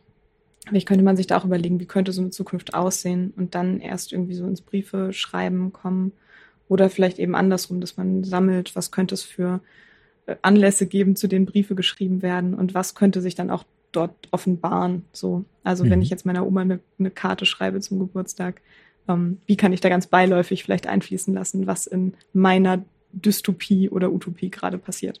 vielleicht 0.66 0.88
könnte 0.88 1.04
man 1.04 1.18
sich 1.18 1.26
da 1.26 1.36
auch 1.36 1.44
überlegen, 1.44 1.78
wie 1.78 1.84
könnte 1.84 2.12
so 2.12 2.22
eine 2.22 2.30
Zukunft 2.30 2.72
aussehen 2.72 3.34
und 3.36 3.54
dann 3.54 3.80
erst 3.80 4.10
irgendwie 4.10 4.34
so 4.34 4.46
ins 4.46 4.62
Briefe 4.62 5.12
schreiben 5.12 5.70
kommen. 5.74 6.12
Oder 6.68 6.88
vielleicht 6.88 7.18
eben 7.18 7.34
andersrum, 7.34 7.82
dass 7.82 7.98
man 7.98 8.24
sammelt, 8.24 8.74
was 8.74 8.90
könnte 8.90 9.14
es 9.14 9.22
für 9.22 9.60
äh, 10.24 10.36
Anlässe 10.40 10.86
geben, 10.86 11.14
zu 11.14 11.28
denen 11.28 11.44
Briefe 11.44 11.74
geschrieben 11.74 12.22
werden 12.22 12.54
und 12.54 12.72
was 12.72 12.94
könnte 12.94 13.20
sich 13.20 13.34
dann 13.34 13.50
auch 13.50 13.64
dort 13.92 14.28
offenbaren. 14.30 15.04
So, 15.12 15.44
also 15.64 15.84
mhm. 15.84 15.90
wenn 15.90 16.02
ich 16.02 16.10
jetzt 16.10 16.26
meiner 16.26 16.46
Oma 16.46 16.62
eine, 16.62 16.80
eine 16.98 17.10
Karte 17.10 17.46
schreibe 17.46 17.80
zum 17.80 17.98
Geburtstag, 17.98 18.60
ähm, 19.08 19.38
wie 19.46 19.56
kann 19.56 19.72
ich 19.72 19.80
da 19.80 19.88
ganz 19.88 20.06
beiläufig 20.06 20.64
vielleicht 20.64 20.86
einfließen 20.86 21.32
lassen, 21.34 21.66
was 21.66 21.86
in 21.86 22.14
meiner 22.32 22.84
Dystopie 23.12 23.88
oder 23.88 24.12
Utopie 24.12 24.50
gerade 24.50 24.78
passiert. 24.78 25.20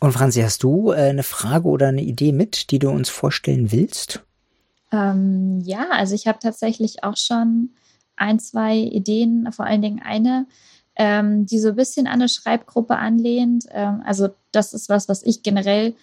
Und 0.00 0.12
Franzi, 0.12 0.40
hast 0.40 0.62
du 0.62 0.90
äh, 0.90 0.96
eine 0.96 1.22
Frage 1.22 1.68
oder 1.68 1.88
eine 1.88 2.02
Idee 2.02 2.32
mit, 2.32 2.70
die 2.70 2.78
du 2.78 2.90
uns 2.90 3.08
vorstellen 3.08 3.70
willst? 3.70 4.24
Ähm, 4.90 5.60
ja, 5.64 5.86
also 5.90 6.14
ich 6.14 6.26
habe 6.26 6.38
tatsächlich 6.40 7.04
auch 7.04 7.16
schon 7.16 7.70
ein, 8.16 8.38
zwei 8.38 8.76
Ideen, 8.76 9.50
vor 9.52 9.64
allen 9.64 9.80
Dingen 9.80 10.02
eine, 10.04 10.46
ähm, 10.96 11.46
die 11.46 11.58
so 11.58 11.68
ein 11.68 11.76
bisschen 11.76 12.06
an 12.06 12.14
eine 12.14 12.28
Schreibgruppe 12.28 12.96
anlehnt. 12.96 13.66
Ähm, 13.70 14.02
also 14.04 14.30
das 14.50 14.74
ist 14.74 14.88
was, 14.88 15.08
was 15.08 15.22
ich 15.22 15.42
generell 15.42 15.94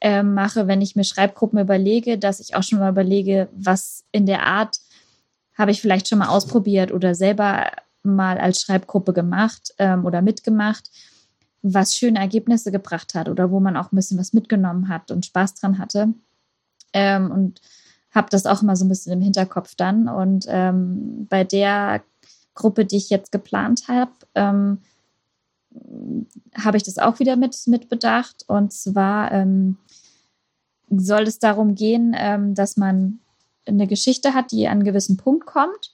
äh, 0.00 0.22
mache, 0.22 0.66
wenn 0.66 0.82
ich 0.82 0.96
mir 0.96 1.04
Schreibgruppen 1.04 1.58
überlege, 1.58 2.18
dass 2.18 2.40
ich 2.40 2.54
auch 2.54 2.62
schon 2.62 2.78
mal 2.78 2.90
überlege, 2.90 3.48
was 3.52 4.04
in 4.12 4.26
der 4.26 4.46
Art 4.46 4.78
habe 5.56 5.70
ich 5.70 5.80
vielleicht 5.80 6.08
schon 6.08 6.18
mal 6.18 6.28
ausprobiert 6.28 6.92
oder 6.92 7.14
selber 7.14 7.70
mal 8.02 8.38
als 8.38 8.60
Schreibgruppe 8.60 9.12
gemacht 9.12 9.74
ähm, 9.78 10.04
oder 10.04 10.22
mitgemacht, 10.22 10.90
was 11.62 11.96
schöne 11.96 12.18
Ergebnisse 12.18 12.70
gebracht 12.70 13.14
hat 13.14 13.28
oder 13.28 13.50
wo 13.50 13.58
man 13.58 13.76
auch 13.76 13.90
ein 13.90 13.96
bisschen 13.96 14.18
was 14.18 14.32
mitgenommen 14.32 14.88
hat 14.88 15.10
und 15.10 15.26
Spaß 15.26 15.54
dran 15.54 15.78
hatte. 15.78 16.12
Ähm, 16.92 17.30
und 17.30 17.60
habe 18.12 18.28
das 18.30 18.46
auch 18.46 18.62
immer 18.62 18.76
so 18.76 18.84
ein 18.84 18.88
bisschen 18.88 19.12
im 19.12 19.20
Hinterkopf 19.20 19.74
dann. 19.74 20.08
Und 20.08 20.46
ähm, 20.48 21.26
bei 21.28 21.44
der 21.44 22.02
Gruppe, 22.54 22.84
die 22.84 22.96
ich 22.96 23.10
jetzt 23.10 23.32
geplant 23.32 23.88
habe, 23.88 24.12
ähm, 24.34 24.78
habe 26.54 26.76
ich 26.76 26.82
das 26.82 26.98
auch 26.98 27.18
wieder 27.18 27.36
mit, 27.36 27.56
mit 27.66 27.88
bedacht. 27.88 28.44
Und 28.46 28.72
zwar 28.72 29.32
ähm, 29.32 29.78
soll 30.90 31.22
es 31.22 31.38
darum 31.38 31.74
gehen, 31.74 32.14
ähm, 32.16 32.54
dass 32.54 32.76
man 32.76 33.20
eine 33.66 33.86
Geschichte 33.86 34.34
hat, 34.34 34.52
die 34.52 34.66
an 34.66 34.74
einen 34.74 34.84
gewissen 34.84 35.16
Punkt 35.16 35.46
kommt. 35.46 35.92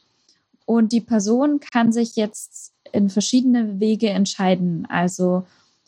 Und 0.67 0.93
die 0.93 1.01
Person 1.01 1.61
kann 1.61 1.93
sich 1.93 2.17
jetzt 2.17 2.73
in 2.93 3.11
verschiedene 3.11 3.81
Wege 3.81 4.11
entscheiden. 4.11 4.87
Also 4.89 5.47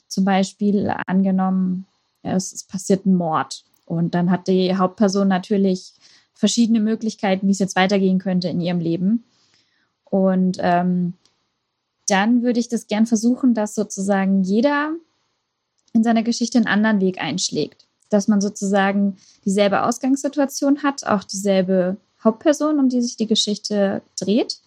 zum 0.09 0.25
Beispiel 0.25 0.93
angenommen, 1.07 1.87
es, 2.23 2.53
es 2.53 2.65
passiert 2.65 3.07
ein 3.07 3.15
Mord. 3.15 3.65
Und 3.87 4.15
dann 4.15 4.31
hat 4.31 4.49
die 4.49 4.77
Hauptperson 4.77 5.29
natürlich 5.29 5.93
verschiedene 6.33 6.81
Möglichkeiten, 6.81 7.47
wie 7.47 7.53
es 7.53 7.59
jetzt 7.59 7.77
weitergehen 7.77 8.19
könnte 8.19 8.49
in 8.49 8.61
ihrem 8.61 8.81
Leben. 8.81 9.25
Und 10.05 10.59
ähm, 10.61 11.15
dann 12.09 12.43
würde 12.43 12.61
ich 12.61 12.69
das 12.69 12.87
gern 12.87 13.07
versuchen, 13.07 13.55
dass 13.55 13.75
sozusagen 13.75 14.43
jeder 14.43 14.93
in 15.93 16.03
seiner 16.03 16.23
Geschichte 16.23 16.59
einen 16.59 16.67
anderen 16.67 17.01
Weg 17.01 17.21
einschlägt. 17.21 17.87
Dass 18.11 18.29
man 18.29 18.41
sozusagen 18.41 19.17
dieselbe 19.45 19.85
Ausgangssituation 19.85 20.83
hat, 20.83 21.07
auch 21.07 21.25
dieselbe 21.25 21.97
Hauptperson, 22.23 22.79
um 22.79 22.89
die 22.89 23.01
sich 23.01 23.17
die 23.17 23.27
Geschichte 23.27 24.03
dreht, 24.19 24.59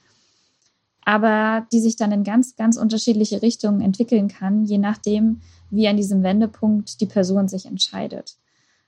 aber 1.01 1.65
die 1.71 1.79
sich 1.79 1.95
dann 1.95 2.11
in 2.11 2.23
ganz, 2.23 2.55
ganz 2.55 2.77
unterschiedliche 2.77 3.41
Richtungen 3.41 3.81
entwickeln 3.81 4.27
kann, 4.27 4.65
je 4.65 4.77
nachdem, 4.77 5.41
wie 5.69 5.87
an 5.87 5.97
diesem 5.97 6.23
Wendepunkt 6.23 6.99
die 7.01 7.05
Person 7.05 7.47
sich 7.47 7.65
entscheidet. 7.65 8.35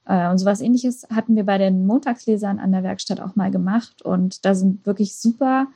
Äh, 0.05 0.29
und 0.29 0.37
sowas 0.37 0.61
ähnliches 0.61 1.07
hatten 1.13 1.35
wir 1.35 1.45
bei 1.45 1.57
den 1.57 1.85
Montagslesern 1.85 2.59
an 2.59 2.71
der 2.71 2.83
Werkstatt 2.83 3.21
auch 3.21 3.35
mal 3.35 3.51
gemacht. 3.51 4.01
Und 4.01 4.43
da 4.45 4.55
sind 4.55 4.85
wirklich 4.85 5.15
super 5.15 5.67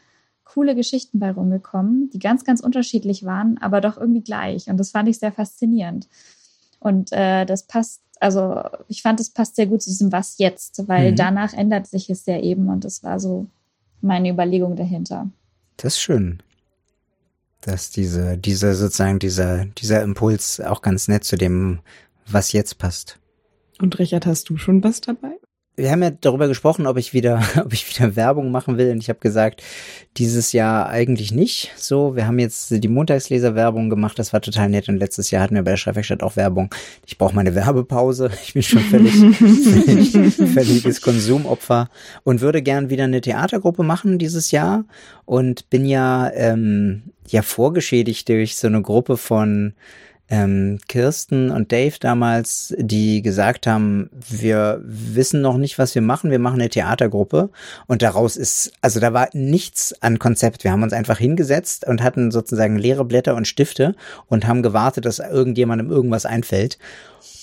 coole 0.45 0.75
Geschichten 0.75 1.19
bei 1.19 1.31
rumgekommen, 1.31 2.09
die 2.11 2.19
ganz, 2.19 2.43
ganz 2.43 2.59
unterschiedlich 2.59 3.25
waren, 3.25 3.57
aber 3.59 3.81
doch 3.81 3.97
irgendwie 3.97 4.23
gleich. 4.23 4.67
Und 4.67 4.77
das 4.77 4.91
fand 4.91 5.09
ich 5.09 5.19
sehr 5.19 5.31
faszinierend. 5.31 6.07
Und 6.79 7.11
äh, 7.11 7.45
das 7.45 7.63
passt, 7.63 8.01
also 8.19 8.61
ich 8.87 9.01
fand, 9.01 9.19
es 9.19 9.29
passt 9.29 9.55
sehr 9.55 9.67
gut 9.67 9.81
zu 9.81 9.89
diesem 9.89 10.11
Was 10.11 10.37
jetzt, 10.37 10.87
weil 10.87 11.11
mhm. 11.11 11.15
danach 11.15 11.53
ändert 11.53 11.87
sich 11.87 12.09
es 12.09 12.25
ja 12.25 12.39
eben. 12.39 12.69
Und 12.69 12.83
das 12.83 13.03
war 13.03 13.19
so 13.19 13.47
meine 14.01 14.29
Überlegung 14.29 14.75
dahinter. 14.75 15.29
Das 15.77 15.93
ist 15.93 16.01
schön. 16.01 16.43
Dass 17.61 17.91
diese, 17.91 18.37
dieser 18.37 18.75
sozusagen, 18.75 19.19
dieser, 19.19 19.65
dieser 19.65 20.03
Impuls 20.03 20.59
auch 20.59 20.81
ganz 20.81 21.07
nett 21.07 21.23
zu 21.23 21.37
dem, 21.37 21.79
was 22.27 22.51
jetzt 22.51 22.77
passt. 22.77 23.19
Und 23.79 23.97
Richard, 23.99 24.25
hast 24.25 24.49
du 24.49 24.57
schon 24.57 24.83
was 24.83 25.01
dabei? 25.01 25.37
Wir 25.75 25.89
haben 25.89 26.03
ja 26.03 26.11
darüber 26.11 26.47
gesprochen, 26.47 26.85
ob 26.85 26.97
ich 26.97 27.13
wieder, 27.13 27.41
ob 27.63 27.73
ich 27.73 27.89
wieder 27.89 28.15
Werbung 28.15 28.51
machen 28.51 28.77
will. 28.77 28.91
Und 28.91 28.99
ich 28.99 29.09
habe 29.09 29.19
gesagt, 29.19 29.63
dieses 30.17 30.51
Jahr 30.51 30.87
eigentlich 30.89 31.31
nicht. 31.31 31.71
So, 31.75 32.15
wir 32.15 32.27
haben 32.27 32.37
jetzt 32.37 32.69
die 32.71 32.87
Montagsleser-Werbung 32.87 33.89
gemacht. 33.89 34.19
Das 34.19 34.33
war 34.33 34.41
total 34.41 34.69
nett. 34.69 34.87
Und 34.87 34.97
letztes 34.97 35.31
Jahr 35.31 35.41
hatten 35.41 35.55
wir 35.55 35.63
bei 35.63 35.71
der 35.71 35.77
Schreibwerkstatt 35.77 36.21
auch 36.21 36.35
Werbung. 36.35 36.73
Ich 37.05 37.17
brauche 37.17 37.35
meine 37.35 37.55
Werbepause. 37.55 38.29
Ich 38.43 38.53
bin 38.53 38.61
schon 38.61 38.81
völlig, 38.81 39.13
völlig 39.13 40.35
völliges 40.53 41.01
Konsumopfer 41.01 41.89
und 42.23 42.41
würde 42.41 42.61
gern 42.61 42.89
wieder 42.89 43.05
eine 43.05 43.21
Theatergruppe 43.21 43.83
machen 43.83 44.19
dieses 44.19 44.51
Jahr. 44.51 44.85
Und 45.25 45.69
bin 45.69 45.85
ja 45.85 46.29
ähm, 46.33 47.03
ja 47.27 47.41
vorgeschädigt 47.41 48.29
durch 48.29 48.57
so 48.57 48.67
eine 48.67 48.81
Gruppe 48.81 49.17
von 49.17 49.73
ähm, 50.33 50.79
Kirsten 50.87 51.51
und 51.51 51.71
Dave 51.71 51.93
damals, 51.99 52.73
die 52.79 53.21
gesagt 53.21 53.67
haben, 53.67 54.09
wir 54.27 54.81
wissen 54.83 55.41
noch 55.41 55.57
nicht, 55.57 55.77
was 55.77 55.93
wir 55.93 56.01
machen, 56.01 56.31
wir 56.31 56.39
machen 56.39 56.59
eine 56.59 56.69
Theatergruppe 56.69 57.51
und 57.85 58.01
daraus 58.01 58.35
ist, 58.35 58.73
also 58.81 58.99
da 58.99 59.13
war 59.13 59.29
nichts 59.33 59.93
an 60.01 60.17
Konzept. 60.17 60.63
Wir 60.63 60.71
haben 60.71 60.81
uns 60.81 60.93
einfach 60.93 61.19
hingesetzt 61.19 61.85
und 61.85 62.01
hatten 62.01 62.31
sozusagen 62.31 62.79
leere 62.79 63.05
Blätter 63.05 63.35
und 63.35 63.47
Stifte 63.47 63.95
und 64.25 64.47
haben 64.47 64.63
gewartet, 64.63 65.05
dass 65.05 65.19
irgendjemandem 65.19 65.91
irgendwas 65.91 66.25
einfällt. 66.25 66.79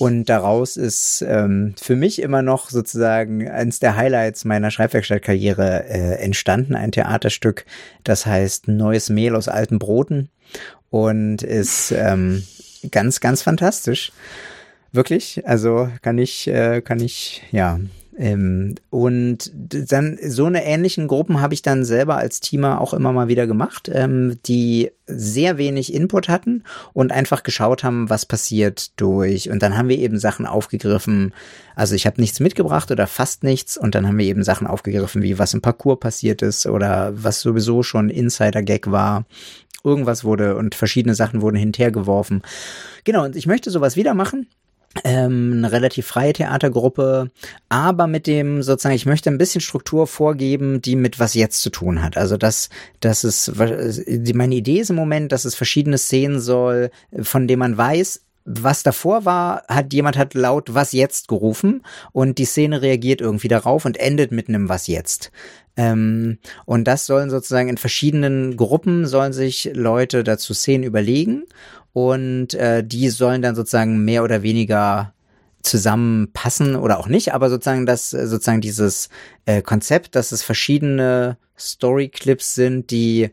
Und 0.00 0.24
daraus 0.24 0.76
ist 0.76 1.24
ähm, 1.28 1.74
für 1.80 1.94
mich 1.94 2.20
immer 2.20 2.42
noch 2.42 2.70
sozusagen 2.70 3.48
eines 3.48 3.78
der 3.78 3.94
Highlights 3.94 4.44
meiner 4.44 4.72
Schreibwerkstattkarriere 4.72 5.84
äh, 5.84 6.14
entstanden, 6.24 6.74
ein 6.74 6.90
Theaterstück, 6.90 7.66
das 8.02 8.26
heißt 8.26 8.66
Neues 8.66 9.10
Mehl 9.10 9.36
aus 9.36 9.46
alten 9.46 9.78
Broten 9.78 10.28
und 10.90 11.42
ist 11.42 11.92
ähm, 11.92 12.42
ganz, 12.90 13.20
ganz 13.20 13.42
fantastisch. 13.42 14.12
Wirklich. 14.92 15.46
Also 15.46 15.88
kann 16.02 16.18
ich, 16.18 16.48
äh, 16.48 16.80
kann 16.80 17.00
ich, 17.00 17.42
ja. 17.52 17.78
Ähm, 18.18 18.74
und 18.90 19.50
dann 19.54 20.18
so 20.22 20.44
eine 20.44 20.64
ähnlichen 20.64 21.08
Gruppen 21.08 21.40
habe 21.40 21.54
ich 21.54 21.62
dann 21.62 21.86
selber 21.86 22.18
als 22.18 22.40
Teamer 22.40 22.80
auch 22.80 22.92
immer 22.92 23.12
mal 23.12 23.28
wieder 23.28 23.46
gemacht, 23.46 23.90
ähm, 23.90 24.38
die 24.44 24.90
sehr 25.06 25.56
wenig 25.56 25.94
Input 25.94 26.28
hatten 26.28 26.64
und 26.92 27.12
einfach 27.12 27.44
geschaut 27.44 27.82
haben, 27.82 28.10
was 28.10 28.26
passiert 28.26 29.00
durch. 29.00 29.48
Und 29.48 29.62
dann 29.62 29.74
haben 29.78 29.88
wir 29.88 29.98
eben 29.98 30.18
Sachen 30.18 30.44
aufgegriffen. 30.44 31.32
Also 31.74 31.94
ich 31.94 32.04
habe 32.04 32.20
nichts 32.20 32.40
mitgebracht 32.40 32.90
oder 32.90 33.06
fast 33.06 33.42
nichts. 33.42 33.78
Und 33.78 33.94
dann 33.94 34.06
haben 34.06 34.18
wir 34.18 34.26
eben 34.26 34.44
Sachen 34.44 34.66
aufgegriffen, 34.66 35.22
wie 35.22 35.38
was 35.38 35.54
im 35.54 35.62
Parcours 35.62 36.00
passiert 36.00 36.42
ist 36.42 36.66
oder 36.66 37.12
was 37.14 37.40
sowieso 37.40 37.82
schon 37.82 38.10
Insider-Gag 38.10 38.90
war 38.90 39.24
irgendwas 39.84 40.24
wurde 40.24 40.56
und 40.56 40.74
verschiedene 40.74 41.14
Sachen 41.14 41.42
wurden 41.42 41.56
hinterhergeworfen. 41.56 42.42
Genau, 43.04 43.24
und 43.24 43.36
ich 43.36 43.46
möchte 43.46 43.70
sowas 43.70 43.96
wieder 43.96 44.14
machen. 44.14 44.46
Ähm, 45.04 45.52
eine 45.58 45.70
relativ 45.70 46.08
freie 46.08 46.32
Theatergruppe, 46.32 47.30
aber 47.68 48.08
mit 48.08 48.26
dem 48.26 48.60
sozusagen, 48.64 48.96
ich 48.96 49.06
möchte 49.06 49.30
ein 49.30 49.38
bisschen 49.38 49.60
Struktur 49.60 50.08
vorgeben, 50.08 50.82
die 50.82 50.96
mit 50.96 51.20
was 51.20 51.34
jetzt 51.34 51.62
zu 51.62 51.70
tun 51.70 52.02
hat. 52.02 52.16
Also 52.16 52.36
dass, 52.36 52.70
dass 52.98 53.22
es, 53.22 53.52
meine 53.56 54.54
Idee 54.56 54.80
ist 54.80 54.90
im 54.90 54.96
Moment, 54.96 55.30
dass 55.30 55.44
es 55.44 55.54
verschiedene 55.54 55.96
Szenen 55.96 56.40
soll, 56.40 56.90
von 57.22 57.46
denen 57.46 57.60
man 57.60 57.76
weiß, 57.76 58.22
was 58.44 58.82
davor 58.82 59.24
war, 59.24 59.62
hat 59.68 59.92
jemand 59.92 60.16
hat 60.16 60.34
laut 60.34 60.74
was 60.74 60.92
jetzt 60.92 61.28
gerufen 61.28 61.82
und 62.12 62.38
die 62.38 62.44
Szene 62.44 62.82
reagiert 62.82 63.20
irgendwie 63.20 63.48
darauf 63.48 63.84
und 63.84 63.96
endet 63.98 64.32
mit 64.32 64.48
einem 64.48 64.68
was 64.68 64.88
jetzt. 64.88 65.30
Ähm, 65.76 66.38
und 66.66 66.84
das 66.84 67.06
sollen 67.06 67.30
sozusagen 67.30 67.68
in 67.68 67.78
verschiedenen 67.78 68.56
Gruppen 68.56 69.06
sollen 69.06 69.32
sich 69.32 69.70
Leute 69.74 70.24
dazu 70.24 70.54
Szenen 70.54 70.84
überlegen 70.84 71.44
und 71.92 72.54
äh, 72.54 72.84
die 72.84 73.08
sollen 73.10 73.42
dann 73.42 73.54
sozusagen 73.54 74.04
mehr 74.04 74.22
oder 74.24 74.42
weniger 74.42 75.12
zusammenpassen 75.62 76.76
oder 76.76 76.98
auch 76.98 77.08
nicht, 77.08 77.34
aber 77.34 77.50
sozusagen 77.50 77.86
das 77.86 78.10
sozusagen 78.10 78.60
dieses 78.60 79.10
äh, 79.44 79.62
Konzept, 79.62 80.14
dass 80.14 80.32
es 80.32 80.42
verschiedene 80.42 81.36
Storyclips 81.58 82.54
sind, 82.54 82.90
die 82.90 83.30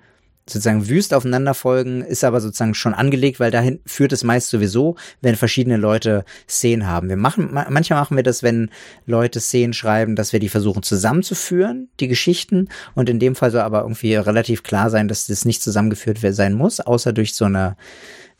sozusagen 0.49 0.87
wüst 0.87 1.13
aufeinander 1.13 1.53
folgen, 1.53 2.01
ist 2.01 2.23
aber 2.23 2.41
sozusagen 2.41 2.73
schon 2.73 2.93
angelegt, 2.93 3.39
weil 3.39 3.51
dahin 3.51 3.79
führt 3.85 4.13
es 4.13 4.23
meist 4.23 4.49
sowieso, 4.49 4.95
wenn 5.21 5.35
verschiedene 5.35 5.77
Leute 5.77 6.25
Szenen 6.47 6.87
haben. 6.87 7.09
Wir 7.09 7.17
machen, 7.17 7.49
manchmal 7.51 7.99
machen 7.99 8.17
wir 8.17 8.23
das, 8.23 8.43
wenn 8.43 8.69
Leute 9.05 9.39
Szenen 9.39 9.73
schreiben, 9.73 10.15
dass 10.15 10.33
wir 10.33 10.39
die 10.39 10.49
versuchen 10.49 10.83
zusammenzuführen, 10.83 11.89
die 11.99 12.07
Geschichten. 12.07 12.69
Und 12.95 13.09
in 13.09 13.19
dem 13.19 13.35
Fall 13.35 13.51
soll 13.51 13.61
aber 13.61 13.81
irgendwie 13.81 14.15
relativ 14.15 14.63
klar 14.63 14.89
sein, 14.89 15.07
dass 15.07 15.27
das 15.27 15.45
nicht 15.45 15.61
zusammengeführt 15.61 16.19
sein 16.21 16.53
muss, 16.53 16.79
außer 16.79 17.13
durch 17.13 17.33
so 17.33 17.45
eine, 17.45 17.75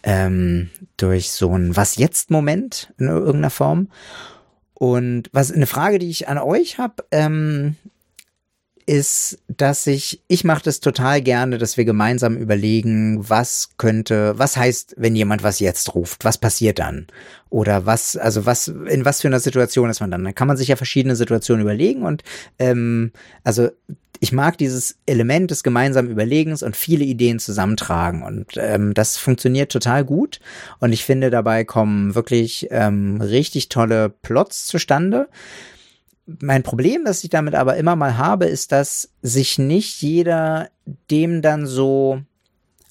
ähm, 0.04 0.70
durch 0.98 1.32
so 1.32 1.56
ein 1.56 1.76
Was 1.76 1.98
jetzt 1.98 2.32
Moment 2.32 2.94
in 2.98 3.08
irgendeiner 3.08 3.50
Form. 3.50 3.90
Und 4.74 5.30
was 5.34 5.52
eine 5.52 5.66
Frage, 5.66 5.98
die 5.98 6.10
ich 6.10 6.28
an 6.28 6.38
euch 6.38 6.78
habe, 6.78 7.04
ähm, 7.12 7.76
ist, 8.88 9.40
dass 9.50 9.86
ich, 9.86 10.22
ich 10.30 10.46
mache 10.46 10.64
das 10.64 10.80
total 10.80 11.22
gerne, 11.22 11.58
dass 11.58 11.76
wir 11.76 11.84
gemeinsam 11.84 12.38
überlegen, 12.38 13.30
was 13.30 13.72
könnte, 13.78 14.40
was 14.40 14.56
heißt, 14.56 14.96
wenn 14.98 15.16
jemand 15.16 15.44
was 15.44 15.60
jetzt 15.60 15.94
ruft, 15.94 16.24
was 16.24 16.38
passiert 16.38 16.80
dann? 16.80 17.08
Oder 17.50 17.86
was, 17.86 18.16
also 18.16 18.46
was, 18.46 18.70
in 18.70 19.04
was 19.04 19.22
für 19.22 19.28
einer 19.28 19.42
Situation 19.42 19.90
ist 19.90 20.00
man 20.00 20.10
dann? 20.10 20.24
Dann 20.24 20.34
kann 20.34 20.48
man 20.48 20.56
sich 20.56 20.70
ja 20.70 20.78
verschiedene 20.78 21.18
Situationen 21.18 21.62
überlegen 21.62 22.04
und 22.04 22.24
ähm, 22.60 23.12
also 23.44 23.70
ich 24.20 24.32
mag 24.32 24.58
dieses 24.58 24.98
Element 25.06 25.52
des 25.52 25.64
gemeinsamen 25.64 26.10
Überlegens 26.10 26.64
und 26.64 26.76
viele 26.76 27.04
Ideen 27.04 27.40
zusammentragen 27.40 28.24
und 28.24 28.54
ähm, 28.56 28.94
das 28.94 29.18
funktioniert 29.18 29.70
total 29.70 30.06
gut 30.06 30.40
und 30.80 30.94
ich 30.94 31.04
finde 31.04 31.30
dabei 31.30 31.66
kommen 31.66 32.16
wirklich 32.16 32.68
ähm, 32.72 33.20
richtig 33.22 33.68
tolle 33.68 34.10
Plots 34.10 34.66
zustande 34.66 35.28
mein 36.42 36.64
Problem, 36.64 37.04
das 37.06 37.24
ich 37.24 37.30
damit 37.30 37.56
aber 37.56 37.78
immer 37.78 37.96
mal 37.96 38.18
habe, 38.18 38.46
ist, 38.46 38.72
dass 38.72 39.10
sich 39.22 39.58
nicht 39.58 40.02
jeder 40.02 40.70
dem 41.10 41.42
dann 41.42 41.66
so, 41.66 42.22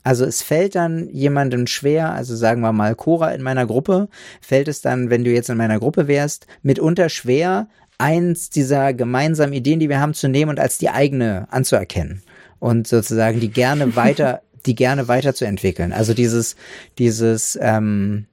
also 0.02 0.24
es 0.24 0.42
fällt 0.42 0.74
dann 0.74 1.08
jemandem 1.10 1.66
schwer, 1.66 2.12
also 2.12 2.34
sagen 2.34 2.62
wir 2.62 2.72
mal 2.72 2.94
Cora 2.94 3.32
in 3.32 3.42
meiner 3.42 3.66
Gruppe, 3.66 4.08
fällt 4.40 4.68
es 4.68 4.80
dann, 4.80 5.10
wenn 5.10 5.24
du 5.24 5.30
jetzt 5.30 5.50
in 5.50 5.58
meiner 5.58 5.78
Gruppe 5.78 6.08
wärst, 6.08 6.46
mitunter 6.62 7.08
schwer, 7.10 7.68
eins 7.98 8.50
dieser 8.50 8.94
gemeinsamen 8.94 9.52
Ideen, 9.52 9.80
die 9.80 9.88
wir 9.88 10.00
haben, 10.00 10.14
zu 10.14 10.28
nehmen 10.28 10.50
und 10.50 10.60
als 10.60 10.78
die 10.78 10.90
eigene 10.90 11.46
anzuerkennen 11.50 12.22
und 12.58 12.86
sozusagen 12.86 13.40
die 13.40 13.50
gerne 13.50 13.96
weiter, 13.96 14.42
die 14.64 14.74
gerne 14.74 15.08
weiterzuentwickeln. 15.08 15.92
Also 15.92 16.14
dieses, 16.14 16.56
dieses, 16.98 17.58
ähm, 17.60 18.26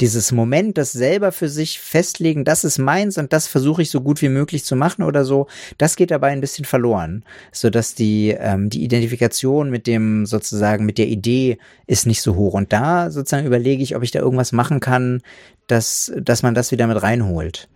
dieses 0.00 0.32
Moment, 0.32 0.78
das 0.78 0.92
selber 0.92 1.32
für 1.32 1.48
sich 1.48 1.80
festlegen, 1.80 2.44
das 2.44 2.64
ist 2.64 2.78
meins 2.78 3.18
und 3.18 3.32
das 3.32 3.48
versuche 3.48 3.82
ich 3.82 3.90
so 3.90 4.00
gut 4.00 4.22
wie 4.22 4.28
möglich 4.28 4.64
zu 4.64 4.76
machen 4.76 5.02
oder 5.02 5.24
so, 5.24 5.48
das 5.76 5.96
geht 5.96 6.10
dabei 6.10 6.28
ein 6.28 6.40
bisschen 6.40 6.64
verloren, 6.64 7.24
so 7.52 7.68
dass 7.70 7.94
die 7.94 8.36
ähm, 8.38 8.70
die 8.70 8.84
Identifikation 8.84 9.70
mit 9.70 9.86
dem 9.86 10.26
sozusagen 10.26 10.86
mit 10.86 10.98
der 10.98 11.08
Idee 11.08 11.58
ist 11.86 12.06
nicht 12.06 12.22
so 12.22 12.36
hoch 12.36 12.54
und 12.54 12.72
da 12.72 13.10
sozusagen 13.10 13.46
überlege 13.46 13.82
ich, 13.82 13.96
ob 13.96 14.02
ich 14.02 14.10
da 14.10 14.20
irgendwas 14.20 14.52
machen 14.52 14.80
kann, 14.80 15.22
dass 15.66 16.12
dass 16.16 16.42
man 16.42 16.54
das 16.54 16.70
wieder 16.70 16.86
mit 16.86 17.02
reinholt. 17.02 17.68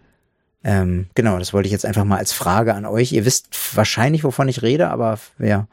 Ähm, 0.65 1.07
genau, 1.15 1.39
das 1.39 1.53
wollte 1.53 1.67
ich 1.67 1.73
jetzt 1.73 1.85
einfach 1.85 2.05
mal 2.05 2.19
als 2.19 2.33
Frage 2.33 2.75
an 2.75 2.87
euch. 2.87 3.13
Ihr 3.13 3.25
wisst 3.25 3.49
wahrscheinlich, 3.77 4.23
wovon 4.23 4.49
ich 4.49 4.63
rede, 4.63 4.91
aber 4.91 5.19
ja. 5.39 5.67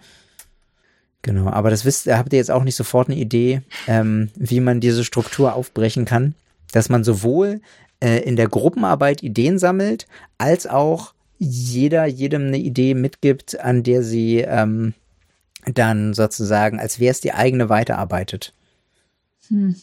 Genau, 1.21 1.49
aber 1.49 1.69
das 1.69 1.83
wisst, 1.83 2.07
habt 2.07 2.31
ihr 2.31 2.39
jetzt 2.39 2.51
auch 2.51 2.63
nicht 2.63 2.75
sofort 2.75 3.09
eine 3.09 3.17
Idee, 3.17 3.61
ähm, 3.87 4.29
wie 4.35 4.61
man 4.61 4.79
diese 4.79 5.03
Struktur 5.03 5.53
aufbrechen 5.53 6.05
kann, 6.05 6.33
dass 6.71 6.87
man 6.87 7.03
sowohl 7.03 7.61
äh, 7.99 8.23
in 8.23 8.37
der 8.37 8.47
Gruppenarbeit 8.47 9.21
Ideen 9.21 9.59
sammelt, 9.59 10.07
als 10.37 10.65
auch 10.65 11.13
jeder 11.37 12.05
jedem 12.05 12.47
eine 12.47 12.57
Idee 12.57 12.93
mitgibt, 12.93 13.59
an 13.59 13.83
der 13.83 14.03
sie 14.03 14.39
ähm, 14.39 14.93
dann 15.65 16.13
sozusagen, 16.13 16.79
als 16.79 16.99
wäre 16.99 17.11
es 17.11 17.21
die 17.21 17.33
eigene 17.33 17.69
weiterarbeitet. 17.69 18.53
Hm. 19.47 19.75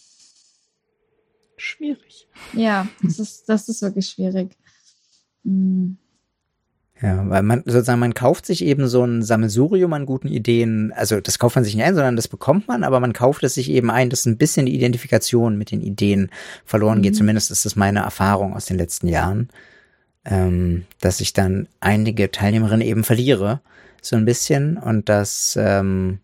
Schwierig. 1.57 2.29
Ja, 2.55 2.89
das 3.03 3.19
ist, 3.19 3.49
das 3.49 3.69
ist 3.69 3.83
wirklich 3.83 4.09
schwierig. 4.09 4.57
Hm. 5.45 5.99
Ja, 7.03 7.29
weil 7.29 7.43
man 7.43 7.63
sozusagen, 7.67 8.01
man 8.01 8.15
kauft 8.15 8.47
sich 8.47 8.65
eben 8.65 8.89
so 8.89 9.05
ein 9.05 9.23
Sammelsurium 9.23 9.93
an 9.93 10.07
guten 10.07 10.29
Ideen. 10.29 10.93
Also 10.97 11.21
das 11.21 11.39
kauft 11.39 11.57
man 11.57 11.65
sich 11.65 11.75
nicht 11.75 11.85
ein, 11.85 11.95
sondern 11.95 12.17
das 12.17 12.27
bekommt 12.27 12.69
man, 12.69 12.85
aber 12.85 13.01
man 13.01 13.13
kauft 13.13 13.43
es 13.43 13.55
sich 13.55 13.71
eben 13.71 13.91
ein, 13.91 14.09
dass 14.09 14.25
ein 14.25 14.39
bisschen 14.39 14.65
die 14.65 14.75
Identifikation 14.75 15.59
mit 15.59 15.71
den 15.73 15.83
Ideen 15.83 16.31
verloren 16.65 17.03
geht. 17.03 17.13
Mhm. 17.13 17.19
Zumindest 17.19 17.51
ist 17.51 17.67
das 17.67 17.77
meine 17.77 18.01
Erfahrung 18.01 18.55
aus 18.55 18.65
den 18.65 18.79
letzten 18.79 19.09
Jahren, 19.09 19.51
ähm, 20.25 20.87
dass 21.03 21.21
ich 21.21 21.35
dann 21.35 21.69
einige 21.81 22.31
Teilnehmerinnen 22.31 22.87
eben 22.87 23.05
verliere, 23.05 23.61
so 24.01 24.17
ein 24.17 24.25
bisschen. 24.25 24.79
Und 24.79 25.11
das, 25.11 25.55
ähm, 25.61 26.21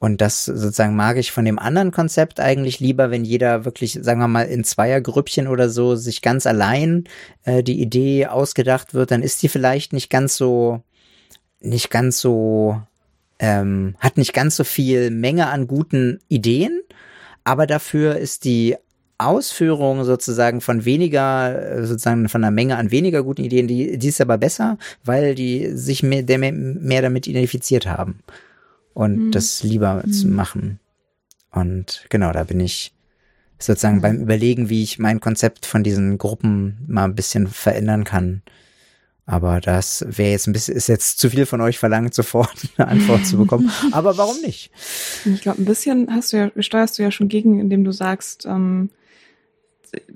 und 0.00 0.20
das 0.20 0.44
sozusagen 0.44 0.94
mag 0.94 1.16
ich 1.16 1.32
von 1.32 1.44
dem 1.44 1.58
anderen 1.58 1.90
Konzept 1.90 2.38
eigentlich 2.38 2.78
lieber, 2.78 3.10
wenn 3.10 3.24
jeder 3.24 3.64
wirklich, 3.64 3.98
sagen 4.00 4.20
wir 4.20 4.28
mal, 4.28 4.44
in 4.44 4.62
Zweiergrüppchen 4.62 5.48
oder 5.48 5.68
so 5.68 5.96
sich 5.96 6.22
ganz 6.22 6.46
allein 6.46 7.04
äh, 7.44 7.64
die 7.64 7.80
Idee 7.80 8.26
ausgedacht 8.26 8.94
wird, 8.94 9.10
dann 9.10 9.22
ist 9.22 9.42
die 9.42 9.48
vielleicht 9.48 9.92
nicht 9.92 10.08
ganz 10.08 10.36
so, 10.36 10.82
nicht 11.60 11.90
ganz 11.90 12.20
so, 12.20 12.80
ähm, 13.40 13.96
hat 13.98 14.18
nicht 14.18 14.34
ganz 14.34 14.56
so 14.56 14.62
viel 14.62 15.10
Menge 15.10 15.48
an 15.48 15.66
guten 15.66 16.20
Ideen, 16.28 16.80
aber 17.42 17.66
dafür 17.66 18.16
ist 18.18 18.44
die 18.44 18.76
Ausführung 19.20 20.04
sozusagen 20.04 20.60
von 20.60 20.84
weniger, 20.84 21.60
äh, 21.60 21.84
sozusagen 21.84 22.28
von 22.28 22.44
einer 22.44 22.52
Menge 22.52 22.76
an 22.76 22.92
weniger 22.92 23.24
guten 23.24 23.42
Ideen, 23.42 23.66
die, 23.66 23.98
die 23.98 24.08
ist 24.08 24.20
aber 24.20 24.38
besser, 24.38 24.78
weil 25.02 25.34
die 25.34 25.72
sich 25.76 26.04
mehr, 26.04 26.22
mehr 26.52 27.02
damit 27.02 27.26
identifiziert 27.26 27.86
haben 27.86 28.20
und 28.94 29.26
Mhm. 29.26 29.30
das 29.32 29.62
lieber 29.62 30.02
zu 30.10 30.26
Mhm. 30.28 30.34
machen. 30.34 30.80
Und 31.50 32.04
genau, 32.10 32.32
da 32.32 32.44
bin 32.44 32.60
ich 32.60 32.92
sozusagen 33.58 33.96
Mhm. 33.96 34.02
beim 34.02 34.20
Überlegen, 34.22 34.68
wie 34.68 34.82
ich 34.82 34.98
mein 34.98 35.20
Konzept 35.20 35.66
von 35.66 35.82
diesen 35.82 36.18
Gruppen 36.18 36.78
mal 36.86 37.04
ein 37.04 37.14
bisschen 37.14 37.46
verändern 37.48 38.04
kann. 38.04 38.42
Aber 39.26 39.60
das 39.60 40.06
wäre 40.08 40.30
jetzt 40.30 40.46
ein 40.46 40.52
bisschen, 40.54 40.74
ist 40.74 40.86
jetzt 40.88 41.18
zu 41.18 41.28
viel 41.28 41.44
von 41.44 41.60
euch 41.60 41.78
verlangt, 41.78 42.14
sofort 42.14 42.50
eine 42.78 42.88
Antwort 42.88 43.26
zu 43.26 43.36
bekommen. 43.36 43.70
Aber 43.92 44.16
warum 44.16 44.40
nicht? 44.42 44.70
Ich 45.26 45.42
glaube, 45.42 45.60
ein 45.60 45.64
bisschen 45.66 46.08
hast 46.10 46.32
du 46.32 46.36
ja, 46.38 46.50
steuerst 46.62 46.98
du 46.98 47.02
ja 47.02 47.10
schon 47.10 47.28
gegen, 47.28 47.60
indem 47.60 47.84
du 47.84 47.92
sagst, 47.92 48.46
ähm, 48.46 48.90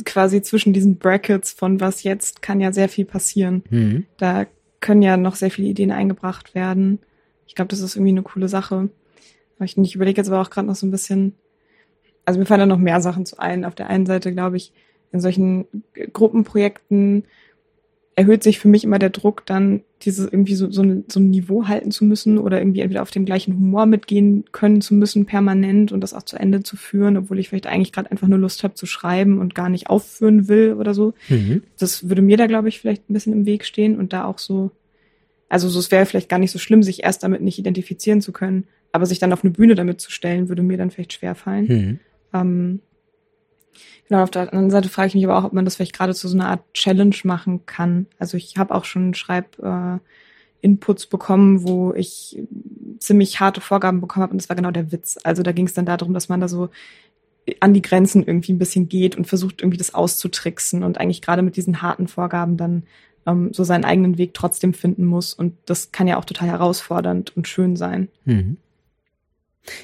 quasi 0.05 0.43
zwischen 0.43 0.73
diesen 0.73 0.97
Brackets 0.97 1.53
von 1.53 1.81
was 1.81 2.03
jetzt 2.03 2.43
kann 2.43 2.61
ja 2.61 2.73
sehr 2.73 2.89
viel 2.89 3.05
passieren. 3.07 3.63
Hm. 3.71 4.05
Da 4.19 4.47
können 4.81 5.03
ja 5.03 5.17
noch 5.17 5.35
sehr 5.37 5.51
viele 5.51 5.69
Ideen 5.69 5.91
eingebracht 5.91 6.55
werden. 6.55 6.99
Ich 7.53 7.55
glaube, 7.55 7.69
das 7.69 7.81
ist 7.81 7.97
irgendwie 7.97 8.13
eine 8.13 8.23
coole 8.23 8.49
Sache. 8.49 8.89
Aber 9.57 9.65
ich, 9.67 9.77
ich 9.77 9.95
überlege 9.95 10.17
jetzt 10.17 10.29
aber 10.29 10.41
auch 10.41 10.49
gerade 10.49 10.67
noch 10.67 10.75
so 10.75 10.87
ein 10.87 10.91
bisschen, 10.91 11.35
also 12.25 12.41
mir 12.41 12.47
fallen 12.47 12.61
da 12.61 12.67
noch 12.67 12.79
mehr 12.79 13.03
Sachen 13.03 13.27
zu 13.27 13.39
ein. 13.39 13.67
Auf 13.67 13.75
der 13.75 13.89
einen 13.91 14.07
Seite 14.07 14.33
glaube 14.33 14.57
ich, 14.57 14.73
in 15.13 15.21
solchen 15.21 15.67
Gruppenprojekten 16.15 17.25
erhöht 18.17 18.43
sich 18.43 18.59
für 18.59 18.69
mich 18.69 18.85
immer 18.85 18.99
der 18.99 19.11
Druck, 19.11 19.45
dann 19.45 19.83
dieses 20.01 20.33
irgendwie 20.33 20.55
so, 20.55 20.71
so, 20.71 20.83
ein, 20.83 21.05
so 21.09 21.21
ein 21.21 21.29
Niveau 21.29 21.69
halten 21.69 21.91
zu 21.91 22.07
müssen 22.07 22.39
oder 22.39 22.59
irgendwie 22.59 22.81
entweder 22.81 23.03
auf 23.03 23.11
dem 23.11 23.27
gleichen 23.27 23.53
Humor 23.53 23.85
mitgehen 23.85 24.45
können 24.51 24.81
zu 24.81 24.95
müssen, 24.95 25.27
permanent 25.27 25.93
und 25.93 26.01
das 26.01 26.15
auch 26.15 26.23
zu 26.23 26.39
Ende 26.39 26.63
zu 26.63 26.79
führen, 26.79 27.19
obwohl 27.19 27.39
ich 27.39 27.51
vielleicht 27.51 27.67
eigentlich 27.67 27.93
gerade 27.93 28.11
einfach 28.11 28.29
nur 28.29 28.39
Lust 28.39 28.65
habe 28.65 28.73
zu 28.73 28.87
schreiben 28.87 29.39
und 29.41 29.55
gar 29.55 29.69
nicht 29.69 29.91
aufführen 29.91 30.49
will 30.49 30.73
oder 30.79 30.95
so. 30.95 31.13
Mhm. 31.29 31.65
Das 31.79 32.09
würde 32.09 32.23
mir 32.23 32.39
da, 32.39 32.47
glaube 32.47 32.71
ich, 32.71 32.81
vielleicht 32.81 33.11
ein 33.11 33.13
bisschen 33.13 33.35
im 33.35 33.45
Weg 33.45 33.67
stehen 33.67 33.99
und 33.99 34.15
da 34.15 34.25
auch 34.25 34.39
so, 34.39 34.71
also 35.53 35.69
so, 35.69 35.79
es 35.81 35.91
wäre 35.91 36.07
vielleicht 36.07 36.31
gar 36.31 36.39
nicht 36.39 36.51
so 36.51 36.59
schlimm, 36.59 36.83
sich 36.83 37.03
erst 37.05 37.23
damit 37.23 37.43
nicht 37.43 37.59
identifizieren 37.59 38.23
zu 38.23 38.33
können, 38.33 38.65
aber 38.91 39.05
sich 39.05 39.19
dann 39.19 39.35
auf 39.35 39.45
eine 39.45 39.51
Bühne 39.51 39.75
damit 39.75 40.01
zu 40.01 40.11
stellen, 40.11 40.49
würde 40.49 40.63
mir 40.63 40.79
dann 40.79 40.91
vielleicht 40.91 41.13
schwer 41.13 41.35
fallen. 41.35 41.69
Hm. 41.69 42.01
Ähm, 42.33 42.81
genau, 44.09 44.23
auf 44.23 44.31
der 44.31 44.49
anderen 44.49 44.71
Seite 44.71 44.89
frage 44.89 45.09
ich 45.09 45.15
mich 45.15 45.27
aber 45.27 45.37
auch, 45.37 45.45
ob 45.45 45.53
man 45.53 45.67
das 45.67 45.77
vielleicht 45.77 45.93
gerade 45.93 46.15
zu 46.15 46.27
so 46.27 46.39
einer 46.39 46.49
Art 46.49 46.73
Challenge 46.73 47.17
machen 47.25 47.67
kann. 47.67 48.07
Also 48.19 48.39
ich 48.39 48.57
habe 48.57 48.75
auch 48.75 48.87
schon 48.87 49.13
Schreib 49.13 49.59
äh, 49.59 49.99
Inputs 50.63 51.05
bekommen, 51.05 51.65
wo 51.65 51.93
ich 51.93 52.43
ziemlich 52.99 53.39
harte 53.39 53.61
Vorgaben 53.61 54.01
bekommen 54.01 54.23
habe 54.23 54.33
und 54.33 54.41
das 54.41 54.49
war 54.49 54.57
genau 54.57 54.71
der 54.71 54.91
Witz. 54.91 55.19
Also 55.23 55.43
da 55.43 55.53
ging 55.53 55.67
es 55.67 55.75
dann 55.75 55.85
darum, 55.85 56.15
dass 56.15 56.31
man 56.31 56.41
da 56.41 56.49
so 56.49 56.71
an 57.61 57.75
die 57.75 57.83
Grenzen 57.83 58.23
irgendwie 58.27 58.55
ein 58.55 58.59
bisschen 58.59 58.89
geht 58.89 59.17
und 59.17 59.27
versucht 59.27 59.61
irgendwie 59.61 59.77
das 59.77 59.93
auszutricksen 59.93 60.83
und 60.83 60.97
eigentlich 60.97 61.21
gerade 61.21 61.43
mit 61.43 61.57
diesen 61.57 61.83
harten 61.83 62.09
Vorgaben 62.09 62.57
dann 62.57 62.85
ähm, 63.27 63.53
so 63.53 63.65
seinen 63.65 63.85
eigenen 63.85 64.19
Weg 64.19 64.35
trotzdem 64.35 64.75
finden 64.75 65.05
muss 65.05 65.35
und 65.35 65.55
das 65.67 65.93
kann 65.93 66.07
ja 66.07 66.19
auch 66.19 66.25
total 66.25 66.49
herausfordernd 66.49 67.37
und 67.37 67.49
schön 67.49 67.77
sein. 67.77 68.09
Mhm. 68.25 68.57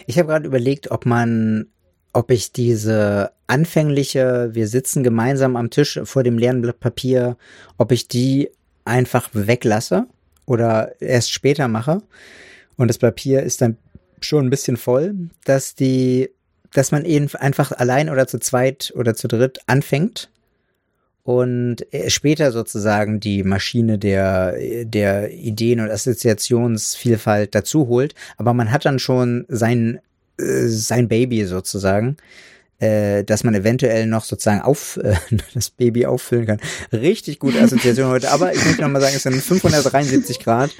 Ich 0.06 0.18
habe 0.18 0.28
gerade 0.28 0.46
überlegt, 0.46 0.90
ob 0.90 1.06
man, 1.06 1.66
ob 2.12 2.30
ich 2.30 2.52
diese 2.52 3.30
anfängliche, 3.46 4.50
wir 4.52 4.66
sitzen 4.66 5.04
gemeinsam 5.04 5.56
am 5.56 5.70
Tisch 5.70 6.00
vor 6.04 6.24
dem 6.24 6.36
leeren 6.36 6.62
Blatt 6.62 6.80
Papier, 6.80 7.36
ob 7.76 7.92
ich 7.92 8.08
die 8.08 8.50
einfach 8.84 9.30
weglasse 9.32 10.06
oder 10.46 11.00
erst 11.00 11.32
später 11.32 11.68
mache 11.68 12.02
und 12.76 12.88
das 12.88 12.98
Papier 12.98 13.42
ist 13.42 13.60
dann 13.60 13.76
schon 14.20 14.46
ein 14.46 14.50
bisschen 14.50 14.76
voll, 14.76 15.14
dass 15.44 15.74
die, 15.74 16.30
dass 16.72 16.92
man 16.92 17.04
eben 17.04 17.28
einfach 17.34 17.72
allein 17.72 18.08
oder 18.08 18.26
zu 18.26 18.38
zweit 18.38 18.92
oder 18.96 19.14
zu 19.14 19.28
dritt 19.28 19.58
anfängt 19.66 20.30
und 21.28 21.92
äh, 21.92 22.08
später 22.08 22.52
sozusagen 22.52 23.20
die 23.20 23.42
Maschine 23.42 23.98
der, 23.98 24.54
der 24.86 25.30
Ideen- 25.30 25.80
und 25.80 25.90
Assoziationsvielfalt 25.90 27.54
dazu 27.54 27.86
holt. 27.86 28.14
Aber 28.38 28.54
man 28.54 28.72
hat 28.72 28.86
dann 28.86 28.98
schon 28.98 29.44
sein, 29.46 30.00
äh, 30.38 30.68
sein 30.68 31.06
Baby 31.06 31.44
sozusagen, 31.44 32.16
äh, 32.80 33.24
dass 33.24 33.42
man 33.42 33.54
eventuell 33.54 34.06
noch 34.06 34.24
sozusagen 34.24 34.60
auf, 34.60 34.96
äh, 35.02 35.16
das 35.54 35.70
Baby 35.70 36.06
auffüllen 36.06 36.46
kann. 36.46 36.60
Richtig 36.92 37.38
gute 37.38 37.60
Assoziation 37.60 38.08
heute. 38.08 38.30
Aber 38.30 38.54
ich 38.54 38.64
möchte 38.64 38.82
nochmal 38.82 39.02
sagen, 39.02 39.16
es 39.16 39.22
sind 39.24 39.34
573 39.34 40.38
Grad. 40.38 40.70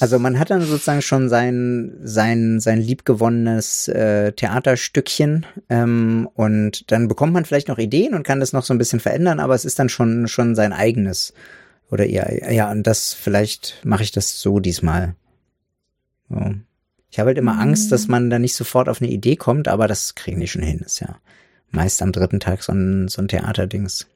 Also 0.00 0.18
man 0.18 0.38
hat 0.38 0.50
dann 0.50 0.62
sozusagen 0.62 1.02
schon 1.02 1.28
sein, 1.28 1.98
sein, 2.02 2.60
sein 2.60 2.80
liebgewonnenes 2.80 3.88
äh, 3.88 4.32
Theaterstückchen 4.32 5.46
ähm, 5.68 6.28
und 6.34 6.90
dann 6.90 7.08
bekommt 7.08 7.32
man 7.32 7.44
vielleicht 7.44 7.68
noch 7.68 7.78
Ideen 7.78 8.14
und 8.14 8.22
kann 8.22 8.40
das 8.40 8.52
noch 8.52 8.64
so 8.64 8.74
ein 8.74 8.78
bisschen 8.78 9.00
verändern, 9.00 9.40
aber 9.40 9.54
es 9.54 9.64
ist 9.64 9.78
dann 9.78 9.88
schon, 9.88 10.28
schon 10.28 10.54
sein 10.54 10.72
eigenes. 10.72 11.34
Oder 11.90 12.06
ja, 12.06 12.50
ja, 12.50 12.70
und 12.70 12.86
das, 12.86 13.12
vielleicht 13.12 13.80
mache 13.84 14.02
ich 14.02 14.12
das 14.12 14.40
so 14.40 14.60
diesmal. 14.60 15.14
So. 16.28 16.54
Ich 17.16 17.18
habe 17.18 17.28
halt 17.28 17.38
immer 17.38 17.58
Angst, 17.58 17.92
dass 17.92 18.08
man 18.08 18.28
da 18.28 18.38
nicht 18.38 18.54
sofort 18.54 18.90
auf 18.90 19.00
eine 19.00 19.10
Idee 19.10 19.36
kommt, 19.36 19.68
aber 19.68 19.88
das 19.88 20.16
kriegen 20.16 20.38
die 20.38 20.46
schon 20.46 20.60
hin. 20.60 20.80
ist 20.80 21.00
ja 21.00 21.16
meist 21.70 22.02
am 22.02 22.12
dritten 22.12 22.40
Tag 22.40 22.62
so 22.62 22.72
ein, 22.72 23.08
so 23.08 23.22
ein 23.22 23.28
Theaterdings 23.28 24.06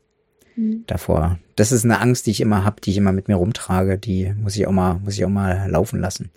davor. 0.87 1.39
Das 1.57 1.73
ist 1.73 1.87
eine 1.87 1.99
Angst, 1.99 2.27
die 2.27 2.33
ich 2.33 2.43
immer 2.43 2.63
habe, 2.63 2.83
die 2.83 2.91
ich 2.91 2.99
immer 2.99 3.13
mit 3.13 3.27
mir 3.27 3.37
rumtrage. 3.37 3.97
Die 3.97 4.35
muss 4.35 4.55
ich 4.55 4.67
auch 4.67 4.73
mal, 4.73 4.99
muss 4.99 5.15
ich 5.15 5.25
auch 5.25 5.31
mal 5.31 5.67
laufen 5.71 5.99
lassen. 5.99 6.31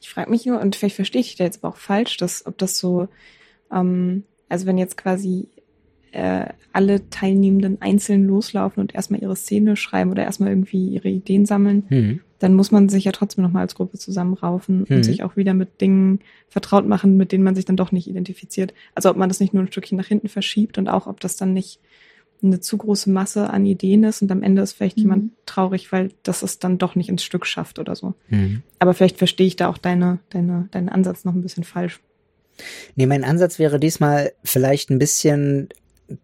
Ich 0.00 0.08
frage 0.08 0.30
mich 0.30 0.46
nur, 0.46 0.62
und 0.62 0.76
vielleicht 0.76 0.96
verstehe 0.96 1.20
ich 1.20 1.36
da 1.36 1.44
jetzt 1.44 1.62
aber 1.62 1.74
auch 1.74 1.78
falsch, 1.78 2.16
dass, 2.16 2.46
ob 2.46 2.56
das 2.56 2.78
so, 2.78 3.08
ähm, 3.70 4.24
also 4.48 4.64
wenn 4.64 4.78
jetzt 4.78 4.96
quasi 4.96 5.50
äh, 6.12 6.46
alle 6.72 7.08
Teilnehmenden 7.10 7.80
einzeln 7.82 8.24
loslaufen 8.24 8.80
und 8.80 8.94
erstmal 8.94 9.20
ihre 9.20 9.36
Szene 9.36 9.76
schreiben 9.76 10.10
oder 10.10 10.24
erstmal 10.24 10.50
irgendwie 10.50 10.88
ihre 10.88 11.08
Ideen 11.08 11.44
sammeln, 11.46 11.84
Hm. 11.88 12.20
dann 12.38 12.54
muss 12.54 12.70
man 12.70 12.88
sich 12.88 13.04
ja 13.04 13.12
trotzdem 13.12 13.42
nochmal 13.44 13.62
als 13.62 13.74
Gruppe 13.74 13.98
zusammenraufen 13.98 14.86
Mhm. 14.88 14.96
und 14.96 15.02
sich 15.02 15.22
auch 15.22 15.36
wieder 15.36 15.54
mit 15.54 15.80
Dingen 15.80 16.20
vertraut 16.48 16.86
machen, 16.86 17.16
mit 17.16 17.32
denen 17.32 17.44
man 17.44 17.54
sich 17.56 17.64
dann 17.64 17.76
doch 17.76 17.92
nicht 17.92 18.06
identifiziert. 18.08 18.74
Also 18.94 19.10
ob 19.10 19.16
man 19.16 19.28
das 19.28 19.40
nicht 19.40 19.52
nur 19.54 19.62
ein 19.64 19.68
Stückchen 19.72 19.98
nach 19.98 20.06
hinten 20.06 20.28
verschiebt 20.28 20.78
und 20.78 20.88
auch 20.88 21.06
ob 21.06 21.20
das 21.20 21.36
dann 21.36 21.52
nicht 21.52 21.80
eine 22.40 22.60
zu 22.60 22.78
große 22.78 23.10
Masse 23.10 23.50
an 23.50 23.66
Ideen 23.66 24.04
ist 24.04 24.22
und 24.22 24.30
am 24.30 24.44
Ende 24.44 24.62
ist 24.62 24.74
vielleicht 24.74 24.96
Mhm. 24.98 25.02
jemand 25.02 25.32
traurig, 25.46 25.90
weil 25.90 26.10
das 26.22 26.42
es 26.42 26.60
dann 26.60 26.78
doch 26.78 26.94
nicht 26.94 27.08
ins 27.08 27.24
Stück 27.24 27.44
schafft 27.46 27.80
oder 27.80 27.96
so. 27.96 28.14
Hm. 28.28 28.62
Aber 28.78 28.94
vielleicht 28.94 29.18
verstehe 29.18 29.48
ich 29.48 29.56
da 29.56 29.68
auch 29.68 29.78
deine, 29.78 30.20
deine, 30.30 30.68
deinen 30.70 30.88
Ansatz 30.88 31.24
noch 31.24 31.34
ein 31.34 31.42
bisschen 31.42 31.64
falsch. 31.64 31.98
Nee, 32.94 33.06
mein 33.06 33.24
Ansatz 33.24 33.58
wäre 33.58 33.80
diesmal 33.80 34.32
vielleicht 34.44 34.90
ein 34.90 34.98
bisschen 35.00 35.68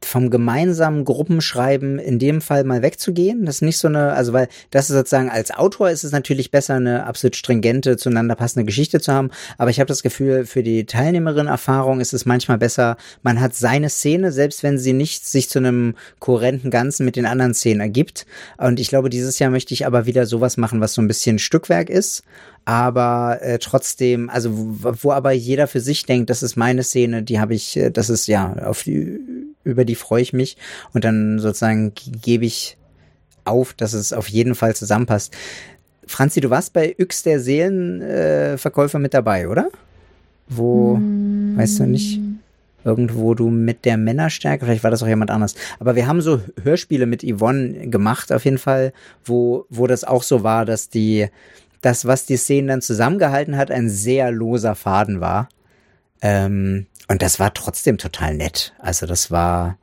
vom 0.03 0.31
gemeinsamen 0.31 1.05
Gruppenschreiben 1.05 1.99
in 1.99 2.19
dem 2.19 2.41
Fall 2.41 2.65
mal 2.65 2.81
wegzugehen. 2.81 3.45
Das 3.45 3.57
ist 3.57 3.63
nicht 3.63 3.79
so 3.79 3.89
eine, 3.89 4.15
also 4.15 4.33
weil 4.33 4.49
das 4.71 4.89
ist 4.89 4.97
sozusagen 4.97 5.29
als 5.29 5.51
Autor 5.51 5.91
ist 5.91 6.05
es 6.05 6.13
natürlich 6.13 6.51
besser, 6.51 6.75
eine 6.75 7.05
absolut 7.05 7.37
stringente, 7.37 7.99
zueinander 7.99 8.35
passende 8.35 8.65
Geschichte 8.65 9.01
zu 9.01 9.13
haben. 9.13 9.31
Aber 9.59 9.71
ich 9.71 9.81
habe 9.81 9.89
das 9.89 10.03
Gefühl, 10.03 10.47
für 10.47 10.63
die 10.63 10.87
Teilnehmerin-Erfahrung 10.87 12.01
ist 12.01 12.15
es 12.15 12.25
manchmal 12.25 12.59
besser, 12.59 12.97
man 13.23 13.41
hat 13.41 13.55
seine 13.55 13.91
Szene, 13.91 14.33
selbst 14.33 14.63
wenn 14.63 14.79
sie 14.79 14.95
nicht 14.95 15.27
sich 15.27 15.51
zu 15.51 15.59
einem 15.59 15.97
kohärenten 16.19 16.71
Ganzen 16.71 17.05
mit 17.05 17.17
den 17.17 17.27
anderen 17.27 17.53
Szenen 17.53 17.81
ergibt. 17.81 18.25
Und 18.57 18.81
ich 18.81 18.89
glaube, 18.89 19.11
dieses 19.11 19.39
Jahr 19.39 19.51
möchte 19.51 19.75
ich 19.75 19.87
aber 19.87 20.07
wieder 20.07 20.25
sowas 20.25 20.57
machen, 20.57 20.81
was 20.81 20.95
so 20.95 21.03
ein 21.03 21.09
bisschen 21.09 21.39
Stückwerk 21.39 21.91
ist 21.91 22.23
aber 22.67 23.41
äh, 23.43 23.59
trotzdem, 23.59 24.31
also 24.31 24.51
wo, 24.55 24.95
wo 25.03 25.13
aber 25.13 25.33
jeder 25.33 25.67
für 25.67 25.81
sich 25.81 26.07
denkt, 26.07 26.31
das 26.31 26.43
ist 26.43 26.57
meine 26.57 26.83
Szene, 26.83 27.23
die 27.23 27.39
habe 27.39 27.55
ich, 27.55 27.77
äh, 27.77 27.91
das 27.91 28.09
ist 28.09 28.27
ja, 28.27 28.55
auf 28.55 28.83
die, 28.83 29.21
über 29.65 29.85
die 29.85 29.95
freue 29.95 30.23
ich 30.23 30.33
mich 30.33 30.57
und 30.93 31.05
dann 31.05 31.39
sozusagen 31.39 31.93
gebe 31.95 32.45
ich 32.45 32.77
auf, 33.45 33.75
dass 33.75 33.93
es 33.93 34.13
auf 34.13 34.29
jeden 34.29 34.55
Fall 34.55 34.75
zusammenpasst. 34.75 35.35
Franzi, 36.07 36.41
du 36.41 36.51
warst 36.51 36.73
bei 36.73 36.95
Yx 36.99 37.23
der 37.23 37.41
Seelenverkäufer 37.41 38.99
äh, 38.99 39.03
mit 39.03 39.15
dabei, 39.15 39.49
oder? 39.49 39.69
Wo, 40.49 40.97
mm. 40.97 41.57
weißt 41.57 41.81
du 41.81 41.87
nicht? 41.87 42.21
Irgendwo 42.85 43.35
du 43.35 43.49
mit 43.49 43.87
der 43.87 43.97
Männerstärke, 43.97 44.67
vielleicht 44.67 44.85
war 44.85 44.91
das 44.91 45.03
auch 45.03 45.09
jemand 45.09 45.31
anders. 45.31 45.55
Aber 45.79 45.97
wir 45.97 46.07
haben 46.07 46.21
so 46.21 46.43
Hörspiele 46.63 47.07
mit 47.07 47.23
Yvonne 47.23 47.89
gemacht, 47.89 48.31
auf 48.31 48.45
jeden 48.45 48.59
Fall, 48.59 48.93
wo, 49.25 49.65
wo 49.71 49.87
das 49.87 50.05
auch 50.05 50.23
so 50.23 50.43
war, 50.43 50.67
dass 50.67 50.91
die, 50.91 51.29
das, 51.81 52.05
was 52.05 52.27
die 52.27 52.37
Szenen 52.37 52.69
dann 52.69 52.83
zusammengehalten 52.83 53.57
hat, 53.57 53.71
ein 53.71 53.89
sehr 53.89 54.31
loser 54.31 54.75
Faden 54.75 55.21
war. 55.21 55.49
Ähm, 56.21 56.87
und 57.09 57.23
das 57.23 57.39
war 57.39 57.53
trotzdem 57.53 57.99
total 57.99 58.35
nett. 58.35 58.75
Also 58.79 59.07
das 59.07 59.31
war 59.31 59.79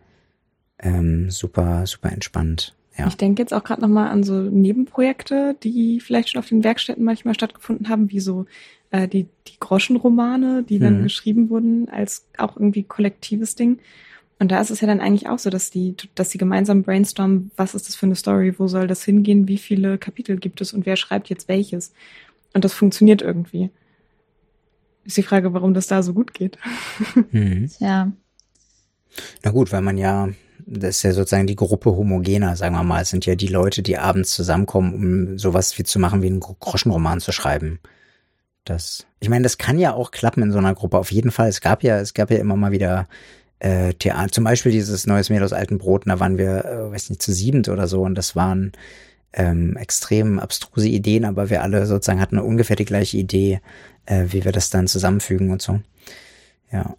ähm, 0.79 1.29
super, 1.29 1.85
super 1.85 2.11
entspannt. 2.11 2.73
Ja. 2.97 3.07
Ich 3.07 3.17
denke 3.17 3.41
jetzt 3.41 3.53
auch 3.53 3.63
gerade 3.63 3.81
nochmal 3.81 4.09
an 4.09 4.23
so 4.23 4.33
Nebenprojekte, 4.33 5.55
die 5.63 5.99
vielleicht 5.99 6.29
schon 6.29 6.39
auf 6.39 6.49
den 6.49 6.63
Werkstätten 6.63 7.03
manchmal 7.03 7.33
stattgefunden 7.33 7.89
haben, 7.89 8.11
wie 8.11 8.19
so 8.19 8.45
äh, 8.89 9.07
die, 9.07 9.27
die 9.47 9.59
Groschenromane, 9.59 10.63
die 10.63 10.79
dann 10.79 10.99
mhm. 10.99 11.03
geschrieben 11.03 11.49
wurden 11.49 11.89
als 11.89 12.27
auch 12.37 12.57
irgendwie 12.57 12.83
kollektives 12.83 13.55
Ding. 13.55 13.79
Und 14.39 14.51
da 14.51 14.59
ist 14.59 14.71
es 14.71 14.81
ja 14.81 14.87
dann 14.87 14.99
eigentlich 14.99 15.29
auch 15.29 15.39
so, 15.39 15.49
dass 15.49 15.69
die, 15.69 15.95
dass 16.15 16.29
die 16.29 16.39
gemeinsam 16.39 16.81
brainstormen, 16.81 17.51
was 17.55 17.75
ist 17.75 17.87
das 17.87 17.95
für 17.95 18.07
eine 18.07 18.15
Story, 18.15 18.55
wo 18.57 18.67
soll 18.67 18.87
das 18.87 19.05
hingehen, 19.05 19.47
wie 19.47 19.59
viele 19.59 19.97
Kapitel 19.97 20.37
gibt 20.37 20.61
es 20.61 20.73
und 20.73 20.85
wer 20.85 20.95
schreibt 20.95 21.29
jetzt 21.29 21.47
welches. 21.47 21.93
Und 22.53 22.65
das 22.65 22.73
funktioniert 22.73 23.21
irgendwie. 23.21 23.69
Ist 25.03 25.17
die 25.17 25.23
Frage, 25.23 25.53
warum 25.53 25.73
das 25.73 25.87
da 25.87 26.03
so 26.03 26.13
gut 26.13 26.33
geht. 26.33 26.57
Mhm. 27.31 27.69
Ja. 27.79 28.11
Na 29.43 29.51
gut, 29.51 29.71
weil 29.71 29.81
man 29.81 29.97
ja 29.97 30.29
das 30.65 30.97
ist 30.97 31.03
ja 31.03 31.11
sozusagen 31.11 31.47
die 31.47 31.55
Gruppe 31.55 31.91
homogener, 31.91 32.55
sagen 32.55 32.75
wir 32.75 32.83
mal. 32.83 33.01
Es 33.01 33.09
sind 33.09 33.25
ja 33.25 33.35
die 33.35 33.47
Leute, 33.47 33.81
die 33.81 33.97
abends 33.97 34.33
zusammenkommen, 34.33 34.93
um 34.93 35.37
sowas 35.37 35.77
wie 35.77 35.83
zu 35.83 35.99
machen, 35.99 36.21
wie 36.21 36.27
einen 36.27 36.39
Groschenroman 36.39 37.19
zu 37.19 37.31
schreiben. 37.31 37.79
Das, 38.63 39.05
ich 39.19 39.29
meine, 39.29 39.43
das 39.43 39.57
kann 39.57 39.79
ja 39.79 39.93
auch 39.93 40.11
klappen 40.11 40.43
in 40.43 40.51
so 40.51 40.59
einer 40.59 40.75
Gruppe. 40.75 40.97
Auf 40.97 41.11
jeden 41.11 41.31
Fall. 41.31 41.49
Es 41.49 41.61
gab 41.61 41.83
ja, 41.83 41.99
es 41.99 42.13
gab 42.13 42.31
ja 42.31 42.37
immer 42.37 42.55
mal 42.55 42.71
wieder 42.71 43.07
äh, 43.59 43.93
Theater, 43.93 44.31
zum 44.31 44.43
Beispiel 44.43 44.71
dieses 44.71 45.07
Neues 45.07 45.29
Mehl 45.29 45.43
aus 45.43 45.53
alten 45.53 45.77
Broten, 45.77 46.09
da 46.09 46.19
waren 46.19 46.37
wir, 46.37 46.65
äh, 46.65 46.91
weiß 46.91 47.09
nicht, 47.09 47.21
zu 47.21 47.31
siebend 47.31 47.69
oder 47.69 47.87
so 47.87 48.01
und 48.01 48.15
das 48.15 48.35
waren 48.35 48.71
ähm, 49.33 49.77
extrem 49.77 50.39
abstruse 50.39 50.87
Ideen, 50.87 51.25
aber 51.25 51.49
wir 51.49 51.63
alle 51.63 51.85
sozusagen 51.85 52.21
hatten 52.21 52.39
ungefähr 52.39 52.75
die 52.75 52.85
gleiche 52.85 53.17
Idee, 53.17 53.61
äh, 54.05 54.25
wie 54.29 54.43
wir 54.43 54.51
das 54.51 54.69
dann 54.69 54.87
zusammenfügen 54.87 55.51
und 55.51 55.61
so. 55.61 55.79
Ja. 56.71 56.95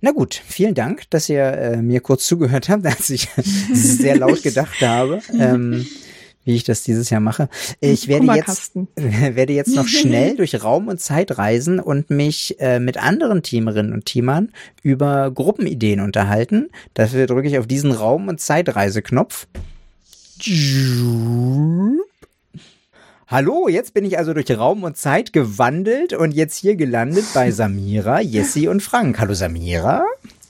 Na 0.00 0.10
gut, 0.12 0.40
vielen 0.46 0.74
Dank, 0.74 1.10
dass 1.10 1.28
ihr 1.28 1.44
äh, 1.44 1.76
mir 1.82 2.00
kurz 2.00 2.26
zugehört 2.26 2.68
habt, 2.68 2.86
als 2.86 3.10
ich 3.10 3.28
sehr 3.72 4.16
laut 4.16 4.42
gedacht 4.42 4.80
habe. 4.80 5.20
Ähm, 5.38 5.86
wie 6.44 6.56
ich 6.56 6.64
das 6.64 6.82
dieses 6.82 7.10
Jahr 7.10 7.20
mache. 7.20 7.48
Ich 7.80 8.08
werde 8.08 8.26
jetzt, 8.34 8.72
werde 8.96 9.52
jetzt 9.52 9.74
noch 9.76 9.86
schnell 9.86 10.36
durch 10.36 10.62
Raum 10.62 10.88
und 10.88 11.00
Zeit 11.00 11.38
reisen 11.38 11.78
und 11.78 12.10
mich 12.10 12.58
äh, 12.58 12.80
mit 12.80 12.96
anderen 12.96 13.42
Teamerinnen 13.42 13.92
und 13.92 14.06
Teamern 14.06 14.50
über 14.82 15.30
Gruppenideen 15.30 16.00
unterhalten. 16.00 16.70
Dafür 16.94 17.26
drücke 17.26 17.46
ich 17.46 17.58
auf 17.58 17.66
diesen 17.66 17.92
Raum- 17.92 18.28
und 18.28 18.40
Zeitreiseknopf. 18.40 19.46
Hallo, 23.28 23.68
jetzt 23.68 23.94
bin 23.94 24.04
ich 24.04 24.18
also 24.18 24.34
durch 24.34 24.50
Raum 24.50 24.82
und 24.82 24.96
Zeit 24.96 25.32
gewandelt 25.32 26.14
und 26.14 26.32
jetzt 26.32 26.56
hier 26.56 26.74
gelandet 26.74 27.26
bei 27.32 27.50
Samira, 27.52 28.20
Jessie 28.20 28.66
und 28.66 28.82
Frank. 28.82 29.20
Hallo 29.20 29.34
Samira. 29.34 30.04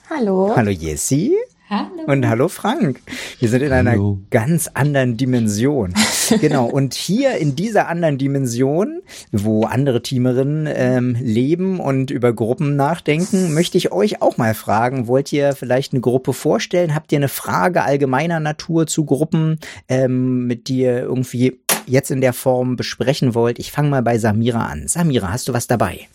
Hallo. 0.09 0.55
Hallo 0.57 0.71
Jessie. 0.71 1.35
Hallo. 1.69 2.05
Und 2.07 2.27
hallo 2.27 2.49
Frank. 2.49 3.01
Wir 3.39 3.51
sind 3.51 3.61
in 3.63 3.73
einer 3.73 3.91
hallo. 3.91 4.19
ganz 4.31 4.69
anderen 4.73 5.19
Dimension. 5.19 5.93
Genau. 6.41 6.67
Und 6.67 6.95
hier 6.95 7.37
in 7.37 7.57
dieser 7.57 7.89
anderen 7.89 8.19
Dimension, 8.19 9.03
wo 9.31 9.65
andere 9.65 10.03
Teamerinnen 10.03 10.69
ähm, 10.73 11.17
leben 11.21 11.81
und 11.81 12.11
über 12.11 12.33
Gruppen 12.33 12.77
nachdenken, 12.77 13.55
möchte 13.55 13.79
ich 13.79 13.93
euch 13.93 14.23
auch 14.23 14.37
mal 14.37 14.55
fragen, 14.55 15.07
wollt 15.07 15.33
ihr 15.33 15.55
vielleicht 15.55 15.93
eine 15.93 16.01
Gruppe 16.01 16.33
vorstellen? 16.33 16.95
Habt 16.95 17.13
ihr 17.13 17.19
eine 17.19 17.29
Frage 17.29 17.83
allgemeiner 17.83 18.41
Natur 18.41 18.87
zu 18.87 19.05
Gruppen, 19.05 19.59
ähm, 19.89 20.47
mit 20.47 20.69
die 20.69 20.81
ihr 20.81 21.01
irgendwie 21.03 21.61
jetzt 21.87 22.11
in 22.11 22.21
der 22.21 22.33
Form 22.33 22.77
besprechen 22.77 23.35
wollt? 23.35 23.59
Ich 23.59 23.73
fange 23.73 23.91
mal 23.91 24.03
bei 24.03 24.19
Samira 24.19 24.67
an. 24.67 24.89
Samira, 24.89 25.33
hast 25.33 25.49
du 25.49 25.53
was 25.53 25.67
dabei? 25.67 26.09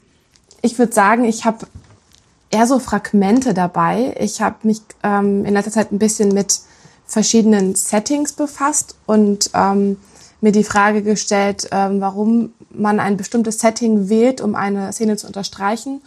Ich 0.62 0.80
würde 0.80 0.94
sagen, 0.94 1.24
ich 1.26 1.46
habe 1.46 1.68
eher 2.50 2.68
so 2.68 2.80
Fragmente 2.80 3.54
dabei. 3.54 4.16
Ich 4.20 4.42
habe 4.42 4.56
mich 4.64 4.82
ähm, 5.04 5.46
in 5.46 5.54
letzter 5.54 5.72
Zeit 5.72 5.92
ein 5.92 6.00
bisschen 6.00 6.30
mit 6.30 6.62
verschiedenen 7.08 7.74
Settings 7.76 8.34
befasst 8.34 8.96
und 9.06 9.50
ähm, 9.54 9.98
mir 10.42 10.52
die 10.52 10.64
Frage 10.64 11.02
gestellt, 11.02 11.68
ähm, 11.72 12.00
warum 12.02 12.54
man 12.70 13.00
ein 13.00 13.18
bestimmtes 13.18 13.60
Setting 13.60 14.10
wählt, 14.10 14.42
um 14.42 14.56
eine 14.56 14.94
Szene 14.94 15.18
zu 15.18 15.26
unterstreichen 15.26 16.02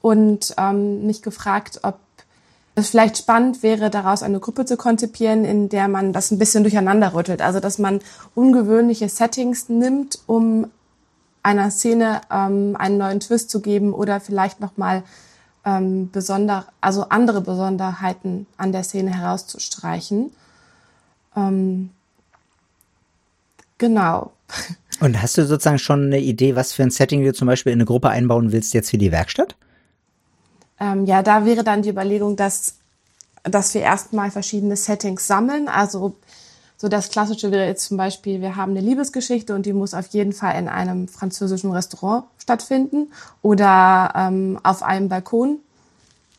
und 0.00 0.54
ähm, 0.58 1.06
mich 1.06 1.22
gefragt, 1.22 1.80
ob 1.82 1.98
es 2.74 2.90
vielleicht 2.90 3.16
spannend 3.16 3.62
wäre, 3.62 3.90
daraus 3.90 4.22
eine 4.22 4.40
Gruppe 4.40 4.64
zu 4.64 4.76
konzipieren, 4.76 5.44
in 5.44 5.68
der 5.68 5.88
man 5.88 6.12
das 6.12 6.30
ein 6.30 6.38
bisschen 6.38 6.62
durcheinander 6.62 7.14
rüttelt. 7.14 7.40
Also 7.40 7.60
dass 7.60 7.78
man 7.78 8.00
ungewöhnliche 8.34 9.08
Settings 9.08 9.68
nimmt, 9.68 10.18
um 10.26 10.66
einer 11.42 11.70
Szene 11.70 12.20
ähm, 12.30 12.76
einen 12.78 12.98
neuen 12.98 13.20
Twist 13.20 13.50
zu 13.50 13.60
geben 13.60 13.94
oder 13.94 14.20
vielleicht 14.20 14.60
nochmal 14.60 15.04
ähm, 15.64 16.10
besonder, 16.10 16.66
also 16.80 17.08
andere 17.08 17.40
Besonderheiten 17.40 18.46
an 18.56 18.72
der 18.72 18.82
Szene 18.82 19.10
herauszustreichen. 19.10 20.32
Ähm, 21.36 21.90
genau. 23.78 24.32
Und 25.00 25.20
hast 25.20 25.36
du 25.36 25.44
sozusagen 25.44 25.78
schon 25.78 26.06
eine 26.06 26.20
Idee, 26.20 26.56
was 26.56 26.72
für 26.72 26.82
ein 26.82 26.90
Setting 26.90 27.22
du 27.22 27.32
zum 27.32 27.46
Beispiel 27.46 27.72
in 27.72 27.78
eine 27.78 27.84
Gruppe 27.84 28.08
einbauen 28.08 28.52
willst 28.52 28.72
jetzt 28.74 28.90
für 28.90 28.98
die 28.98 29.12
Werkstatt? 29.12 29.54
Ähm, 30.80 31.04
ja, 31.06 31.22
da 31.22 31.44
wäre 31.44 31.64
dann 31.64 31.82
die 31.82 31.90
Überlegung, 31.90 32.36
dass, 32.36 32.74
dass 33.42 33.74
wir 33.74 33.82
erstmal 33.82 34.30
verschiedene 34.30 34.76
Settings 34.76 35.26
sammeln. 35.26 35.68
Also 35.68 36.16
so 36.78 36.88
das 36.88 37.08
Klassische 37.08 37.50
wäre 37.50 37.66
jetzt 37.66 37.86
zum 37.86 37.96
Beispiel, 37.96 38.40
wir 38.40 38.56
haben 38.56 38.72
eine 38.72 38.80
Liebesgeschichte 38.80 39.54
und 39.54 39.64
die 39.64 39.72
muss 39.72 39.94
auf 39.94 40.08
jeden 40.08 40.32
Fall 40.32 40.58
in 40.58 40.68
einem 40.68 41.08
französischen 41.08 41.72
Restaurant 41.72 42.24
stattfinden 42.38 43.10
oder 43.40 44.12
ähm, 44.14 44.58
auf 44.62 44.82
einem 44.82 45.08
Balkon, 45.08 45.58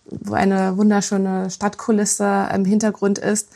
wo 0.05 0.35
eine 0.35 0.77
wunderschöne 0.77 1.49
Stadtkulisse 1.49 2.49
im 2.53 2.65
Hintergrund 2.65 3.17
ist. 3.17 3.49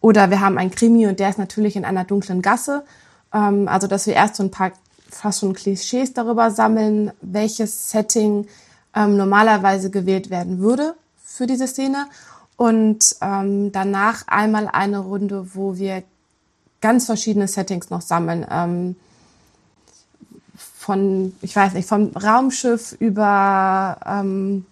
Oder 0.00 0.30
wir 0.30 0.40
haben 0.40 0.58
ein 0.58 0.70
Krimi 0.70 1.06
und 1.06 1.20
der 1.20 1.30
ist 1.30 1.38
natürlich 1.38 1.76
in 1.76 1.84
einer 1.84 2.04
dunklen 2.04 2.42
Gasse. 2.42 2.84
Ähm, 3.32 3.68
also 3.68 3.86
dass 3.86 4.06
wir 4.06 4.14
erst 4.14 4.36
so 4.36 4.42
ein 4.42 4.50
paar 4.50 4.72
fast 5.10 5.40
schon 5.40 5.54
Klischees 5.54 6.12
darüber 6.12 6.50
sammeln, 6.50 7.12
welches 7.20 7.90
Setting 7.90 8.46
ähm, 8.94 9.16
normalerweise 9.16 9.90
gewählt 9.90 10.30
werden 10.30 10.58
würde 10.60 10.94
für 11.22 11.46
diese 11.46 11.66
Szene. 11.66 12.06
Und 12.56 13.16
ähm, 13.20 13.72
danach 13.72 14.26
einmal 14.26 14.68
eine 14.68 14.98
Runde, 14.98 15.54
wo 15.54 15.76
wir 15.76 16.02
ganz 16.80 17.06
verschiedene 17.06 17.48
Settings 17.48 17.90
noch 17.90 18.02
sammeln. 18.02 18.46
Ähm, 18.50 18.96
von, 20.56 21.34
ich 21.42 21.54
weiß 21.54 21.74
nicht, 21.74 21.88
vom 21.88 22.16
Raumschiff 22.16 22.96
über 22.98 23.98
ähm, 24.06 24.64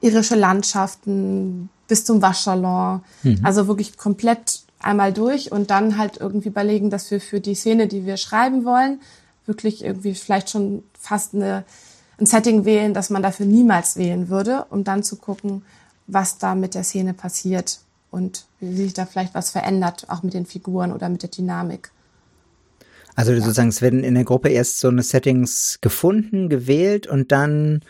irische 0.00 0.34
Landschaften 0.34 1.70
bis 1.88 2.04
zum 2.04 2.22
Waschsalon. 2.22 3.02
Mhm. 3.22 3.40
Also 3.42 3.66
wirklich 3.68 3.96
komplett 3.96 4.62
einmal 4.78 5.12
durch 5.12 5.50
und 5.50 5.70
dann 5.70 5.98
halt 5.98 6.18
irgendwie 6.18 6.48
überlegen, 6.48 6.90
dass 6.90 7.10
wir 7.10 7.20
für 7.20 7.40
die 7.40 7.54
Szene, 7.54 7.88
die 7.88 8.06
wir 8.06 8.16
schreiben 8.16 8.64
wollen, 8.64 9.00
wirklich 9.46 9.84
irgendwie 9.84 10.14
vielleicht 10.14 10.50
schon 10.50 10.82
fast 10.98 11.34
eine, 11.34 11.64
ein 12.18 12.26
Setting 12.26 12.64
wählen, 12.64 12.94
das 12.94 13.10
man 13.10 13.22
dafür 13.22 13.46
niemals 13.46 13.96
wählen 13.96 14.28
würde, 14.28 14.66
um 14.70 14.84
dann 14.84 15.02
zu 15.02 15.16
gucken, 15.16 15.62
was 16.06 16.38
da 16.38 16.54
mit 16.54 16.74
der 16.74 16.84
Szene 16.84 17.14
passiert 17.14 17.80
und 18.10 18.44
wie 18.60 18.76
sich 18.76 18.92
da 18.94 19.06
vielleicht 19.06 19.34
was 19.34 19.50
verändert, 19.50 20.06
auch 20.08 20.22
mit 20.22 20.34
den 20.34 20.46
Figuren 20.46 20.92
oder 20.92 21.08
mit 21.08 21.22
der 21.22 21.30
Dynamik. 21.30 21.90
Also 23.16 23.34
sozusagen, 23.34 23.68
es 23.68 23.80
werden 23.80 24.02
in 24.02 24.14
der 24.14 24.24
Gruppe 24.24 24.48
erst 24.48 24.80
so 24.80 24.88
eine 24.88 25.02
Settings 25.02 25.78
gefunden, 25.80 26.48
gewählt 26.48 27.06
und 27.06 27.30
dann 27.30 27.82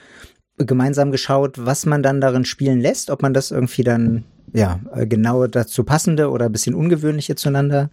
gemeinsam 0.57 1.11
geschaut, 1.11 1.65
was 1.65 1.87
man 1.87 2.03
dann 2.03 2.21
darin 2.21 2.45
spielen 2.45 2.81
lässt, 2.81 3.11
ob 3.11 3.23
man 3.23 3.35
das 3.35 3.51
irgendwie 3.51 3.83
dann, 3.85 4.25
ja, 4.53 4.81
genau 4.95 5.47
dazu 5.47 5.85
passende 5.85 6.31
oder 6.31 6.47
ein 6.47 6.53
bisschen 6.53 6.75
ungewöhnliche 6.75 7.35
zueinander 7.35 7.91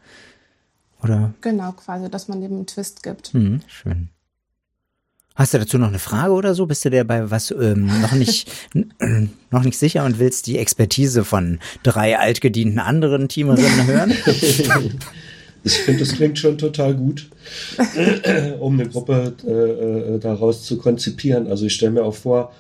oder? 1.04 1.34
Genau, 1.42 1.72
quasi, 1.72 2.10
dass 2.10 2.28
man 2.28 2.42
dem 2.42 2.52
einen 2.54 2.68
Twist 2.68 3.04
gibt. 3.04 3.34
Mhm, 3.34 3.62
schön. 3.68 4.10
Hast 5.34 5.54
du 5.54 5.60
dazu 5.60 5.78
noch 5.78 5.88
eine 5.88 6.00
Frage 6.00 6.34
oder 6.34 6.54
so? 6.54 6.66
Bist 6.66 6.84
du 6.84 6.90
dir 6.90 7.06
bei 7.06 7.32
was 7.32 7.52
ähm, 7.52 8.02
noch 8.02 8.12
nicht 8.12 8.52
noch 9.50 9.64
nicht 9.64 9.80
sicher 9.80 10.04
und 10.04 10.20
willst 10.20 10.46
die 10.46 10.58
Expertise 10.58 11.24
von 11.24 11.60
drei 11.84 12.20
altgedienten 12.20 12.80
anderen 12.80 13.30
Teamerinnen 13.30 13.88
hören? 13.88 14.14
Ich 15.64 15.74
finde, 15.74 16.00
das 16.00 16.14
klingt 16.14 16.40
schon 16.40 16.58
total 16.58 16.96
gut, 16.96 17.30
um 18.60 18.80
eine 18.80 18.90
Gruppe 18.90 19.34
äh, 19.46 20.16
äh, 20.16 20.20
daraus 20.20 20.64
zu 20.64 20.78
konzipieren. 20.78 21.48
Also 21.48 21.66
ich 21.66 21.76
stelle 21.76 21.92
mir 21.92 22.04
auch 22.04 22.16
vor, 22.16 22.52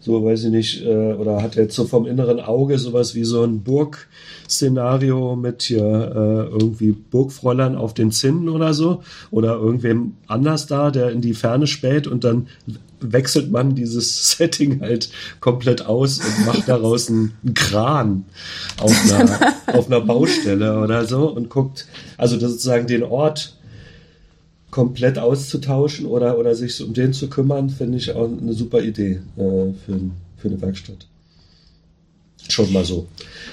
so 0.00 0.24
weiß 0.24 0.44
ich 0.44 0.50
nicht, 0.50 0.84
äh, 0.84 1.12
oder 1.12 1.42
hat 1.42 1.56
jetzt 1.56 1.74
so 1.74 1.84
vom 1.84 2.06
inneren 2.06 2.40
Auge 2.40 2.78
sowas 2.78 3.14
wie 3.14 3.24
so 3.24 3.42
ein 3.44 3.62
Burgszenario 3.62 5.36
mit 5.36 5.62
hier 5.62 5.82
äh, 5.82 6.52
irgendwie 6.52 6.92
Burgfräulein 6.92 7.76
auf 7.76 7.94
den 7.94 8.10
Zinnen 8.10 8.48
oder 8.48 8.74
so, 8.74 9.02
oder 9.30 9.54
irgendwem 9.56 10.14
anders 10.26 10.66
da, 10.66 10.90
der 10.90 11.10
in 11.10 11.20
die 11.20 11.34
Ferne 11.34 11.66
späht 11.66 12.06
und 12.06 12.24
dann 12.24 12.48
wechselt 13.00 13.50
man 13.50 13.74
dieses 13.74 14.30
Setting 14.38 14.80
halt 14.80 15.10
komplett 15.40 15.86
aus 15.86 16.18
und 16.18 16.46
macht 16.46 16.68
daraus 16.68 17.08
einen 17.08 17.32
Kran 17.54 18.24
auf 18.78 18.92
einer, 19.12 19.54
auf 19.66 19.86
einer 19.86 20.00
Baustelle 20.00 20.80
oder 20.80 21.04
so 21.04 21.28
und 21.28 21.48
guckt, 21.50 21.86
also 22.16 22.38
sozusagen 22.38 22.86
den 22.86 23.02
Ort 23.02 23.56
komplett 24.70 25.18
auszutauschen 25.18 26.06
oder, 26.06 26.38
oder 26.38 26.54
sich 26.54 26.82
um 26.82 26.92
den 26.92 27.12
zu 27.12 27.28
kümmern, 27.28 27.70
finde 27.70 27.98
ich 27.98 28.12
auch 28.12 28.28
eine 28.30 28.52
super 28.52 28.82
Idee 28.82 29.20
äh, 29.36 29.40
für, 29.40 30.00
für 30.36 30.48
eine 30.48 30.60
Werkstatt. 30.60 31.06
Schon 32.48 32.72
mal 32.72 32.84
so. 32.84 33.06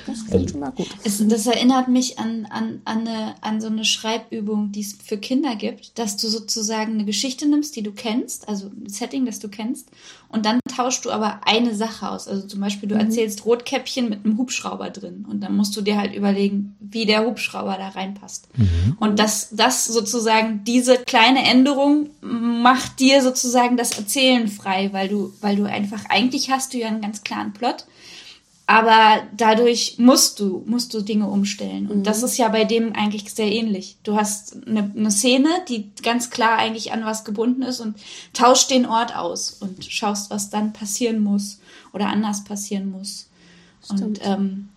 Das 0.08 0.26
klingt 0.26 0.34
also, 0.34 0.48
schon 0.50 0.60
mal 0.60 0.72
gut. 0.72 0.88
Es, 1.04 1.26
das 1.28 1.46
erinnert 1.48 1.88
mich 1.88 2.20
an, 2.20 2.46
an, 2.50 2.82
an, 2.86 3.08
eine, 3.08 3.36
an 3.42 3.60
so 3.60 3.68
eine 3.68 3.86
Schreibübung, 3.86 4.72
die 4.72 4.82
es 4.82 4.98
für 5.04 5.18
Kinder 5.18 5.56
gibt, 5.56 5.98
dass 5.98 6.18
du 6.18 6.28
sozusagen 6.28 6.94
eine 6.94 7.06
Geschichte 7.06 7.48
nimmst, 7.48 7.76
die 7.76 7.84
du 7.84 7.92
kennst, 7.92 8.48
also 8.48 8.68
ein 8.68 8.88
Setting, 8.88 9.26
das 9.26 9.40
du 9.40 9.50
kennst, 9.50 9.90
und 10.30 10.46
dann 10.46 10.60
tauschst 10.76 11.06
du 11.06 11.12
aber 11.12 11.42
eine 11.46 11.76
Sache 11.76 12.10
aus. 12.10 12.28
Also 12.28 12.48
zum 12.48 12.60
Beispiel, 12.60 12.88
du 12.90 12.96
mhm. 12.96 13.02
erzählst 13.02 13.46
Rotkäppchen 13.46 14.10
mit 14.10 14.26
einem 14.26 14.38
Hubschrauber 14.38 14.90
drin 14.90 15.26
und 15.30 15.42
dann 15.42 15.56
musst 15.56 15.76
du 15.76 15.82
dir 15.82 15.98
halt 15.98 16.14
überlegen, 16.14 16.76
wie 16.80 17.06
der 17.06 17.26
Hubschrauber 17.26 17.78
da 17.78 17.90
reinpasst. 17.90 18.48
Mhm. 18.56 18.98
Und 19.00 19.20
das, 19.20 19.50
das 19.52 19.86
sozusagen, 19.86 20.64
diese 20.66 20.98
kleine 20.98 21.44
Änderung 21.44 22.10
macht 22.22 23.00
dir 23.00 23.22
sozusagen 23.22 23.78
das 23.78 23.98
Erzählen 23.98 24.48
frei, 24.48 24.90
weil 24.92 25.08
du, 25.08 25.34
weil 25.42 25.56
du 25.56 25.66
einfach, 25.66 26.06
eigentlich 26.10 26.52
hast 26.52 26.74
du 26.74 26.78
ja 26.78 26.88
einen 26.88 27.02
ganz 27.02 27.24
klaren 27.24 27.54
Plot 27.54 27.86
aber 28.68 29.22
dadurch 29.38 29.96
musst 30.00 30.40
du, 30.40 30.64
musst 30.66 30.94
du 30.94 31.02
Dinge 31.02 31.28
umstellen. 31.28 31.88
Und 31.88 32.00
mhm. 32.00 32.04
das 32.04 32.24
ist 32.24 32.38
ja 32.38 32.50
bei 32.50 32.66
dem 32.66 32.94
eigentlich 32.96 33.32
sehr 33.32 33.52
ähnlich. 33.52 33.98
Du 34.04 34.16
hast 34.16 34.66
eine, 34.66 34.92
eine, 34.96 35.12
Szene, 35.12 35.50
die 35.70 35.92
ganz 36.02 36.32
klar 36.32 36.58
eigentlich 36.58 36.92
an 36.92 37.06
was 37.06 37.26
gebunden 37.26 37.62
ist 37.62 37.80
und 37.80 37.96
tauscht 38.34 38.72
den 38.72 38.88
Ort 38.88 39.16
aus 39.16 39.52
und 39.60 39.86
schaust, 39.86 40.32
was 40.32 40.50
dann 40.50 40.74
passieren 40.74 41.22
muss 41.22 41.60
oder 41.94 42.08
anders 42.08 42.44
passieren 42.44 42.90
muss. 42.90 43.28
Stimmt. 43.84 44.02
Und 44.02 44.20
ähm, 44.24 44.70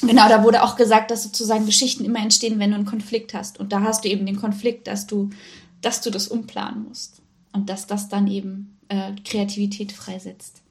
genau, 0.00 0.26
da 0.30 0.42
wurde 0.42 0.62
auch 0.62 0.76
gesagt, 0.76 1.10
dass 1.10 1.22
sozusagen 1.22 1.66
Geschichten 1.66 2.06
immer 2.06 2.20
entstehen, 2.20 2.58
wenn 2.58 2.70
du 2.70 2.76
einen 2.76 2.86
Konflikt 2.86 3.34
hast. 3.34 3.60
Und 3.60 3.72
da 3.72 3.82
hast 3.82 4.04
du 4.04 4.08
eben 4.08 4.24
den 4.24 4.40
Konflikt, 4.40 4.86
dass 4.86 5.06
du, 5.06 5.28
dass 5.82 6.00
du 6.00 6.10
das 6.10 6.28
umplanen 6.28 6.86
musst. 6.88 7.20
Und 7.52 7.68
dass 7.68 7.86
das 7.86 8.08
dann 8.08 8.26
eben 8.26 8.78
äh, 8.88 9.12
Kreativität 9.22 9.92
freisetzt. 9.92 10.63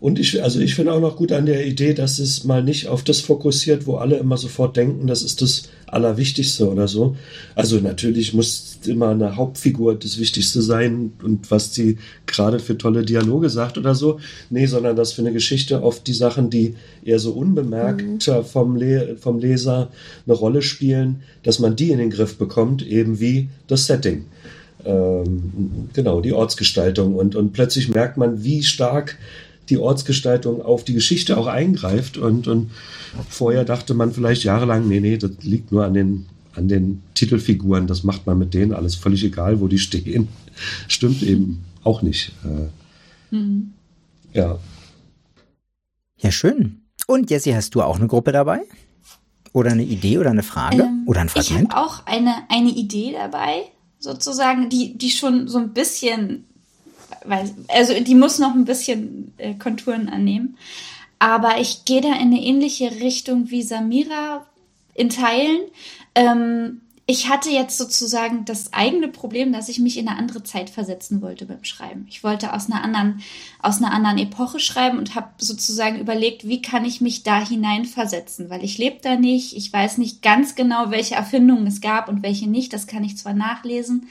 Und 0.00 0.18
ich, 0.18 0.42
also 0.42 0.60
ich 0.60 0.74
finde 0.74 0.94
auch 0.94 1.00
noch 1.00 1.16
gut 1.16 1.30
an 1.30 1.44
der 1.44 1.66
Idee, 1.66 1.92
dass 1.92 2.18
es 2.18 2.44
mal 2.44 2.62
nicht 2.62 2.88
auf 2.88 3.04
das 3.04 3.20
fokussiert, 3.20 3.86
wo 3.86 3.96
alle 3.96 4.16
immer 4.16 4.38
sofort 4.38 4.74
denken, 4.76 5.06
das 5.06 5.22
ist 5.22 5.42
das 5.42 5.64
Allerwichtigste 5.86 6.70
oder 6.70 6.88
so. 6.88 7.16
Also 7.54 7.80
natürlich 7.80 8.32
muss 8.32 8.78
immer 8.86 9.10
eine 9.10 9.36
Hauptfigur 9.36 9.94
das 9.96 10.18
Wichtigste 10.18 10.62
sein 10.62 11.12
und 11.22 11.50
was 11.50 11.74
sie 11.74 11.98
gerade 12.24 12.60
für 12.60 12.78
tolle 12.78 13.04
Dialoge 13.04 13.50
sagt 13.50 13.76
oder 13.76 13.94
so. 13.94 14.20
Nee, 14.48 14.64
sondern 14.64 14.96
dass 14.96 15.12
für 15.12 15.20
eine 15.20 15.34
Geschichte 15.34 15.82
oft 15.82 16.06
die 16.06 16.14
Sachen, 16.14 16.48
die 16.48 16.76
eher 17.04 17.18
so 17.18 17.32
unbemerkt 17.32 18.26
mhm. 18.26 18.44
vom, 18.44 18.76
Le 18.76 19.16
vom 19.20 19.38
Leser 19.38 19.90
eine 20.26 20.34
Rolle 20.34 20.62
spielen, 20.62 21.22
dass 21.42 21.58
man 21.58 21.76
die 21.76 21.90
in 21.90 21.98
den 21.98 22.10
Griff 22.10 22.38
bekommt, 22.38 22.86
eben 22.86 23.20
wie 23.20 23.50
das 23.66 23.84
Setting. 23.84 24.24
Ähm, 24.84 25.90
genau, 25.92 26.22
die 26.22 26.32
Ortsgestaltung. 26.32 27.14
Und, 27.16 27.36
und 27.36 27.52
plötzlich 27.52 27.90
merkt 27.90 28.16
man, 28.16 28.42
wie 28.44 28.62
stark 28.62 29.18
die 29.70 29.78
Ortsgestaltung 29.78 30.62
auf 30.62 30.84
die 30.84 30.94
Geschichte 30.94 31.38
auch 31.38 31.46
eingreift. 31.46 32.18
Und, 32.18 32.48
und 32.48 32.70
vorher 33.28 33.64
dachte 33.64 33.94
man 33.94 34.12
vielleicht 34.12 34.44
jahrelang, 34.44 34.88
nee, 34.88 35.00
nee, 35.00 35.16
das 35.16 35.30
liegt 35.42 35.72
nur 35.72 35.84
an 35.84 35.94
den, 35.94 36.26
an 36.54 36.68
den 36.68 37.02
Titelfiguren, 37.14 37.86
das 37.86 38.02
macht 38.02 38.26
man 38.26 38.38
mit 38.38 38.54
denen 38.54 38.72
alles 38.72 38.96
völlig 38.96 39.24
egal, 39.24 39.60
wo 39.60 39.68
die 39.68 39.78
stehen. 39.78 40.28
Stimmt 40.88 41.22
eben 41.22 41.64
auch 41.84 42.02
nicht. 42.02 42.32
Äh, 42.44 43.34
mhm. 43.34 43.72
Ja. 44.32 44.58
Ja, 46.18 46.30
schön. 46.30 46.82
Und 47.06 47.30
Jessie, 47.30 47.54
hast 47.54 47.74
du 47.74 47.82
auch 47.82 47.96
eine 47.96 48.06
Gruppe 48.06 48.32
dabei? 48.32 48.60
Oder 49.52 49.72
eine 49.72 49.82
Idee 49.82 50.18
oder 50.18 50.30
eine 50.30 50.42
Frage? 50.42 50.82
Ähm, 50.82 51.02
oder 51.06 51.22
ein 51.22 51.28
Fragment? 51.28 51.68
Ich 51.68 51.76
habe 51.76 51.86
auch 51.86 52.06
eine, 52.06 52.34
eine 52.48 52.70
Idee 52.70 53.12
dabei, 53.12 53.64
sozusagen, 53.98 54.68
die, 54.68 54.96
die 54.96 55.10
schon 55.10 55.48
so 55.48 55.58
ein 55.58 55.72
bisschen 55.72 56.44
weil, 57.24 57.50
also 57.68 57.98
die 58.00 58.14
muss 58.14 58.38
noch 58.38 58.54
ein 58.54 58.64
bisschen 58.64 59.32
äh, 59.38 59.54
Konturen 59.54 60.08
annehmen. 60.08 60.56
Aber 61.18 61.60
ich 61.60 61.84
gehe 61.84 62.00
da 62.00 62.14
in 62.14 62.32
eine 62.32 62.42
ähnliche 62.42 62.90
Richtung 63.00 63.50
wie 63.50 63.62
Samira 63.62 64.46
in 64.94 65.10
Teilen. 65.10 65.60
Ähm, 66.14 66.80
ich 67.10 67.28
hatte 67.28 67.50
jetzt 67.50 67.76
sozusagen 67.76 68.44
das 68.44 68.72
eigene 68.72 69.08
Problem, 69.08 69.52
dass 69.52 69.68
ich 69.68 69.80
mich 69.80 69.98
in 69.98 70.06
eine 70.06 70.16
andere 70.16 70.44
Zeit 70.44 70.70
versetzen 70.70 71.20
wollte 71.20 71.44
beim 71.44 71.64
Schreiben. 71.64 72.06
Ich 72.08 72.22
wollte 72.22 72.52
aus 72.54 72.70
einer 72.70 72.84
anderen, 72.84 73.20
aus 73.60 73.78
einer 73.78 73.92
anderen 73.92 74.18
Epoche 74.18 74.60
schreiben 74.60 74.96
und 74.96 75.16
habe 75.16 75.30
sozusagen 75.38 75.98
überlegt, 75.98 76.46
wie 76.46 76.62
kann 76.62 76.84
ich 76.84 77.00
mich 77.00 77.24
da 77.24 77.44
hineinversetzen, 77.44 78.48
weil 78.48 78.62
ich 78.62 78.78
lebe 78.78 79.00
da 79.02 79.16
nicht, 79.16 79.56
ich 79.56 79.72
weiß 79.72 79.98
nicht 79.98 80.22
ganz 80.22 80.54
genau, 80.54 80.92
welche 80.92 81.16
Erfindungen 81.16 81.66
es 81.66 81.80
gab 81.80 82.08
und 82.08 82.22
welche 82.22 82.48
nicht. 82.48 82.72
Das 82.72 82.86
kann 82.86 83.02
ich 83.02 83.18
zwar 83.18 83.34
nachlesen, 83.34 84.06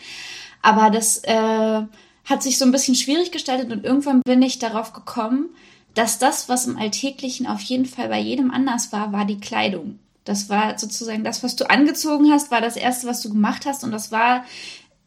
aber 0.62 0.90
das 0.90 1.20
äh, 1.20 1.84
hat 2.30 2.44
sich 2.44 2.58
so 2.58 2.66
ein 2.66 2.72
bisschen 2.72 2.96
schwierig 2.96 3.32
gestaltet 3.32 3.72
und 3.72 3.84
irgendwann 3.84 4.22
bin 4.22 4.42
ich 4.42 4.60
darauf 4.60 4.94
gekommen, 4.94 5.50
dass 5.96 6.20
das, 6.20 6.48
was 6.48 6.68
im 6.68 6.78
Alltäglichen 6.78 7.48
auf 7.48 7.62
jeden 7.62 7.86
Fall 7.86 8.10
bei 8.10 8.20
jedem 8.20 8.52
anders 8.52 8.92
war, 8.92 9.12
war 9.12 9.26
die 9.26 9.40
Kleidung. 9.40 10.00
Das 10.24 10.48
war 10.48 10.78
sozusagen 10.78 11.24
das, 11.24 11.44
was 11.44 11.56
du 11.56 11.68
angezogen 11.70 12.32
hast, 12.32 12.52
war 12.52 12.62
das 12.62 12.76
erste, 12.76 13.08
was 13.08 13.22
du 13.22 13.30
gemacht 13.30 13.66
hast 13.66 13.84
und 13.84 13.92
das 13.92 14.12
war 14.12 14.46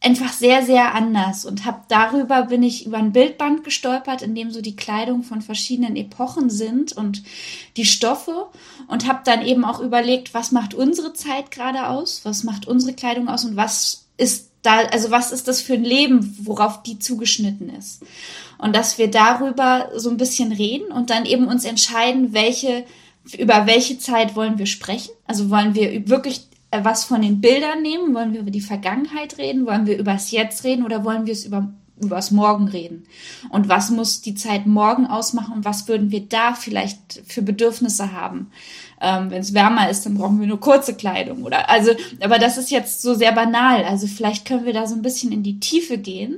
einfach 0.01 0.33
sehr, 0.33 0.65
sehr 0.65 0.93
anders 0.93 1.45
und 1.45 1.63
habe 1.63 1.83
darüber 1.87 2.43
bin 2.43 2.61
ich 2.61 2.85
über 2.85 2.97
ein 2.97 3.13
Bildband 3.13 3.63
gestolpert, 3.63 4.21
in 4.21 4.35
dem 4.35 4.51
so 4.51 4.61
die 4.61 4.75
Kleidung 4.75 5.23
von 5.23 5.41
verschiedenen 5.41 5.95
Epochen 5.95 6.49
sind 6.49 6.91
und 6.91 7.23
die 7.77 7.85
Stoffe 7.85 8.47
und 8.87 9.07
habe 9.07 9.21
dann 9.23 9.41
eben 9.45 9.63
auch 9.63 9.79
überlegt, 9.79 10.33
was 10.33 10.51
macht 10.51 10.73
unsere 10.73 11.13
Zeit 11.13 11.51
gerade 11.51 11.87
aus, 11.87 12.25
was 12.25 12.43
macht 12.43 12.67
unsere 12.67 12.93
Kleidung 12.93 13.29
aus 13.29 13.45
und 13.45 13.55
was 13.55 14.07
ist 14.17 14.52
da, 14.63 14.79
also 14.87 15.11
was 15.11 15.31
ist 15.31 15.47
das 15.47 15.61
für 15.61 15.73
ein 15.73 15.83
Leben, 15.83 16.35
worauf 16.41 16.81
die 16.83 16.97
zugeschnitten 16.97 17.69
ist? 17.69 18.01
Und 18.57 18.75
dass 18.75 18.97
wir 18.97 19.11
darüber 19.11 19.89
so 19.95 20.09
ein 20.09 20.17
bisschen 20.17 20.51
reden 20.51 20.91
und 20.91 21.09
dann 21.09 21.25
eben 21.25 21.47
uns 21.47 21.65
entscheiden, 21.65 22.33
welche, 22.33 22.85
über 23.37 23.67
welche 23.67 23.99
Zeit 23.99 24.35
wollen 24.35 24.57
wir 24.57 24.65
sprechen? 24.65 25.11
Also 25.27 25.49
wollen 25.49 25.75
wir 25.75 26.07
wirklich 26.07 26.47
äh, 26.71 26.83
was 26.83 27.03
von 27.03 27.21
den 27.21 27.41
Bildern 27.41 27.81
nehmen? 27.81 28.15
Wollen 28.15 28.33
wir 28.33 28.39
über 28.39 28.51
die 28.51 28.61
Vergangenheit 28.61 29.37
reden? 29.37 29.65
Wollen 29.65 29.85
wir 29.85 29.99
über 29.99 30.13
das 30.13 30.31
Jetzt 30.31 30.63
reden 30.63 30.85
oder 30.85 31.03
wollen 31.03 31.25
wir 31.25 31.33
es 31.33 31.45
über 31.45 31.73
über 32.01 32.15
das 32.17 32.31
Morgen 32.31 32.67
reden. 32.67 33.05
Und 33.49 33.69
was 33.69 33.89
muss 33.89 34.21
die 34.21 34.35
Zeit 34.35 34.65
morgen 34.65 35.05
ausmachen 35.05 35.53
und 35.53 35.65
was 35.65 35.87
würden 35.87 36.11
wir 36.11 36.27
da 36.27 36.53
vielleicht 36.53 37.21
für 37.27 37.41
Bedürfnisse 37.41 38.11
haben? 38.11 38.51
Ähm, 39.05 39.29
Wenn 39.29 39.41
es 39.41 39.53
wärmer 39.53 39.89
ist, 39.89 40.05
dann 40.05 40.15
brauchen 40.15 40.39
wir 40.39 40.47
nur 40.47 40.61
kurze 40.61 40.95
Kleidung 40.95 41.43
oder 41.43 41.69
also, 41.69 41.91
aber 42.21 42.39
das 42.39 42.57
ist 42.57 42.71
jetzt 42.71 43.01
so 43.01 43.13
sehr 43.13 43.33
banal. 43.33 43.83
Also 43.83 44.07
vielleicht 44.07 44.45
können 44.45 44.63
wir 44.63 44.71
da 44.71 44.87
so 44.87 44.95
ein 44.95 45.01
bisschen 45.01 45.33
in 45.33 45.43
die 45.43 45.59
Tiefe 45.59 45.97
gehen 45.97 46.37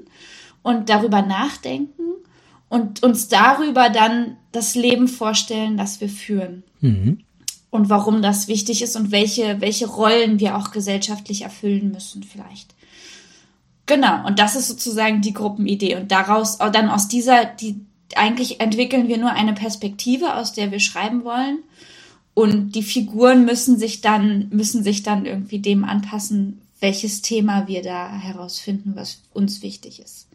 und 0.63 0.89
darüber 0.89 1.22
nachdenken 1.22 2.01
und 2.70 3.03
uns 3.03 3.28
darüber 3.28 3.89
dann 3.89 4.38
das 4.51 4.74
Leben 4.74 5.07
vorstellen, 5.07 5.78
das 5.78 6.01
wir 6.01 6.09
führen. 6.09 6.63
Mhm. 6.82 7.20
Und 7.70 7.89
warum 7.89 8.24
das 8.24 8.47
wichtig 8.47 8.82
ist 8.82 8.95
und 8.95 9.11
welche, 9.11 9.61
welche 9.61 9.86
Rollen 9.88 10.39
wir 10.39 10.57
auch 10.57 10.72
gesellschaftlich 10.72 11.43
erfüllen 11.43 11.91
müssen, 11.91 12.24
vielleicht. 12.24 12.74
Genau, 13.86 14.26
und 14.26 14.39
das 14.39 14.55
ist 14.55 14.68
sozusagen 14.68 15.22
die 15.22 15.34
Gruppenidee. 15.34 15.97
Und 15.97 16.11
daraus, 16.11 16.57
dann 16.57 16.89
aus 16.89 17.07
dieser, 17.07 17.45
die, 17.45 17.76
eigentlich 18.16 18.59
entwickeln 18.59 19.07
wir 19.07 19.20
nur 19.20 19.32
eine 19.32 19.53
Perspektive, 19.53 20.36
aus 20.36 20.53
der 20.53 20.72
wir 20.72 20.80
schreiben 20.80 21.24
wollen. 21.24 21.59
Und 22.36 22.74
die 22.76 22.84
Figuren 22.84 23.46
müssen 23.46 23.80
sich 23.80 24.02
dann, 24.02 24.50
müssen 24.52 24.84
sich 24.84 25.02
dann 25.04 25.26
irgendwie 25.26 25.60
dem 25.60 25.86
anpassen, 25.86 26.62
welches 26.82 27.22
Thema 27.22 27.68
wir 27.68 27.82
da 27.82 28.10
herausfinden, 28.10 28.92
was 28.96 29.22
uns 29.34 29.64
wichtig 29.64 30.02
ist. 30.02 30.28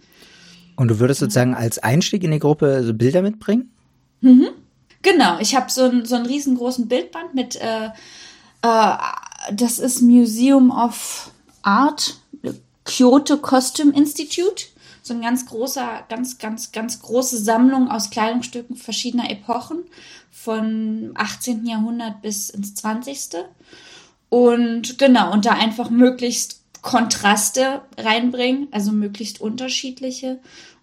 Und 0.76 0.88
du 0.88 0.98
würdest 0.98 1.20
sozusagen 1.20 1.54
als 1.54 1.78
Einstieg 1.78 2.24
in 2.24 2.30
die 2.30 2.38
Gruppe 2.38 2.82
so 2.82 2.94
Bilder 2.94 3.20
mitbringen? 3.20 3.70
Mhm. 4.22 4.48
Genau, 5.02 5.38
ich 5.40 5.54
habe 5.54 5.70
so, 5.70 5.84
ein, 5.84 6.06
so 6.06 6.16
einen 6.16 6.24
riesengroßen 6.24 6.88
Bildband 6.88 7.34
mit, 7.34 7.56
äh, 7.56 7.90
äh, 8.62 8.96
das 9.52 9.78
ist 9.78 10.00
Museum 10.00 10.70
of 10.70 11.30
Art, 11.62 12.18
Kyoto 12.84 13.36
Costume 13.36 13.92
Institute 13.94 14.64
so 15.02 15.14
ein 15.14 15.22
ganz 15.22 15.46
großer, 15.46 16.04
ganz, 16.08 16.38
ganz, 16.38 16.72
ganz 16.72 17.00
große 17.00 17.38
Sammlung 17.38 17.90
aus 17.90 18.10
Kleidungsstücken 18.10 18.76
verschiedener 18.76 19.30
Epochen 19.30 19.84
von 20.30 21.12
18. 21.14 21.66
Jahrhundert 21.66 22.22
bis 22.22 22.50
ins 22.50 22.74
20. 22.74 23.44
Und 24.28 24.98
genau, 24.98 25.32
und 25.32 25.46
da 25.46 25.52
einfach 25.52 25.90
möglichst 25.90 26.60
Kontraste 26.82 27.82
reinbringen, 27.98 28.68
also 28.70 28.92
möglichst 28.92 29.40
unterschiedliche, 29.40 30.38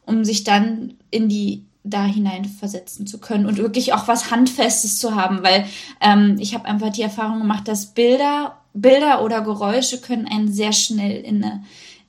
um 0.05 0.23
sich 0.25 0.43
dann 0.43 0.95
in 1.09 1.29
die 1.29 1.63
da 1.89 2.03
hineinversetzen 2.03 3.07
zu 3.07 3.19
können 3.19 3.45
und 3.45 3.57
wirklich 3.57 3.93
auch 3.93 4.07
was 4.07 4.29
Handfestes 4.29 4.99
zu 4.99 5.15
haben, 5.15 5.41
weil 5.43 5.65
ähm, 6.01 6.35
ich 6.39 6.53
habe 6.53 6.65
einfach 6.65 6.91
die 6.91 7.01
Erfahrung 7.01 7.39
gemacht, 7.39 7.67
dass 7.67 7.87
Bilder, 7.87 8.57
Bilder 8.73 9.23
oder 9.23 9.41
Geräusche 9.41 10.01
können 10.01 10.27
einen 10.27 10.51
sehr 10.51 10.73
schnell 10.73 11.21
in 11.21 11.43
eine, 11.43 11.63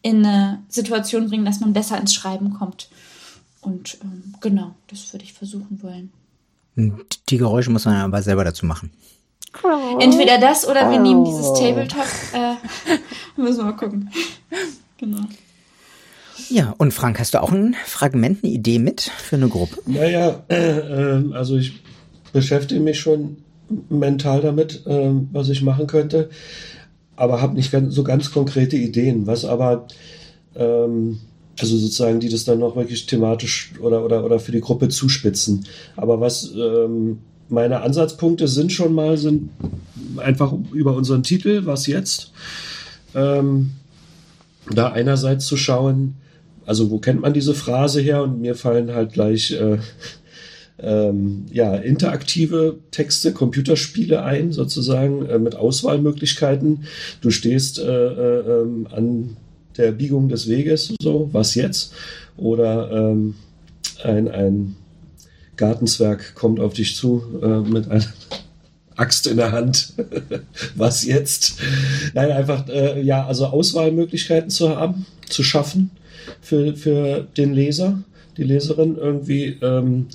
in 0.09 0.25
eine 0.25 0.63
Situation 0.69 1.29
bringen, 1.29 1.45
dass 1.45 1.61
man 1.61 1.73
besser 1.73 2.01
ins 2.01 2.15
Schreiben 2.15 2.55
kommt. 2.55 2.89
Und 3.61 3.99
ähm, 4.03 4.35
genau, 4.41 4.75
das 4.89 5.13
würde 5.13 5.25
ich 5.25 5.33
versuchen 5.33 5.83
wollen. 5.83 6.11
Die 7.29 7.37
Geräusche 7.37 7.71
muss 7.71 7.85
man 7.85 7.97
aber 7.97 8.23
selber 8.23 8.45
dazu 8.45 8.65
machen. 8.65 8.91
Entweder 9.99 10.39
das 10.39 10.67
oder 10.67 10.91
wir 10.91 11.01
nehmen 11.01 11.25
dieses 11.25 11.53
Tabletop. 11.55 12.07
Äh, 12.33 12.55
müssen 13.41 13.59
wir 13.59 13.65
mal 13.65 13.73
gucken. 13.73 14.11
Genau. 14.99 15.23
Ja, 16.49 16.75
und 16.79 16.95
Frank, 16.95 17.19
hast 17.19 17.35
du 17.35 17.43
auch 17.43 17.53
ein 17.53 17.75
Fragment, 17.85 18.45
eine 18.45 18.53
Idee 18.53 18.79
mit 18.79 19.01
für 19.03 19.37
eine 19.37 19.49
Gruppe? 19.49 19.79
Naja, 19.87 20.43
äh, 20.49 20.79
äh, 20.79 21.35
also 21.35 21.57
ich 21.57 21.83
beschäftige 22.33 22.81
mich 22.81 23.01
schon 23.01 23.39
mental 23.91 24.41
damit, 24.41 24.87
äh, 24.87 25.11
was 25.33 25.49
ich 25.49 25.63
machen 25.63 25.87
könnte, 25.87 26.31
aber 27.19 27.43
habe 27.43 27.55
nicht 27.55 27.75
so 27.89 28.05
ganz 28.05 28.31
konkrete 28.33 28.77
Ideen. 28.77 29.27
Was 29.27 29.45
aber, 29.45 29.87
ähm, 30.55 31.19
also 31.59 31.77
sozusagen, 31.77 32.21
die 32.21 32.29
das 32.29 32.45
dann 32.45 32.61
noch 32.61 32.77
wirklich 32.77 33.07
thematisch 33.07 33.73
oder, 33.81 34.05
oder, 34.05 34.25
oder 34.25 34.39
für 34.39 34.53
die 34.53 34.61
Gruppe 34.61 34.89
zuspitzen. 34.89 35.67
Aber 35.97 36.21
was 36.21 36.53
ähm, 36.57 37.19
meine 37.49 37.81
Ansatzpunkte 37.81 38.47
sind 38.47 38.73
schon 38.73 38.95
mal, 38.95 39.17
sind 39.17 39.51
einfach 40.17 40.55
über 40.73 40.95
unseren 40.95 41.23
Titel, 41.23 41.67
was 41.67 41.87
jetzt? 41.87 42.33
Ähm, 43.15 43.73
da 44.71 44.93
einerseits 44.93 45.47
zu 45.47 45.57
schauen, 45.57 46.15
also 46.67 46.91
wo 46.91 46.99
kennt 46.99 47.23
man 47.23 47.33
diese 47.33 47.55
Phrase 47.55 48.01
her? 48.01 48.23
Und 48.23 48.41
mir 48.41 48.55
fallen 48.55 48.93
halt 48.93 49.15
gleich 49.15 49.53
äh, 49.53 49.79
ähm, 50.81 51.47
ja, 51.53 51.75
interaktive 51.75 52.79
Texte, 52.91 53.33
Computerspiele 53.33 54.23
ein, 54.23 54.53
sozusagen, 54.53 55.27
äh, 55.27 55.39
mit 55.39 55.57
Auswahlmöglichkeiten. 55.57 56.85
Du 57.21 57.31
stehst 57.31 57.79
äh, 57.79 57.85
äh, 57.85 58.63
ähm, 58.63 58.87
an 58.91 59.37
der 59.77 59.93
Biegung 59.93 60.29
des 60.29 60.49
Weges, 60.49 60.95
so, 61.01 61.29
was 61.33 61.55
jetzt? 61.55 61.93
Oder 62.37 62.91
ähm, 62.93 63.35
ein, 64.05 64.29
ein 64.29 64.77
Gartenzwerg 65.57 66.35
kommt 66.35 66.61
auf 66.61 66.75
dich 66.75 66.95
zu 66.95 67.23
äh, 67.43 67.69
mit 67.69 67.91
einer 67.91 68.05
Axt 68.97 69.27
in 69.27 69.37
der 69.37 69.53
Hand. 69.53 69.95
was 70.77 71.05
jetzt? 71.05 71.61
Nein, 72.15 72.31
einfach, 72.31 72.69
äh, 72.69 73.01
ja, 73.03 73.27
also 73.27 73.47
Auswahlmöglichkeiten 73.47 74.51
zu 74.51 74.77
haben, 74.77 75.07
zu 75.29 75.43
schaffen 75.43 75.91
für, 76.41 76.77
für 76.77 77.27
den 77.37 77.53
Leser, 77.53 78.03
die 78.37 78.45
Leserin 78.45 78.97
irgendwie. 78.97 79.57
Ähm, 79.61 80.07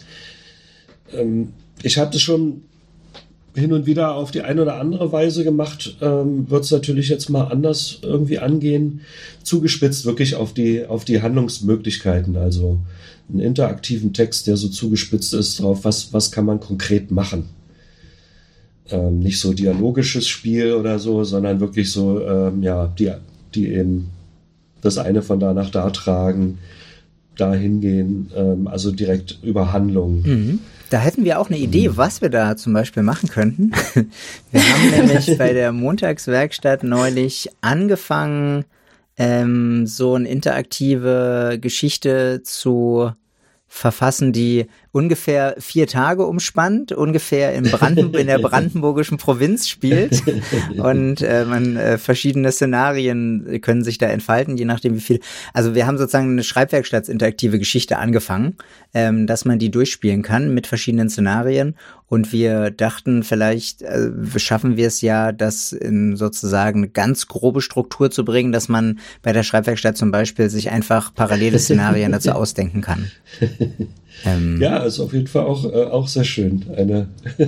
ähm, 1.16 1.54
ich 1.82 1.96
das 1.96 2.22
schon 2.22 2.62
hin 3.56 3.72
und 3.72 3.86
wieder 3.86 4.16
auf 4.16 4.32
die 4.32 4.42
eine 4.42 4.64
oder 4.64 4.80
andere 4.80 5.12
Weise 5.12 5.44
gemacht, 5.44 5.98
ähm, 6.02 6.50
wird 6.50 6.64
es 6.64 6.72
natürlich 6.72 7.10
jetzt 7.10 7.30
mal 7.30 7.46
anders 7.46 8.00
irgendwie 8.02 8.40
angehen. 8.40 9.02
Zugespitzt 9.44 10.06
wirklich 10.06 10.36
auf 10.36 10.54
die, 10.54 10.86
auf 10.86 11.06
die 11.06 11.22
Handlungsmöglichkeiten, 11.22 12.36
also 12.36 12.80
einen 13.30 13.40
interaktiven 13.40 14.14
Text, 14.14 14.48
der 14.48 14.58
so 14.58 14.70
zugespitzt 14.70 15.34
ist 15.34 15.60
drauf, 15.60 15.80
was, 15.84 16.14
was 16.14 16.32
kann 16.32 16.46
man 16.46 16.60
konkret 16.60 17.12
machen. 17.12 17.50
Ähm, 18.90 19.20
nicht 19.20 19.40
so 19.40 19.54
dialogisches 19.54 20.28
Spiel 20.28 20.74
oder 20.74 21.00
so, 21.00 21.24
sondern 21.24 21.60
wirklich 21.60 21.92
so, 21.92 22.22
ähm, 22.22 22.64
ja, 22.64 22.88
die, 22.88 23.12
die 23.54 23.70
eben 23.70 24.10
das 24.82 24.98
eine 24.98 25.22
von 25.22 25.40
da 25.40 25.54
nach 25.54 25.70
da 25.70 25.90
tragen, 25.92 26.58
da 27.38 27.54
hingehen, 27.54 28.32
ähm, 28.36 28.68
also 28.68 28.92
direkt 28.92 29.40
über 29.44 29.74
Handlungen. 29.74 30.22
Mhm. 30.24 30.60
Da 30.90 31.00
hätten 31.00 31.26
wir 31.26 31.40
auch 31.40 31.50
eine 31.50 31.58
Idee, 31.58 31.90
mhm. 31.90 31.98
was 31.98 32.22
wir 32.22 32.30
da 32.30 32.56
zum 32.56 32.74
Beispiel 32.74 33.02
machen 33.02 33.30
könnten. 33.30 33.72
Wir 34.52 34.62
haben 34.62 34.92
nämlich 34.92 35.38
bei 35.40 35.52
der 35.52 35.72
Montagswerkstatt 35.72 36.84
neulich 36.84 37.50
angefangen, 37.62 38.66
ähm, 39.18 39.88
so 39.88 40.14
eine 40.14 40.30
interaktive 40.30 41.58
Geschichte 41.60 42.42
zu 42.44 43.12
verfassen, 43.68 44.34
die 44.34 44.68
ungefähr 44.94 45.56
vier 45.58 45.88
Tage 45.88 46.24
umspannt, 46.24 46.92
ungefähr 46.92 47.54
in, 47.56 47.64
Branden 47.64 48.14
in 48.14 48.28
der 48.28 48.38
brandenburgischen 48.40 49.18
Provinz 49.18 49.68
spielt 49.68 50.22
und 50.78 51.22
äh, 51.22 51.46
man 51.46 51.76
äh, 51.76 51.98
verschiedene 51.98 52.52
Szenarien 52.52 53.60
können 53.62 53.84
sich 53.84 53.98
da 53.98 54.06
entfalten, 54.06 54.56
je 54.56 54.66
nachdem 54.66 54.96
wie 54.96 55.02
viel. 55.02 55.20
Also 55.52 55.74
wir 55.74 55.88
haben 55.88 55.98
sozusagen 55.98 56.30
eine 56.30 56.44
Schreibwerkstatts-interaktive 56.44 57.58
Geschichte 57.58 57.98
angefangen, 57.98 58.56
ähm, 58.94 59.26
dass 59.26 59.46
man 59.46 59.58
die 59.58 59.72
durchspielen 59.72 60.22
kann 60.22 60.54
mit 60.54 60.68
verschiedenen 60.68 61.10
Szenarien 61.10 61.76
und 62.06 62.32
wir 62.32 62.70
dachten, 62.70 63.24
vielleicht 63.24 63.82
äh, 63.82 64.12
schaffen 64.38 64.78
wir 64.78 64.86
es 64.86 65.02
ja, 65.02 65.32
das 65.32 65.72
in 65.72 66.16
sozusagen 66.16 66.82
eine 66.82 66.90
ganz 66.90 67.28
grobe 67.28 67.62
Struktur 67.62 68.12
zu 68.12 68.24
bringen, 68.24 68.52
dass 68.52 68.70
man 68.70 69.00
bei 69.24 69.34
der 69.34 69.42
Schreibwerkstatt 69.42 69.98
zum 69.98 70.12
Beispiel 70.12 70.52
sich 70.52 70.70
einfach 70.70 71.16
parallele 71.16 71.58
Szenarien 71.58 72.12
dazu 72.12 72.32
ausdenken 72.34 72.82
kann. 72.82 73.10
Ähm, 74.26 74.62
ja, 74.62 74.78
ist 74.78 75.00
auf 75.00 75.14
jeden 75.14 75.28
Fall 75.28 75.44
auch, 75.44 75.66
äh, 75.66 75.84
auch 75.86 76.08
sehr 76.08 76.24
schön. 76.24 76.66
Eine 76.76 77.08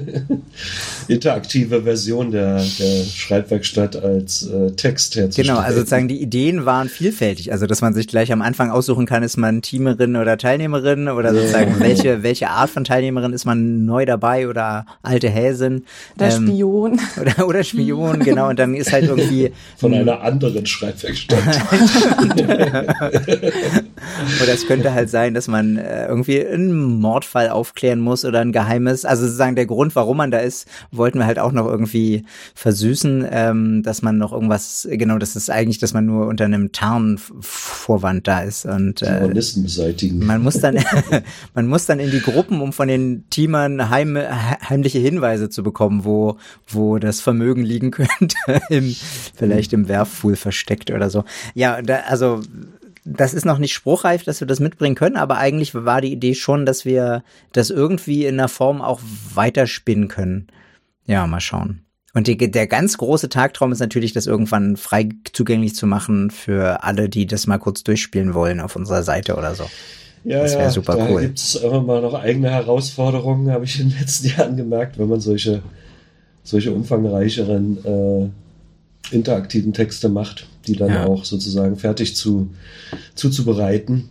interaktive 1.08 1.84
Version 1.84 2.32
der, 2.32 2.56
der 2.58 3.04
Schreibwerkstatt 3.06 3.96
als 3.96 4.48
äh, 4.48 4.72
Text 4.72 5.16
herzustellen. 5.16 5.48
Genau, 5.48 5.60
also 5.60 5.80
sozusagen 5.80 6.08
die 6.08 6.22
Ideen 6.22 6.66
waren 6.66 6.90
vielfältig. 6.90 7.52
Also, 7.54 7.66
dass 7.66 7.82
man 7.82 7.94
sich 7.94 8.08
gleich 8.08 8.32
am 8.32 8.42
Anfang 8.42 8.72
aussuchen 8.72 9.06
kann, 9.06 9.24
ist 9.24 9.38
man 9.38 9.62
Teamerin 9.62 10.16
oder 10.18 10.38
Teilnehmerin 10.38 11.08
oder 11.08 11.34
sozusagen 11.34 11.80
welche, 11.80 12.24
welche 12.24 12.50
Art 12.50 12.70
von 12.70 12.84
Teilnehmerin 12.84 13.32
ist 13.32 13.46
man 13.46 13.86
neu 13.86 14.06
dabei 14.06 14.50
oder 14.50 14.86
alte 15.02 15.30
Häsin. 15.30 15.86
Oder 16.18 16.34
ähm, 16.34 16.48
Spion. 16.48 17.00
Oder, 17.22 17.48
oder 17.48 17.64
Spion, 17.64 18.20
genau. 18.20 18.50
Und 18.50 18.60
dann 18.60 18.74
ist 18.76 18.92
halt 18.92 19.06
irgendwie. 19.06 19.52
Von 19.78 19.94
einer 19.94 20.22
anderen 20.22 20.66
Schreibwerkstatt. 20.66 21.40
oder 24.42 24.54
es 24.54 24.68
könnte 24.68 24.94
halt 24.94 25.10
sein, 25.10 25.34
dass 25.34 25.48
man 25.48 25.78
äh, 25.78 26.08
irgendwie 26.08 26.38
einen 26.56 27.00
Mordfall 27.00 27.50
aufklären 27.50 28.00
muss 28.00 28.26
oder 28.26 28.40
ein 28.40 28.52
Geheimes. 28.52 29.06
Also 29.06 29.26
sozusagen 29.26 29.56
der 29.56 29.66
Grund, 29.66 29.96
warum 29.96 30.18
man 30.18 30.32
da 30.32 30.40
ist, 30.40 30.68
wollten 30.92 31.20
wir 31.20 31.26
halt 31.26 31.40
auch 31.40 31.52
noch 31.52 31.68
irgendwie 31.68 32.26
versüßen, 32.56 33.28
ähm, 33.30 33.84
dass 33.84 34.02
man 34.02 34.18
noch 34.18 34.34
irgendwas, 34.34 34.88
genau, 34.92 35.18
das 35.18 35.36
ist 35.36 35.50
eigentlich, 35.50 35.80
dass 35.80 35.94
man 35.94 36.06
nur 36.06 36.28
unter 36.28 36.46
einem 36.46 36.72
Tarnvorwand 36.72 38.28
da 38.28 38.42
ist 38.42 38.66
und 38.66 39.02
äh, 39.02 39.28
beseitigen. 39.28 40.26
Man 40.26 40.42
muss 40.42 40.60
dann, 40.60 40.78
man 41.54 41.68
muss 41.68 41.86
dann 41.86 42.00
in 42.00 42.12
die 42.12 42.22
Gruppen, 42.22 42.62
um 42.62 42.74
von 42.74 42.88
den 42.88 43.26
Teamern 43.30 43.90
heim, 43.90 44.18
heimliche 44.18 45.00
Hinweise 45.00 45.50
zu 45.50 45.64
bekommen, 45.64 46.06
wo, 46.06 46.38
wo 46.68 46.98
das 46.98 47.22
Vermögen 47.22 47.64
liegen 47.64 47.92
könnte, 47.92 48.38
im, 48.70 48.96
vielleicht 49.36 49.74
im 49.74 49.88
Werfpool 49.88 50.36
versteckt 50.36 50.92
oder 50.92 51.10
so. 51.10 51.24
Ja, 51.54 51.82
da, 51.82 52.02
also 52.08 52.42
das 53.06 53.34
ist 53.36 53.46
noch 53.46 53.60
nicht 53.60 53.74
spruchreif, 53.74 54.24
dass 54.24 54.40
wir 54.40 54.48
das 54.48 54.60
mitbringen 54.60 54.96
können, 54.96 55.16
aber 55.16 55.38
eigentlich 55.38 55.76
war 55.76 56.02
die 56.02 56.12
Idee 56.12 56.34
schon, 56.34 56.66
dass 56.66 56.86
wir 56.86 57.24
das 57.54 57.70
irgendwie 57.70 58.26
in 58.26 58.40
einer 58.40 58.50
Form 58.50 58.82
auch 58.82 59.00
weiterspinnen 59.34 60.08
können. 60.08 60.48
Ja, 61.06 61.26
mal 61.28 61.40
schauen. 61.40 61.82
Und 62.16 62.28
die, 62.28 62.38
der 62.38 62.66
ganz 62.66 62.98
große 62.98 63.30
Tagtraum 63.30 63.72
ist 63.72 63.80
natürlich, 63.80 64.14
das 64.14 64.26
irgendwann 64.26 64.78
frei 64.78 65.10
zugänglich 65.34 65.76
zu 65.76 65.86
machen 65.86 66.32
für 66.32 66.84
alle, 66.84 67.10
die 67.10 67.28
das 67.28 67.46
mal 67.46 67.60
kurz 67.60 67.84
durchspielen 67.84 68.34
wollen 68.34 68.60
auf 68.60 68.76
unserer 68.76 69.04
Seite 69.04 69.36
oder 69.36 69.54
so. 69.54 69.66
Ja, 70.24 70.42
das 70.42 70.54
wäre 70.54 70.64
ja, 70.64 70.70
super 70.72 70.96
da 70.96 71.08
cool. 71.08 71.22
Da 71.22 71.28
gibt 71.28 71.38
es 71.38 71.56
immer 71.56 71.82
mal 71.82 72.02
noch 72.02 72.16
eigene 72.16 72.50
Herausforderungen, 72.50 73.52
habe 73.52 73.66
ich 73.66 73.80
in 73.80 73.90
den 73.90 74.00
letzten 74.00 74.30
Jahren 74.30 74.58
gemerkt, 74.58 74.98
wenn 74.98 75.10
man 75.10 75.20
solche, 75.20 75.62
solche 76.44 76.72
umfangreicheren 76.72 77.78
äh, 77.86 78.30
interaktiven 79.12 79.74
Texte 79.74 80.10
macht, 80.10 80.48
die 80.68 80.76
dann 80.76 80.90
ja. 80.90 81.06
auch 81.06 81.26
sozusagen 81.26 81.78
fertig 81.78 82.16
zu, 82.16 82.50
zuzubereiten. 83.16 84.10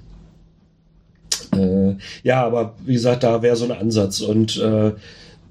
Äh, 1.52 1.96
ja, 2.22 2.44
aber 2.44 2.74
wie 2.84 2.94
gesagt, 2.94 3.22
da 3.22 3.42
wäre 3.42 3.56
so 3.56 3.64
ein 3.64 3.72
Ansatz. 3.72 4.20
Und 4.20 4.56
äh, 4.58 4.92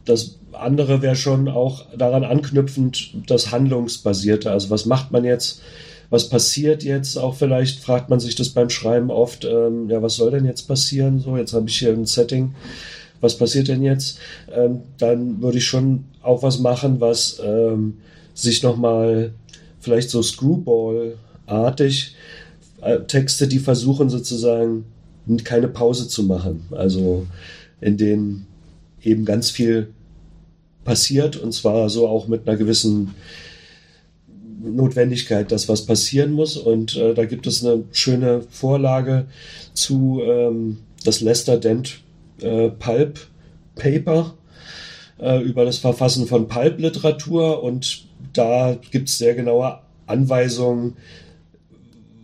das 0.05 0.39
andere 0.53 1.01
wäre 1.01 1.15
schon 1.15 1.47
auch 1.47 1.85
daran 1.97 2.23
anknüpfend 2.23 3.13
das 3.27 3.51
Handlungsbasierte. 3.51 4.51
Also 4.51 4.69
was 4.69 4.85
macht 4.85 5.11
man 5.11 5.23
jetzt? 5.23 5.61
Was 6.09 6.29
passiert 6.29 6.83
jetzt? 6.83 7.17
Auch 7.17 7.35
vielleicht 7.35 7.79
fragt 7.79 8.09
man 8.09 8.19
sich 8.19 8.35
das 8.35 8.49
beim 8.49 8.69
Schreiben 8.69 9.09
oft, 9.09 9.45
ähm, 9.45 9.89
ja, 9.89 10.01
was 10.01 10.15
soll 10.15 10.31
denn 10.31 10.45
jetzt 10.45 10.67
passieren? 10.67 11.19
So, 11.19 11.37
jetzt 11.37 11.53
habe 11.53 11.67
ich 11.67 11.77
hier 11.79 11.91
ein 11.91 12.05
Setting. 12.05 12.53
Was 13.19 13.37
passiert 13.37 13.69
denn 13.69 13.81
jetzt? 13.81 14.19
Ähm, 14.53 14.81
dann 14.99 15.41
würde 15.41 15.57
ich 15.57 15.65
schon 15.65 16.03
auch 16.21 16.43
was 16.43 16.59
machen, 16.59 16.99
was 16.99 17.41
ähm, 17.43 17.97
sich 18.33 18.63
nochmal 18.63 19.33
vielleicht 19.79 20.09
so 20.09 20.21
Screwball-artig 20.21 22.15
äh, 22.81 22.99
Texte, 23.01 23.47
die 23.47 23.59
versuchen 23.59 24.09
sozusagen 24.09 24.85
keine 25.43 25.67
Pause 25.67 26.07
zu 26.07 26.23
machen. 26.23 26.65
Also 26.71 27.27
in 27.81 27.97
denen 27.97 28.47
eben 29.01 29.25
ganz 29.25 29.49
viel 29.49 29.89
passiert 30.83 31.37
und 31.37 31.53
zwar 31.53 31.89
so 31.89 32.07
auch 32.07 32.27
mit 32.27 32.47
einer 32.47 32.57
gewissen 32.57 33.15
Notwendigkeit, 34.63 35.51
dass 35.51 35.67
was 35.67 35.85
passieren 35.85 36.31
muss. 36.31 36.57
Und 36.57 36.95
äh, 36.95 37.13
da 37.13 37.25
gibt 37.25 37.47
es 37.47 37.63
eine 37.63 37.83
schöne 37.91 38.41
Vorlage 38.49 39.25
zu, 39.73 40.21
ähm, 40.25 40.79
das 41.03 41.21
Lester 41.21 41.57
Dent 41.57 41.99
äh, 42.41 42.69
Pulp 42.69 43.27
Paper 43.75 44.33
äh, 45.19 45.41
über 45.41 45.65
das 45.65 45.77
Verfassen 45.77 46.27
von 46.27 46.47
Pulp-Literatur 46.47 47.63
und 47.63 48.02
da 48.33 48.77
gibt 48.91 49.09
es 49.09 49.17
sehr 49.17 49.35
genaue 49.35 49.79
Anweisungen, 50.07 50.95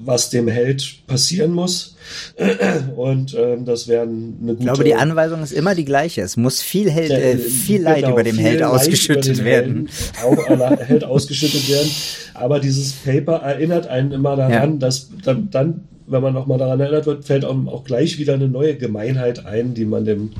was 0.01 0.30
dem 0.30 0.47
Held 0.47 1.05
passieren 1.07 1.51
muss. 1.51 1.97
Und 2.95 3.36
ähm, 3.38 3.66
das 3.66 3.88
wäre 3.88 4.03
eine 4.03 4.16
gute. 4.41 4.53
Ich 4.53 4.66
glaube, 4.66 4.84
die 4.86 4.95
Anweisung 4.95 5.43
ist 5.43 5.51
immer 5.51 5.76
die 5.76 5.86
gleiche. 5.86 6.22
Es 6.22 6.38
muss 6.38 6.62
viel, 6.62 6.89
Held, 6.89 7.12
äh, 7.12 7.38
viel 7.38 7.82
Leid 7.82 7.97
genau, 7.97 8.14
über 8.14 8.24
dem 8.24 8.38
Held 8.38 8.64
ausgeschüttet 8.64 9.43
werden. 9.43 9.89
Helden, 10.16 10.62
auch 10.62 10.80
Held 10.80 11.03
ausgeschüttet 11.03 11.70
werden. 11.70 11.91
Aber 12.34 12.60
dieses 12.60 12.93
Paper 12.93 13.38
erinnert 13.38 13.88
einen 13.88 14.14
immer 14.14 14.38
daran, 14.38 14.74
ja. 14.74 14.78
dass 14.78 15.10
dann, 15.24 15.49
dann, 15.51 15.88
wenn 16.07 16.22
man 16.22 16.34
nochmal 16.34 16.57
daran 16.57 16.80
erinnert 16.80 17.05
wird, 17.05 17.26
fällt 17.26 17.43
auch, 17.43 17.55
auch 17.68 17.84
gleich 17.84 18.18
wieder 18.18 18.36
eine 18.36 18.47
neue 18.47 18.78
Gemeinheit 18.78 19.45
ein, 19.45 19.74
die 19.74 19.86
man 19.86 20.05
dem, 20.05 20.32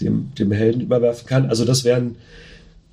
dem, 0.00 0.32
dem 0.38 0.52
Helden 0.52 0.82
überwerfen 0.82 1.26
kann. 1.26 1.46
Also 1.46 1.64
das 1.64 1.84
wäre 1.84 1.96
ein 1.96 2.16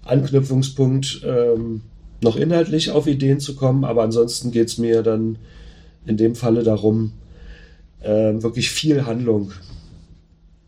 Anknüpfungspunkt, 0.04 1.22
ähm, 1.26 1.82
noch 2.24 2.36
inhaltlich 2.36 2.92
auf 2.92 3.08
Ideen 3.08 3.40
zu 3.40 3.56
kommen, 3.56 3.84
aber 3.84 4.04
ansonsten 4.04 4.52
geht 4.52 4.68
es 4.68 4.78
mir 4.78 5.02
dann 5.04 5.38
in 6.06 6.18
dem 6.18 6.36
Falle 6.36 6.64
darum, 6.64 7.14
äh, 8.02 8.42
wirklich 8.42 8.70
viel 8.70 9.06
Handlung 9.06 9.52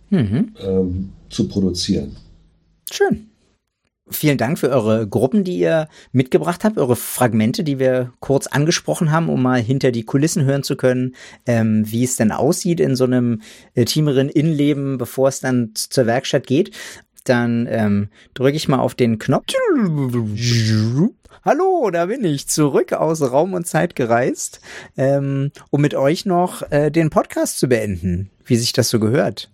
mhm. 0.09 0.53
ähm, 0.59 1.09
zu 1.29 1.47
produzieren. 1.47 2.15
Schön. 2.91 3.29
Vielen 4.09 4.37
Dank 4.37 4.59
für 4.59 4.69
eure 4.69 5.07
Gruppen, 5.07 5.45
die 5.45 5.57
ihr 5.57 5.87
mitgebracht 6.11 6.65
habt, 6.65 6.77
eure 6.77 6.97
Fragmente, 6.97 7.63
die 7.63 7.79
wir 7.79 8.11
kurz 8.19 8.47
angesprochen 8.47 9.11
haben, 9.11 9.29
um 9.29 9.41
mal 9.41 9.61
hinter 9.61 9.91
die 9.91 10.03
Kulissen 10.03 10.43
hören 10.43 10.61
zu 10.61 10.75
können, 10.75 11.15
ähm, 11.45 11.89
wie 11.89 12.03
es 12.03 12.17
denn 12.17 12.33
aussieht 12.33 12.81
in 12.81 12.97
so 12.97 13.05
einem 13.05 13.41
äh, 13.75 13.85
Teamerin-Innenleben, 13.85 14.97
bevor 14.97 15.29
es 15.29 15.39
dann 15.39 15.71
zur 15.73 16.05
Werkstatt 16.05 16.47
geht. 16.47 16.71
Dann 17.23 17.67
ähm, 17.69 18.09
drücke 18.33 18.57
ich 18.57 18.67
mal 18.67 18.79
auf 18.79 18.95
den 18.95 19.19
Knopf. 19.19 19.53
Hallo, 21.45 21.89
da 21.91 22.05
bin 22.05 22.23
ich 22.23 22.47
zurück 22.47 22.93
aus 22.93 23.21
Raum 23.21 23.53
und 23.53 23.67
Zeit 23.67 23.95
gereist, 23.95 24.61
ähm, 24.97 25.51
um 25.69 25.81
mit 25.81 25.93
euch 25.93 26.25
noch 26.25 26.69
äh, 26.71 26.89
den 26.89 27.09
Podcast 27.09 27.59
zu 27.59 27.67
beenden, 27.67 28.29
wie 28.45 28.55
sich 28.55 28.73
das 28.73 28.89
so 28.89 28.99
gehört. 28.99 29.49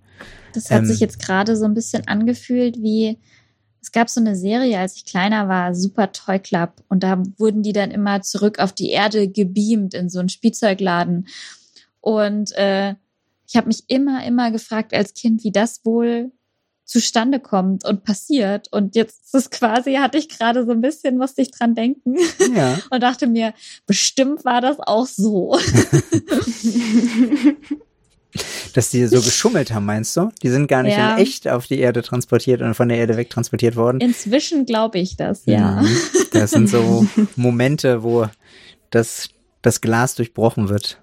Das 0.53 0.69
hat 0.71 0.79
ähm, 0.79 0.85
sich 0.85 0.99
jetzt 0.99 1.19
gerade 1.19 1.55
so 1.55 1.65
ein 1.65 1.73
bisschen 1.73 2.07
angefühlt 2.07 2.77
wie, 2.77 3.17
es 3.81 3.91
gab 3.91 4.09
so 4.09 4.19
eine 4.19 4.35
Serie, 4.35 4.77
als 4.77 4.95
ich 4.95 5.05
kleiner 5.05 5.47
war, 5.47 5.73
Super 5.73 6.11
Toy 6.11 6.39
Club, 6.39 6.73
und 6.89 7.03
da 7.03 7.23
wurden 7.37 7.63
die 7.63 7.73
dann 7.73 7.91
immer 7.91 8.21
zurück 8.21 8.59
auf 8.59 8.73
die 8.73 8.89
Erde 8.89 9.27
gebeamt 9.27 9.93
in 9.93 10.09
so 10.09 10.19
einen 10.19 10.29
Spielzeugladen. 10.29 11.27
Und 12.01 12.51
äh, 12.57 12.95
ich 13.47 13.55
habe 13.55 13.67
mich 13.67 13.83
immer, 13.87 14.25
immer 14.25 14.51
gefragt 14.51 14.93
als 14.93 15.13
Kind, 15.13 15.43
wie 15.43 15.51
das 15.51 15.83
wohl 15.85 16.31
zustande 16.89 17.39
kommt 17.39 17.85
und 17.85 18.03
passiert. 18.03 18.67
Und 18.71 18.95
jetzt 18.95 19.25
ist 19.25 19.35
es 19.35 19.51
quasi, 19.51 19.93
hatte 19.95 20.17
ich 20.17 20.27
gerade 20.27 20.65
so 20.65 20.71
ein 20.71 20.81
bisschen, 20.81 21.17
musste 21.17 21.43
ich 21.43 21.51
dran 21.51 21.75
denken 21.75 22.17
ja. 22.55 22.79
und 22.89 23.03
dachte 23.03 23.27
mir, 23.27 23.53
bestimmt 23.85 24.43
war 24.43 24.59
das 24.59 24.77
auch 24.79 25.05
so. 25.05 25.55
Dass 28.73 28.89
die 28.91 29.05
so 29.07 29.21
geschummelt 29.21 29.73
haben, 29.73 29.85
meinst 29.85 30.15
du? 30.17 30.31
Die 30.43 30.49
sind 30.49 30.67
gar 30.67 30.83
nicht 30.83 30.97
ja. 30.97 31.15
in 31.15 31.21
echt 31.21 31.47
auf 31.47 31.67
die 31.67 31.79
Erde 31.79 32.01
transportiert 32.01 32.61
und 32.61 32.73
von 32.73 32.89
der 32.89 32.97
Erde 32.97 33.17
wegtransportiert 33.17 33.75
worden. 33.75 33.99
Inzwischen 34.01 34.65
glaube 34.65 34.99
ich 34.99 35.15
das, 35.15 35.45
ja. 35.45 35.81
Mhm. 35.81 35.97
Das 36.31 36.51
sind 36.51 36.69
so 36.69 37.07
Momente, 37.35 38.01
wo 38.03 38.27
das, 38.89 39.29
das 39.61 39.81
Glas 39.81 40.15
durchbrochen 40.15 40.69
wird. 40.69 40.99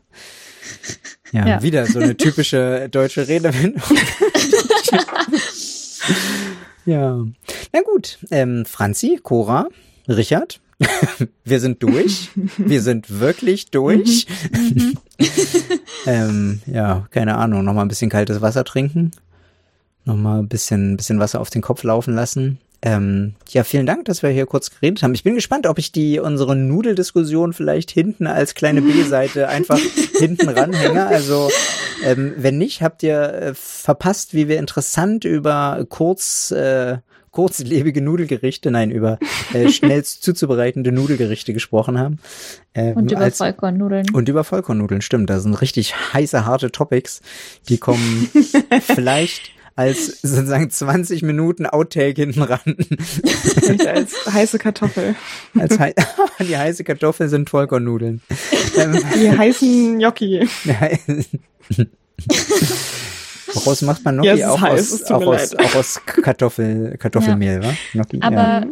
Ja, 1.32 1.46
ja, 1.46 1.62
wieder 1.62 1.86
so 1.86 1.98
eine 1.98 2.16
typische 2.16 2.88
deutsche 2.88 3.28
Redewendung. 3.28 3.82
ja. 6.86 7.24
Na 7.72 7.80
gut, 7.84 8.18
ähm, 8.30 8.64
Franzi, 8.66 9.18
Cora, 9.22 9.68
Richard, 10.08 10.60
wir 11.44 11.60
sind 11.60 11.82
durch. 11.82 12.30
Wir 12.58 12.82
sind 12.82 13.20
wirklich 13.20 13.70
durch. 13.70 14.26
ähm, 16.06 16.60
ja, 16.66 17.06
keine 17.10 17.36
Ahnung. 17.36 17.64
Nochmal 17.64 17.84
ein 17.84 17.88
bisschen 17.88 18.10
kaltes 18.10 18.40
Wasser 18.40 18.64
trinken. 18.64 19.12
Nochmal 20.04 20.40
ein 20.40 20.48
bisschen, 20.48 20.96
bisschen 20.96 21.18
Wasser 21.18 21.40
auf 21.40 21.50
den 21.50 21.62
Kopf 21.62 21.82
laufen 21.82 22.14
lassen. 22.14 22.58
Ähm, 22.82 23.34
ja, 23.48 23.64
vielen 23.64 23.86
Dank, 23.86 24.04
dass 24.04 24.22
wir 24.22 24.30
hier 24.30 24.46
kurz 24.46 24.70
geredet 24.70 25.02
haben. 25.02 25.14
Ich 25.14 25.24
bin 25.24 25.34
gespannt, 25.34 25.66
ob 25.66 25.78
ich 25.78 25.92
die 25.92 26.18
unsere 26.18 26.54
Nudeldiskussion 26.54 27.52
vielleicht 27.52 27.90
hinten 27.90 28.26
als 28.26 28.54
kleine 28.54 28.82
B-Seite 28.82 29.48
einfach 29.48 29.78
hinten 30.18 30.48
ranhänge. 30.48 31.06
Also 31.06 31.50
ähm, 32.04 32.34
wenn 32.36 32.58
nicht, 32.58 32.82
habt 32.82 33.02
ihr 33.02 33.18
äh, 33.18 33.54
verpasst, 33.54 34.34
wie 34.34 34.48
wir 34.48 34.58
interessant 34.58 35.24
über 35.24 35.84
kurz 35.88 36.50
äh, 36.50 36.98
kurzlebige 37.36 38.00
Nudelgerichte, 38.00 38.70
nein, 38.70 38.90
über 38.90 39.18
äh, 39.52 39.68
schnellst 39.68 40.22
zuzubereitende 40.22 40.90
Nudelgerichte 40.90 41.52
gesprochen 41.52 41.98
haben. 41.98 42.18
Ähm, 42.74 42.96
und 42.96 43.12
über 43.12 43.20
als, 43.20 43.36
Vollkornnudeln. 43.36 44.08
Und 44.14 44.30
über 44.30 44.42
Vollkornnudeln, 44.42 45.02
stimmt. 45.02 45.28
Das 45.28 45.42
sind 45.42 45.54
richtig 45.60 45.94
heiße, 46.14 46.46
harte 46.46 46.72
Topics. 46.72 47.20
Die 47.68 47.76
kommen 47.76 48.30
vielleicht 48.80 49.50
als 49.76 50.22
sozusagen 50.22 50.70
20 50.70 51.22
Minuten 51.22 51.66
Outtake 51.66 52.22
hinten 52.22 52.42
ran. 52.42 52.76
als 53.86 54.26
heiße 54.32 54.58
Kartoffel. 54.58 55.14
Als 55.58 55.78
hei 55.78 55.94
die 56.40 56.56
heiße 56.56 56.82
Kartoffel 56.82 57.28
sind 57.28 57.50
Vollkornnudeln. 57.50 58.22
Die 59.14 59.30
heißen 59.30 59.98
Gnocchi. 59.98 60.48
Woraus 63.52 63.82
macht 63.82 64.04
man 64.04 64.16
Gnocchi? 64.16 64.40
Ja, 64.40 64.50
auch, 64.50 64.60
heiß, 64.60 64.92
aus, 64.92 65.10
auch, 65.10 65.26
aus, 65.26 65.54
auch 65.54 65.74
aus 65.74 66.00
Kartoffel, 66.06 66.96
Kartoffelmehl, 66.98 67.62
ja. 67.62 67.68
wa? 67.68 67.74
Gnocchi, 67.92 68.22
Aber 68.22 68.34
ja 68.34 68.66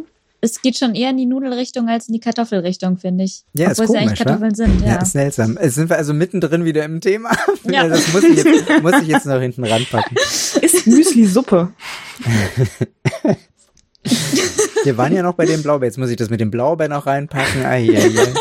es 0.45 0.61
geht 0.61 0.77
schon 0.77 0.95
eher 0.95 1.09
in 1.09 1.17
die 1.17 1.25
Nudelrichtung 1.25 1.89
als 1.89 2.07
in 2.07 2.13
die 2.13 2.19
Kartoffelrichtung, 2.19 2.97
finde 2.97 3.23
ich. 3.25 3.43
Ja, 3.53 3.71
Obwohl 3.71 3.85
ist 3.85 3.87
komisch, 3.87 4.01
es 4.01 4.07
eigentlich 4.07 4.19
Kartoffeln 4.19 4.51
wa? 4.51 4.55
sind. 4.55 4.81
Ja. 4.81 4.87
ja, 4.87 5.01
ist 5.01 5.11
seltsam. 5.11 5.57
Jetzt 5.61 5.75
sind 5.75 5.89
wir 5.89 5.97
also 5.97 6.13
mittendrin 6.13 6.65
wieder 6.65 6.85
im 6.85 7.01
Thema. 7.01 7.31
Ja. 7.65 7.87
Das 7.87 8.13
muss 8.13 8.23
ich 8.23 8.35
jetzt, 8.37 8.83
muss 8.83 9.01
ich 9.01 9.07
jetzt 9.07 9.25
noch 9.25 9.39
hinten 9.39 9.63
ranpacken. 9.63 10.15
Ist 10.61 10.85
Müsli-Suppe. 10.85 11.71
wir 14.83 14.97
waren 14.97 15.13
ja 15.13 15.23
noch 15.23 15.33
bei 15.33 15.45
dem 15.45 15.63
Blaubeer. 15.63 15.87
Jetzt 15.87 15.97
muss 15.97 16.11
ich 16.11 16.15
das 16.15 16.29
mit 16.29 16.39
dem 16.39 16.51
Blaubeer 16.51 16.87
noch 16.89 17.07
reinpacken. 17.07 17.65
Ah, 17.65 17.73
hier, 17.73 17.99
hier. 17.99 18.33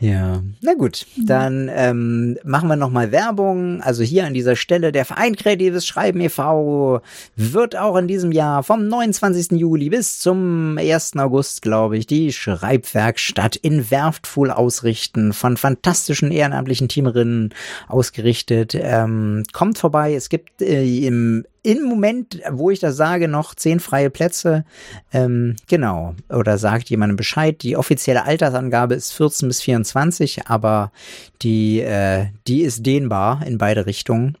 Ja, 0.00 0.42
na 0.60 0.74
gut, 0.74 1.06
mhm. 1.16 1.26
dann 1.26 1.70
ähm, 1.72 2.36
machen 2.44 2.68
wir 2.68 2.76
nochmal 2.76 3.12
Werbung. 3.12 3.80
Also 3.80 4.02
hier 4.02 4.26
an 4.26 4.34
dieser 4.34 4.56
Stelle, 4.56 4.92
der 4.92 5.04
Verein 5.04 5.36
Kreatives 5.36 5.86
Schreiben 5.86 6.20
e.V. 6.20 7.00
wird 7.36 7.76
auch 7.76 7.96
in 7.96 8.08
diesem 8.08 8.32
Jahr 8.32 8.64
vom 8.64 8.88
29. 8.88 9.52
Juli 9.52 9.90
bis 9.90 10.18
zum 10.18 10.76
1. 10.78 11.16
August, 11.16 11.62
glaube 11.62 11.96
ich, 11.96 12.06
die 12.06 12.32
Schreibwerkstatt 12.32 13.56
in 13.56 13.90
Werftfuhl 13.90 14.50
ausrichten, 14.50 15.32
von 15.32 15.56
fantastischen 15.56 16.32
ehrenamtlichen 16.32 16.88
Teamerinnen 16.88 17.54
ausgerichtet. 17.86 18.74
Ähm, 18.74 19.44
kommt 19.52 19.78
vorbei, 19.78 20.14
es 20.14 20.28
gibt 20.28 20.60
äh, 20.60 21.06
im 21.06 21.44
im 21.64 21.82
Moment, 21.82 22.40
wo 22.50 22.70
ich 22.70 22.78
das 22.78 22.96
sage, 22.96 23.26
noch 23.26 23.54
zehn 23.54 23.80
freie 23.80 24.10
Plätze. 24.10 24.64
Ähm, 25.12 25.56
genau. 25.66 26.14
Oder 26.28 26.58
sagt 26.58 26.90
jemandem 26.90 27.16
Bescheid. 27.16 27.62
Die 27.62 27.76
offizielle 27.76 28.26
Altersangabe 28.26 28.94
ist 28.94 29.12
14 29.12 29.48
bis 29.48 29.62
24, 29.62 30.46
aber 30.46 30.92
die, 31.40 31.80
äh, 31.80 32.26
die 32.46 32.60
ist 32.60 32.84
dehnbar 32.84 33.44
in 33.46 33.56
beide 33.56 33.86
Richtungen. 33.86 34.36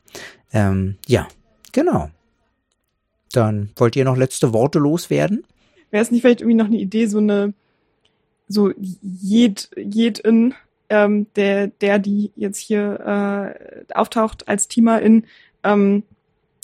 Ähm, 0.52 0.96
ja, 1.06 1.26
genau. 1.72 2.10
Dann 3.32 3.70
wollt 3.76 3.96
ihr 3.96 4.04
noch 4.04 4.18
letzte 4.18 4.52
Worte 4.52 4.78
loswerden? 4.78 5.44
Wäre 5.90 6.02
es 6.02 6.10
nicht 6.10 6.20
vielleicht 6.20 6.42
irgendwie 6.42 6.58
noch 6.58 6.66
eine 6.66 6.76
Idee, 6.78 7.06
so 7.06 7.18
eine, 7.18 7.54
so 8.48 8.70
jed, 9.00 9.70
jedin, 9.76 10.54
ähm, 10.90 11.26
der, 11.36 11.68
der, 11.68 11.98
die 11.98 12.32
jetzt 12.36 12.58
hier 12.58 13.00
äh, 13.88 13.94
auftaucht 13.94 14.46
als 14.46 14.68
Teamerin, 14.68 15.24
ähm, 15.62 16.02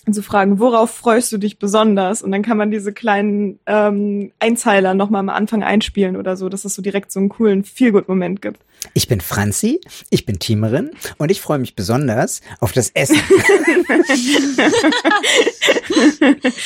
zu 0.09 0.22
fragen, 0.22 0.59
worauf 0.59 0.90
freust 0.90 1.30
du 1.32 1.38
dich 1.38 1.59
besonders? 1.59 2.22
Und 2.22 2.32
dann 2.32 2.42
kann 2.42 2.57
man 2.57 2.70
diese 2.70 2.92
kleinen 2.92 3.61
ähm, 3.66 4.32
Einzeiler 4.38 4.94
nochmal 4.94 5.20
am 5.20 5.28
Anfang 5.28 5.62
einspielen 5.62 6.16
oder 6.16 6.36
so, 6.36 6.48
dass 6.48 6.64
es 6.64 6.74
so 6.74 6.82
direkt 6.82 7.12
so 7.12 7.20
einen 7.20 7.28
coolen 7.28 7.64
Feelgood-Moment 7.64 8.40
gibt. 8.40 8.61
Ich 8.94 9.09
bin 9.09 9.20
Franzi, 9.20 9.80
ich 10.09 10.24
bin 10.24 10.38
Teamerin 10.38 10.90
und 11.18 11.30
ich 11.30 11.40
freue 11.40 11.59
mich 11.59 11.76
besonders 11.76 12.40
auf 12.61 12.72
das 12.72 12.90
Essen. 12.90 13.16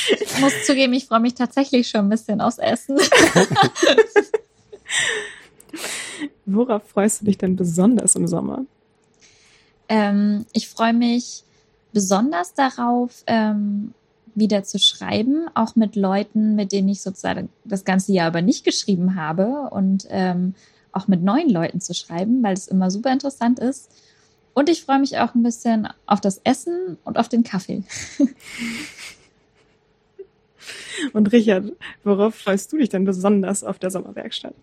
ich 0.09 0.39
muss 0.39 0.65
zugeben, 0.65 0.93
ich 0.93 1.05
freue 1.05 1.19
mich 1.19 1.33
tatsächlich 1.33 1.89
schon 1.89 2.01
ein 2.01 2.09
bisschen 2.09 2.39
aufs 2.39 2.57
Essen. 2.57 2.97
Worauf 6.45 6.83
freust 6.87 7.21
du 7.21 7.25
dich 7.25 7.37
denn 7.37 7.55
besonders 7.55 8.15
im 8.15 8.27
Sommer? 8.27 8.65
Ähm, 9.89 10.45
ich 10.53 10.69
freue 10.69 10.93
mich 10.93 11.44
besonders 11.95 12.53
darauf, 12.53 13.23
ähm, 13.25 13.93
wieder 14.35 14.65
zu 14.65 14.79
schreiben, 14.79 15.47
auch 15.53 15.77
mit 15.77 15.95
Leuten, 15.95 16.55
mit 16.55 16.73
denen 16.73 16.89
ich 16.89 17.01
sozusagen 17.01 17.47
das 17.63 17.85
ganze 17.85 18.11
Jahr 18.11 18.27
aber 18.27 18.41
nicht 18.41 18.65
geschrieben 18.65 19.15
habe 19.15 19.69
und 19.71 20.05
ähm, 20.09 20.55
auch 20.91 21.07
mit 21.07 21.23
neuen 21.23 21.49
Leuten 21.49 21.79
zu 21.79 21.93
schreiben, 21.93 22.43
weil 22.43 22.51
es 22.51 22.67
immer 22.67 22.91
super 22.91 23.13
interessant 23.13 23.59
ist. 23.59 23.89
Und 24.53 24.69
ich 24.69 24.83
freue 24.83 24.99
mich 24.99 25.19
auch 25.19 25.35
ein 25.35 25.43
bisschen 25.43 25.87
auf 26.05 26.19
das 26.19 26.41
Essen 26.43 26.97
und 27.05 27.17
auf 27.17 27.29
den 27.29 27.43
Kaffee. 27.43 27.83
Und 31.13 31.31
Richard, 31.31 31.73
worauf 32.03 32.35
freust 32.35 32.71
du 32.71 32.77
dich 32.77 32.89
denn 32.89 33.05
besonders 33.05 33.63
auf 33.63 33.77
der 33.77 33.91
Sommerwerkstatt? 33.91 34.55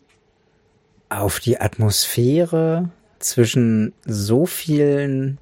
Auf 1.11 1.41
die 1.41 1.61
Atmosphäre 1.61 2.89
zwischen 3.19 3.93
so 4.05 4.47
vielen 4.47 5.39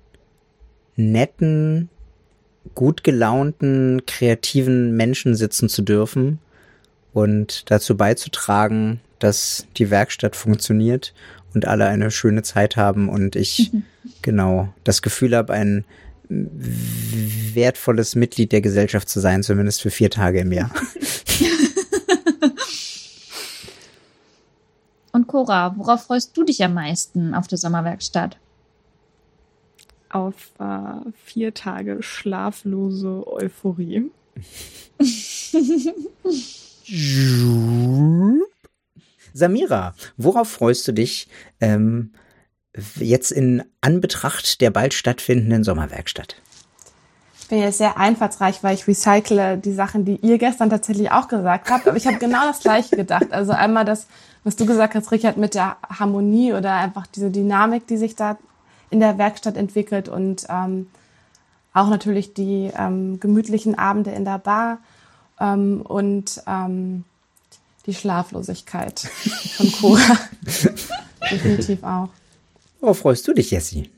netten, 0.97 1.88
gut 2.74 3.05
gelaunten, 3.05 4.03
kreativen 4.07 4.97
Menschen 4.97 5.34
sitzen 5.34 5.68
zu 5.68 5.82
dürfen 5.82 6.38
und 7.12 7.70
dazu 7.70 7.97
beizutragen, 7.97 9.01
dass 9.18 9.66
die 9.76 9.91
Werkstatt 9.91 10.36
funktioniert 10.36 11.14
und 11.55 11.66
alle 11.66 11.86
eine 11.86 12.11
schöne 12.11 12.43
Zeit 12.43 12.76
haben 12.76 13.09
und 13.09 13.36
ich 13.36 13.70
genau 14.22 14.72
das 14.84 15.03
Gefühl 15.03 15.36
habe, 15.36 15.53
ein 15.53 15.84
wertvolles 16.28 18.14
Mitglied 18.14 18.53
der 18.53 18.61
Gesellschaft 18.61 19.09
zu 19.09 19.18
sein, 19.18 19.43
zumindest 19.43 19.82
für 19.82 19.91
vier 19.91 20.11
Tage 20.11 20.41
im 20.41 20.53
Jahr. 20.53 20.70
Und 25.12 25.26
Cora, 25.26 25.74
worauf 25.76 26.05
freust 26.05 26.36
du 26.36 26.45
dich 26.45 26.62
am 26.62 26.74
meisten 26.74 27.34
auf 27.34 27.49
der 27.49 27.59
Sommerwerkstatt? 27.59 28.38
Auf 30.11 30.34
äh, 30.58 31.11
vier 31.24 31.54
Tage 31.54 32.02
schlaflose 32.02 33.24
Euphorie. 33.26 34.11
Samira, 39.32 39.94
worauf 40.16 40.48
freust 40.48 40.88
du 40.88 40.92
dich 40.92 41.28
ähm, 41.61 42.12
jetzt 42.96 43.30
in 43.30 43.62
Anbetracht 43.80 44.61
der 44.61 44.70
bald 44.70 44.94
stattfindenden 44.94 45.62
Sommerwerkstatt? 45.62 46.36
Ich 47.40 47.48
bin 47.48 47.58
jetzt 47.58 47.78
sehr 47.78 47.96
einfallsreich, 47.96 48.62
weil 48.62 48.74
ich 48.74 48.86
recycle 48.86 49.56
die 49.56 49.72
Sachen, 49.72 50.04
die 50.04 50.16
ihr 50.16 50.38
gestern 50.38 50.70
tatsächlich 50.70 51.11
auch 51.11 51.28
gesagt 51.28 51.70
habt. 51.70 51.86
Aber 51.86 51.96
ich 51.96 52.06
habe 52.06 52.18
genau 52.18 52.46
das 52.46 52.61
Gleiche 52.61 52.96
gedacht. 52.96 53.32
Also 53.32 53.52
einmal 53.52 53.84
das, 53.84 54.06
was 54.44 54.56
du 54.56 54.66
gesagt 54.66 54.94
hast, 54.94 55.11
Richard, 55.11 55.36
mit 55.36 55.54
der 55.54 55.76
Harmonie 55.88 56.52
oder 56.52 56.74
einfach 56.74 57.06
diese 57.08 57.30
Dynamik, 57.30 57.88
die 57.88 57.96
sich 57.96 58.14
da 58.14 58.38
in 58.91 59.01
der 59.01 59.18
Werkstatt 59.18 59.57
entwickelt 59.57 60.09
und 60.09 60.47
ähm, 60.49 60.88
auch 61.72 61.88
natürlich 61.88 62.34
die 62.34 62.70
ähm, 62.76 63.20
gemütlichen 63.20 63.78
Abende 63.78 64.11
in 64.11 64.24
der 64.24 64.38
Bar 64.38 64.78
ähm, 65.38 65.82
und 65.82 66.43
ähm, 66.47 67.05
die 67.86 67.95
Schlaflosigkeit 67.95 69.01
von 69.01 69.72
Cora. 69.80 70.18
Definitiv 71.30 71.82
auch. 71.82 72.09
Worauf 72.80 72.99
freust 72.99 73.26
du 73.28 73.32
dich, 73.32 73.51
Jessie? 73.51 73.91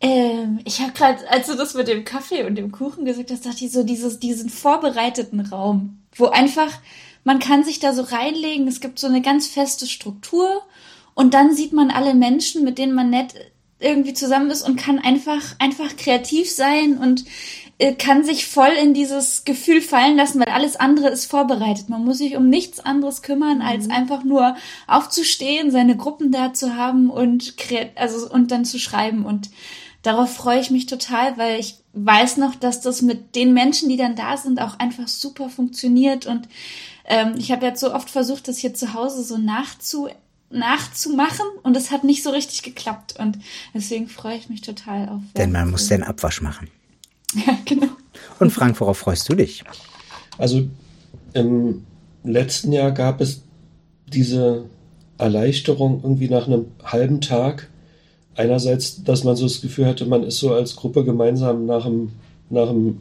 Ähm, 0.00 0.60
ich 0.64 0.80
habe 0.80 0.92
gerade, 0.92 1.28
als 1.30 1.46
du 1.46 1.54
das 1.54 1.74
mit 1.74 1.88
dem 1.88 2.04
Kaffee 2.04 2.44
und 2.44 2.56
dem 2.56 2.72
Kuchen 2.72 3.04
gesagt 3.04 3.30
hast, 3.30 3.46
dachte 3.46 3.64
ich 3.64 3.72
so, 3.72 3.84
dieses, 3.84 4.18
diesen 4.18 4.50
vorbereiteten 4.50 5.40
Raum, 5.40 6.02
wo 6.16 6.26
einfach, 6.26 6.70
man 7.24 7.38
kann 7.38 7.62
sich 7.62 7.78
da 7.78 7.92
so 7.92 8.02
reinlegen, 8.02 8.66
es 8.66 8.80
gibt 8.80 8.98
so 8.98 9.06
eine 9.06 9.22
ganz 9.22 9.46
feste 9.46 9.86
Struktur 9.86 10.62
und 11.14 11.34
dann 11.34 11.54
sieht 11.54 11.72
man 11.72 11.90
alle 11.90 12.14
Menschen, 12.14 12.64
mit 12.64 12.78
denen 12.78 12.94
man 12.94 13.10
nett 13.10 13.34
irgendwie 13.82 14.14
zusammen 14.14 14.50
ist 14.50 14.62
und 14.62 14.76
kann 14.76 14.98
einfach, 14.98 15.56
einfach 15.58 15.96
kreativ 15.96 16.50
sein 16.50 16.98
und 16.98 17.24
äh, 17.78 17.94
kann 17.94 18.22
sich 18.22 18.46
voll 18.46 18.72
in 18.80 18.94
dieses 18.94 19.44
Gefühl 19.44 19.80
fallen 19.80 20.16
lassen, 20.16 20.38
weil 20.38 20.54
alles 20.54 20.76
andere 20.76 21.08
ist 21.08 21.26
vorbereitet. 21.26 21.88
Man 21.88 22.04
muss 22.04 22.18
sich 22.18 22.36
um 22.36 22.48
nichts 22.48 22.80
anderes 22.80 23.22
kümmern, 23.22 23.56
mhm. 23.56 23.62
als 23.62 23.90
einfach 23.90 24.24
nur 24.24 24.56
aufzustehen, 24.86 25.70
seine 25.70 25.96
Gruppen 25.96 26.30
da 26.30 26.54
zu 26.54 26.76
haben 26.76 27.10
und 27.10 27.54
also 27.96 28.30
und 28.30 28.50
dann 28.50 28.64
zu 28.64 28.78
schreiben 28.78 29.24
und 29.24 29.50
darauf 30.02 30.32
freue 30.32 30.60
ich 30.60 30.70
mich 30.70 30.86
total, 30.86 31.36
weil 31.38 31.58
ich 31.58 31.76
weiß 31.92 32.36
noch, 32.36 32.54
dass 32.54 32.80
das 32.80 33.02
mit 33.02 33.34
den 33.34 33.52
Menschen, 33.52 33.88
die 33.88 33.96
dann 33.96 34.16
da 34.16 34.36
sind, 34.36 34.60
auch 34.60 34.78
einfach 34.78 35.08
super 35.08 35.48
funktioniert 35.48 36.26
und 36.26 36.48
ähm, 37.04 37.34
ich 37.36 37.50
habe 37.50 37.66
jetzt 37.66 37.80
so 37.80 37.92
oft 37.92 38.10
versucht, 38.10 38.46
das 38.48 38.58
hier 38.58 38.74
zu 38.74 38.94
Hause 38.94 39.24
so 39.24 39.38
nachzu 39.38 40.08
nachzumachen 40.52 41.46
und 41.62 41.76
es 41.76 41.90
hat 41.90 42.04
nicht 42.04 42.22
so 42.22 42.30
richtig 42.30 42.62
geklappt 42.62 43.14
und 43.18 43.38
deswegen 43.74 44.08
freue 44.08 44.36
ich 44.36 44.48
mich 44.48 44.60
total 44.60 45.08
auf. 45.08 45.22
Denn 45.36 45.52
man 45.52 45.70
muss 45.70 45.88
den 45.88 46.02
Abwasch 46.02 46.40
machen. 46.40 46.68
Ja, 47.34 47.56
genau. 47.64 47.88
Und 48.40 48.50
Frank, 48.50 48.78
worauf 48.78 48.98
freust 48.98 49.26
du 49.30 49.34
dich? 49.34 49.64
Also 50.36 50.68
im 51.32 51.82
letzten 52.24 52.72
Jahr 52.72 52.92
gab 52.92 53.22
es 53.22 53.40
diese 54.06 54.64
Erleichterung 55.16 56.00
irgendwie 56.02 56.28
nach 56.28 56.46
einem 56.46 56.66
halben 56.84 57.22
Tag. 57.22 57.70
Einerseits, 58.34 59.02
dass 59.02 59.24
man 59.24 59.36
so 59.36 59.46
das 59.46 59.62
Gefühl 59.62 59.86
hatte, 59.86 60.04
man 60.04 60.24
ist 60.24 60.38
so 60.38 60.52
als 60.52 60.76
Gruppe 60.76 61.04
gemeinsam 61.04 61.64
nach 61.64 61.86
einem 61.86 62.12
nach, 62.52 62.68
einem 62.68 62.98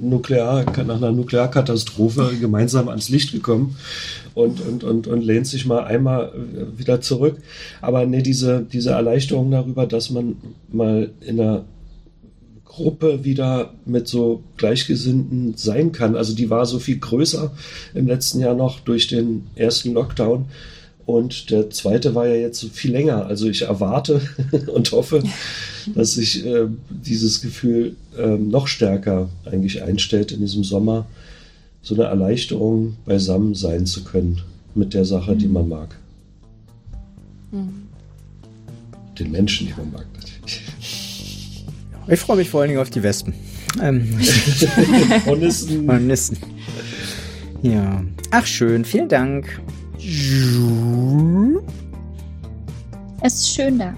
Nuklear, 0.00 0.64
nach 0.64 0.96
einer 0.96 1.12
Nuklearkatastrophe 1.12 2.32
gemeinsam 2.40 2.88
ans 2.88 3.10
Licht 3.10 3.32
gekommen 3.32 3.76
und, 4.34 4.60
und, 4.60 4.84
und, 4.84 5.06
und 5.06 5.22
lehnt 5.22 5.46
sich 5.46 5.66
mal 5.66 5.84
einmal 5.84 6.32
wieder 6.76 7.00
zurück. 7.00 7.36
Aber 7.80 8.06
nee, 8.06 8.22
diese, 8.22 8.62
diese 8.62 8.90
Erleichterung 8.90 9.50
darüber, 9.50 9.86
dass 9.86 10.10
man 10.10 10.36
mal 10.72 11.10
in 11.20 11.40
einer 11.40 11.64
Gruppe 12.64 13.24
wieder 13.24 13.74
mit 13.84 14.08
so 14.08 14.42
Gleichgesinnten 14.56 15.54
sein 15.56 15.92
kann. 15.92 16.16
Also 16.16 16.34
die 16.34 16.48
war 16.48 16.64
so 16.64 16.78
viel 16.78 16.98
größer 16.98 17.52
im 17.94 18.06
letzten 18.06 18.40
Jahr 18.40 18.54
noch 18.54 18.80
durch 18.80 19.08
den 19.08 19.46
ersten 19.56 19.92
Lockdown. 19.92 20.46
Und 21.06 21.50
der 21.50 21.70
zweite 21.70 22.14
war 22.14 22.26
ja 22.26 22.34
jetzt 22.34 22.60
so 22.60 22.68
viel 22.68 22.92
länger. 22.92 23.26
Also 23.26 23.48
ich 23.48 23.62
erwarte 23.62 24.20
und 24.72 24.92
hoffe, 24.92 25.22
dass 25.94 26.14
sich 26.14 26.44
äh, 26.46 26.66
dieses 26.88 27.40
Gefühl 27.40 27.96
äh, 28.16 28.36
noch 28.36 28.68
stärker 28.68 29.28
eigentlich 29.44 29.82
einstellt 29.82 30.32
in 30.32 30.40
diesem 30.40 30.64
Sommer, 30.64 31.06
so 31.82 31.94
eine 31.94 32.04
Erleichterung 32.04 32.96
beisammen 33.06 33.54
sein 33.54 33.86
zu 33.86 34.04
können 34.04 34.42
mit 34.74 34.94
der 34.94 35.04
Sache, 35.04 35.34
die 35.34 35.48
man 35.48 35.68
mag. 35.68 35.96
Mhm. 37.50 37.82
Den 39.18 39.30
Menschen, 39.30 39.66
die 39.66 39.74
man 39.76 39.90
mag 39.92 40.06
natürlich. 40.14 40.62
Ich 42.08 42.20
freue 42.20 42.36
mich 42.36 42.50
vor 42.50 42.60
allen 42.60 42.70
Dingen 42.70 42.80
auf 42.80 42.90
die 42.90 43.02
Wespen. 43.02 43.34
Ähm. 43.80 44.18
Hornissen. 45.26 45.86
Hornissen. 45.88 46.38
Ja. 47.62 48.02
Ach 48.30 48.46
schön, 48.46 48.84
vielen 48.84 49.08
Dank. 49.08 49.60
Es 53.22 53.34
ist 53.34 53.54
schön 53.54 53.78
da. 53.78 53.94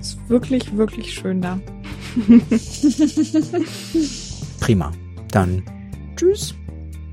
Es 0.00 0.10
ist 0.10 0.28
wirklich, 0.28 0.76
wirklich 0.76 1.12
schön 1.12 1.40
da. 1.40 1.60
Prima. 4.60 4.92
Dann 5.30 5.62
tschüss. 6.16 6.54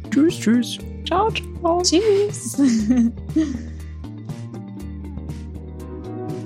Tschüss, 0.10 0.40
tschüss. 0.40 0.78
Ciao, 1.06 1.30
ciao. 1.32 1.82
Tschüss. 1.82 2.58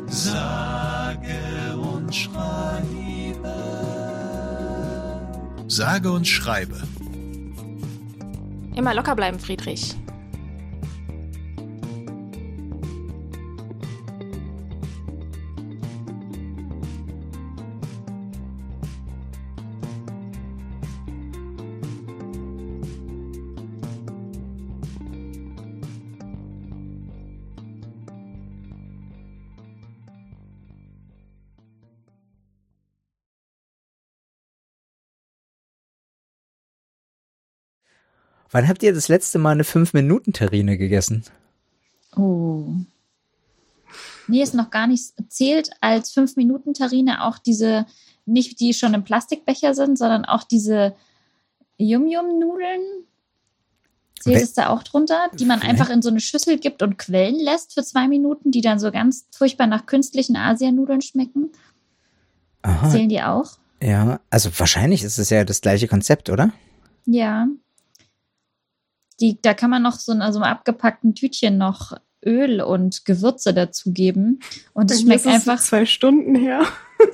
Sage 0.08 1.78
und 1.78 2.14
schreibe. 2.16 3.54
Sage 5.68 6.12
und 6.12 6.28
schreibe. 6.28 6.82
Immer 8.76 8.94
locker 8.94 9.16
bleiben, 9.16 9.40
Friedrich. 9.40 9.96
Wann 38.52 38.68
habt 38.68 38.84
ihr 38.84 38.94
das 38.94 39.08
letzte 39.08 39.40
Mal 39.40 39.52
eine 39.52 39.64
5-Minuten-Terrine 39.64 40.78
gegessen? 40.78 41.24
Oh. 42.16 42.68
Nee, 44.28 44.42
ist 44.42 44.54
noch 44.54 44.70
gar 44.70 44.88
nicht 44.88 45.14
zählt 45.30 45.70
als 45.82 46.16
5-Minuten-Terrine 46.16 47.24
auch 47.24 47.38
diese, 47.38 47.86
nicht 48.26 48.60
die 48.60 48.74
schon 48.74 48.94
im 48.94 49.04
Plastikbecher 49.04 49.74
sind, 49.74 49.98
sondern 49.98 50.26
auch 50.26 50.44
diese 50.44 50.96
Yum-Yum-Nudeln. 51.78 52.82
Zählt 54.20 54.42
es 54.42 54.54
da 54.54 54.70
auch 54.70 54.82
drunter, 54.82 55.30
die 55.38 55.46
man 55.46 55.62
einfach 55.62 55.90
in 55.90 56.02
so 56.02 56.10
eine 56.10 56.20
Schüssel 56.20 56.58
gibt 56.58 56.82
und 56.82 56.98
quellen 56.98 57.40
lässt 57.40 57.74
für 57.74 57.84
zwei 57.84 58.08
Minuten, 58.08 58.50
die 58.50 58.62
dann 58.62 58.80
so 58.80 58.92
ganz 58.92 59.28
furchtbar 59.32 59.68
nach 59.68 59.86
künstlichen 59.86 60.36
Asianudeln 60.36 61.02
schmecken? 61.02 61.52
Aha. 62.64 62.90
Zählen 62.90 63.10
die 63.10 63.22
auch? 63.22 63.52
Ja, 63.82 64.20
also 64.32 64.50
wahrscheinlich 64.58 65.04
ist 65.04 65.20
es 65.20 65.30
ja 65.30 65.44
das 65.44 65.62
gleiche 65.62 65.88
Konzept, 65.88 66.32
oder? 66.32 66.52
Ja, 67.06 67.48
die, 69.20 69.40
da 69.42 69.54
kann 69.54 69.70
man 69.70 69.82
noch 69.82 70.00
so 70.00 70.12
in 70.12 70.20
so 70.20 70.40
einem 70.40 70.44
abgepackten 70.44 71.16
Tütchen 71.16 71.58
noch 71.58 71.94
Öl 72.26 72.62
und 72.62 73.06
Gewürze 73.06 73.54
dazugeben. 73.54 74.40
Und 74.74 74.92
es 74.92 75.02
schmeckt 75.02 75.28
einfach. 75.28 75.60
zwei 75.62 75.86
Stunden 75.86 76.36
her. 76.36 76.64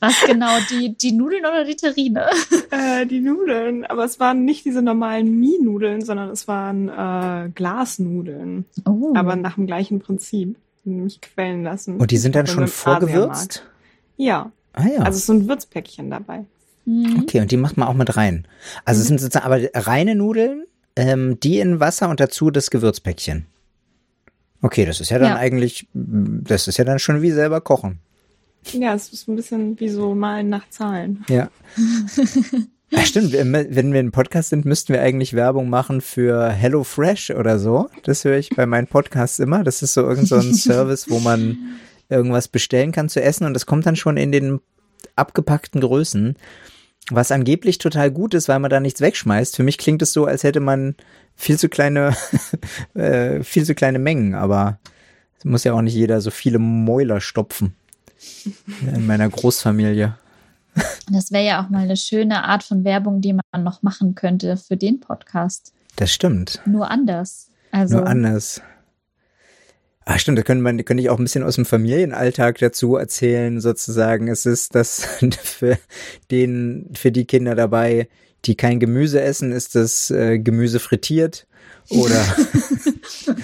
Was 0.00 0.14
genau? 0.24 0.56
Die, 0.70 0.96
die 0.96 1.10
Nudeln 1.12 1.44
oder 1.44 1.64
die 1.64 1.74
Terrine? 1.74 2.26
Äh, 2.70 3.06
die 3.06 3.20
Nudeln, 3.20 3.86
aber 3.86 4.04
es 4.04 4.20
waren 4.20 4.44
nicht 4.44 4.66
diese 4.66 4.82
normalen 4.82 5.40
Mie-Nudeln, 5.40 6.02
sondern 6.04 6.28
es 6.28 6.46
waren 6.46 6.88
äh, 6.90 7.48
Glasnudeln. 7.54 8.66
Oh. 8.84 9.14
Aber 9.16 9.36
nach 9.36 9.54
dem 9.54 9.66
gleichen 9.66 10.00
Prinzip. 10.00 10.56
Nämlich 10.84 11.20
quellen 11.22 11.62
lassen. 11.64 11.96
Und 11.96 12.10
die 12.10 12.18
sind 12.18 12.34
dann 12.34 12.46
schon 12.46 12.68
vorgewürzt? 12.68 13.64
Ja. 14.16 14.52
Ah 14.74 14.86
ja. 14.86 15.00
Also 15.00 15.18
so 15.18 15.32
ein 15.32 15.48
Würzpäckchen 15.48 16.10
dabei. 16.10 16.44
Hm. 16.88 17.20
okay, 17.22 17.40
und 17.42 17.50
die 17.50 17.58
macht 17.58 17.76
man 17.76 17.86
auch 17.86 17.92
mit 17.94 18.16
rein. 18.16 18.46
Also 18.86 19.02
es 19.02 19.08
sind 19.08 19.20
sozusagen 19.20 19.44
aber 19.44 19.60
reine 19.74 20.14
Nudeln, 20.14 20.64
ähm, 20.96 21.38
die 21.40 21.58
in 21.58 21.80
Wasser 21.80 22.08
und 22.08 22.18
dazu 22.18 22.50
das 22.50 22.70
Gewürzpäckchen. 22.70 23.44
Okay, 24.62 24.86
das 24.86 25.00
ist 25.00 25.10
ja 25.10 25.18
dann 25.18 25.32
Ja. 25.32 25.36
eigentlich, 25.36 25.86
das 25.92 26.66
ist 26.66 26.78
ja 26.78 26.84
dann 26.84 26.98
schon 26.98 27.20
wie 27.20 27.30
selber 27.30 27.60
kochen. 27.60 27.98
Ja, 28.72 28.94
es 28.94 29.12
ist 29.12 29.28
ein 29.28 29.36
bisschen 29.36 29.78
wie 29.78 29.88
so 29.90 30.14
Malen 30.14 30.48
nach 30.48 30.68
Zahlen. 30.70 31.24
Ja. 31.28 31.50
Ja, 32.90 33.00
stimmt. 33.04 33.34
Wenn 33.34 33.92
wir 33.92 34.00
ein 34.00 34.12
Podcast 34.12 34.48
sind, 34.48 34.64
müssten 34.64 34.94
wir 34.94 35.02
eigentlich 35.02 35.34
Werbung 35.34 35.68
machen 35.68 36.00
für 36.00 36.48
Hello 36.48 36.84
Fresh 36.84 37.30
oder 37.30 37.58
so. 37.58 37.90
Das 38.04 38.24
höre 38.24 38.38
ich 38.38 38.48
bei 38.56 38.64
meinen 38.64 38.86
Podcasts 38.86 39.38
immer. 39.40 39.62
Das 39.62 39.82
ist 39.82 39.92
so 39.92 40.08
irgend 40.08 40.26
so 40.26 40.36
ein 40.36 40.54
Service, 40.54 41.10
wo 41.10 41.18
man 41.18 41.58
irgendwas 42.08 42.48
bestellen 42.48 42.90
kann 42.92 43.10
zu 43.10 43.20
essen 43.22 43.44
und 43.44 43.52
das 43.52 43.66
kommt 43.66 43.84
dann 43.84 43.94
schon 43.94 44.16
in 44.16 44.32
den 44.32 44.60
abgepackten 45.16 45.82
Größen. 45.82 46.36
Was 47.10 47.32
angeblich 47.32 47.78
total 47.78 48.10
gut 48.10 48.34
ist, 48.34 48.48
weil 48.48 48.58
man 48.58 48.70
da 48.70 48.80
nichts 48.80 49.00
wegschmeißt. 49.00 49.56
Für 49.56 49.62
mich 49.62 49.78
klingt 49.78 50.02
es 50.02 50.12
so, 50.12 50.26
als 50.26 50.42
hätte 50.44 50.60
man 50.60 50.94
viel 51.36 51.58
zu 51.58 51.68
kleine, 51.68 52.14
äh, 52.94 53.42
viel 53.42 53.64
zu 53.64 53.74
kleine 53.74 53.98
Mengen, 53.98 54.34
aber 54.34 54.78
es 55.38 55.44
muss 55.44 55.64
ja 55.64 55.72
auch 55.72 55.82
nicht 55.82 55.94
jeder 55.94 56.20
so 56.20 56.30
viele 56.30 56.58
Mäuler 56.58 57.20
stopfen. 57.20 57.74
In 58.80 59.06
meiner 59.06 59.28
Großfamilie. 59.28 60.16
Das 61.10 61.32
wäre 61.32 61.44
ja 61.44 61.64
auch 61.64 61.70
mal 61.70 61.82
eine 61.82 61.96
schöne 61.96 62.44
Art 62.44 62.62
von 62.62 62.84
Werbung, 62.84 63.20
die 63.20 63.32
man 63.32 63.64
noch 63.64 63.82
machen 63.82 64.14
könnte 64.14 64.56
für 64.56 64.76
den 64.76 65.00
Podcast. 65.00 65.72
Das 65.96 66.12
stimmt. 66.12 66.60
Nur 66.66 66.88
anders. 66.88 67.50
Also, 67.72 67.96
Nur 67.96 68.06
anders. 68.06 68.62
Ah, 70.10 70.18
stimmt, 70.18 70.38
da 70.38 70.42
könnte 70.42 70.64
man, 70.64 70.82
könnte 70.86 71.02
ich 71.02 71.10
auch 71.10 71.18
ein 71.18 71.24
bisschen 71.24 71.44
aus 71.44 71.56
dem 71.56 71.66
Familienalltag 71.66 72.56
dazu 72.60 72.96
erzählen, 72.96 73.60
sozusagen. 73.60 74.28
Es 74.28 74.46
ist 74.46 74.74
das 74.74 75.04
für 75.42 75.76
den, 76.30 76.88
für 76.94 77.12
die 77.12 77.26
Kinder 77.26 77.54
dabei, 77.54 78.08
die 78.46 78.54
kein 78.54 78.80
Gemüse 78.80 79.20
essen, 79.20 79.52
ist 79.52 79.74
das 79.74 80.10
äh, 80.10 80.38
Gemüse 80.38 80.80
frittiert 80.80 81.46
oder 81.90 82.24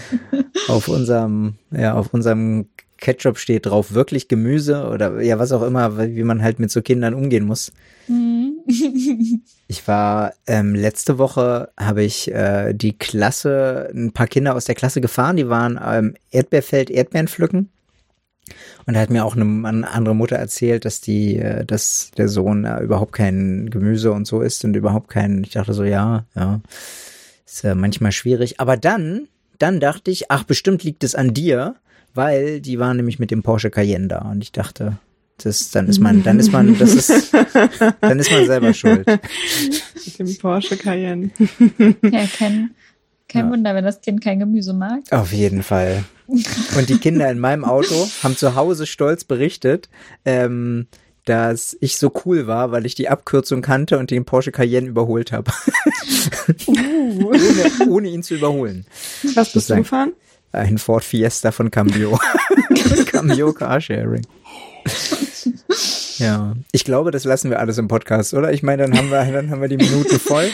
auf 0.68 0.88
unserem, 0.88 1.56
ja, 1.70 1.92
auf 1.92 2.14
unserem 2.14 2.70
Ketchup 2.98 3.38
steht 3.38 3.66
drauf 3.66 3.92
wirklich 3.92 4.28
Gemüse 4.28 4.88
oder 4.88 5.20
ja, 5.20 5.38
was 5.38 5.52
auch 5.52 5.62
immer, 5.62 5.98
wie 5.98 6.22
man 6.24 6.42
halt 6.42 6.58
mit 6.58 6.70
so 6.70 6.82
Kindern 6.82 7.14
umgehen 7.14 7.44
muss. 7.44 7.72
hm. 8.06 8.52
Ich 9.66 9.88
war 9.88 10.34
ähm, 10.46 10.74
letzte 10.74 11.16
Woche 11.16 11.70
habe 11.78 12.02
ich 12.02 12.30
äh, 12.30 12.74
die 12.74 12.96
Klasse, 12.96 13.90
ein 13.94 14.12
paar 14.12 14.26
Kinder 14.26 14.54
aus 14.54 14.66
der 14.66 14.74
Klasse 14.74 15.00
gefahren, 15.00 15.36
die 15.36 15.48
waren 15.48 15.78
am 15.78 16.14
Erdbeerfeld 16.30 16.90
Erdbeeren 16.90 17.28
pflücken. 17.28 17.70
Und 18.86 18.94
da 18.94 19.00
hat 19.00 19.10
mir 19.10 19.24
auch 19.24 19.36
eine, 19.36 19.66
eine 19.66 19.90
andere 19.90 20.14
Mutter 20.14 20.36
erzählt, 20.36 20.84
dass 20.84 21.00
die, 21.00 21.38
äh, 21.38 21.64
dass 21.64 22.10
der 22.16 22.28
Sohn 22.28 22.64
äh, 22.64 22.80
überhaupt 22.80 23.12
kein 23.12 23.70
Gemüse 23.70 24.12
und 24.12 24.26
so 24.26 24.42
isst 24.42 24.64
und 24.64 24.76
überhaupt 24.76 25.08
kein, 25.08 25.44
ich 25.44 25.52
dachte 25.52 25.72
so, 25.72 25.84
ja, 25.84 26.26
ja, 26.34 26.60
ist 27.46 27.64
äh, 27.64 27.74
manchmal 27.74 28.12
schwierig. 28.12 28.60
Aber 28.60 28.76
dann, 28.76 29.28
dann 29.58 29.80
dachte 29.80 30.10
ich, 30.10 30.30
ach, 30.30 30.44
bestimmt 30.44 30.84
liegt 30.84 31.04
es 31.04 31.14
an 31.14 31.32
dir, 31.32 31.76
weil 32.14 32.60
die 32.60 32.78
waren 32.78 32.96
nämlich 32.96 33.18
mit 33.18 33.30
dem 33.30 33.42
Porsche 33.42 33.70
Cayenne 33.70 34.08
da 34.08 34.18
und 34.30 34.42
ich 34.42 34.52
dachte, 34.52 34.98
das, 35.38 35.70
dann 35.72 35.88
ist 35.88 35.98
man, 35.98 36.22
dann 36.22 36.38
ist 36.38 36.52
man, 36.52 36.78
das 36.78 36.94
ist, 36.94 37.34
dann 38.00 38.18
ist 38.20 38.30
man 38.30 38.46
selber 38.46 38.72
schuld. 38.72 39.04
Mit 39.06 40.18
dem 40.18 40.38
Porsche 40.38 40.76
Cayenne. 40.76 41.30
ja, 42.02 42.26
kein, 42.38 42.70
kein 43.28 43.46
Ja. 43.46 43.50
Wunder, 43.50 43.74
wenn 43.74 43.84
das 43.84 44.00
Kind 44.00 44.22
kein 44.22 44.38
Gemüse 44.38 44.72
mag. 44.74 45.00
Auf 45.10 45.32
jeden 45.32 45.62
Fall. 45.64 46.04
Und 46.28 46.88
die 46.88 46.98
Kinder 46.98 47.28
in 47.30 47.38
meinem 47.40 47.64
Auto 47.64 48.08
haben 48.22 48.36
zu 48.36 48.54
Hause 48.54 48.86
stolz 48.86 49.24
berichtet, 49.24 49.88
ähm, 50.24 50.86
dass 51.24 51.76
ich 51.80 51.98
so 51.98 52.12
cool 52.24 52.46
war, 52.46 52.70
weil 52.70 52.86
ich 52.86 52.94
die 52.94 53.08
Abkürzung 53.08 53.60
kannte 53.60 53.98
und 53.98 54.10
den 54.10 54.24
Porsche 54.24 54.52
Cayenne 54.52 54.86
überholt 54.88 55.32
habe. 55.32 55.50
ohne, 56.66 57.88
ohne 57.88 58.08
ihn 58.08 58.22
zu 58.22 58.34
überholen. 58.34 58.86
Was 59.34 59.52
bist 59.52 59.70
du 59.70 59.76
gefahren? 59.76 60.12
Ein 60.54 60.78
Ford 60.78 61.04
Fiesta 61.04 61.52
von 61.52 61.70
Cambio. 61.70 62.18
Cambio 63.06 63.52
Carsharing. 63.52 64.26
Ja, 66.18 66.54
ich 66.72 66.84
glaube, 66.84 67.10
das 67.10 67.24
lassen 67.24 67.50
wir 67.50 67.58
alles 67.58 67.78
im 67.78 67.88
Podcast, 67.88 68.34
oder? 68.34 68.52
Ich 68.52 68.62
meine, 68.62 68.86
dann 68.86 68.96
haben 68.96 69.10
wir, 69.10 69.24
dann 69.32 69.50
haben 69.50 69.60
wir 69.60 69.68
die 69.68 69.76
Minuten 69.76 70.18
voll. 70.18 70.48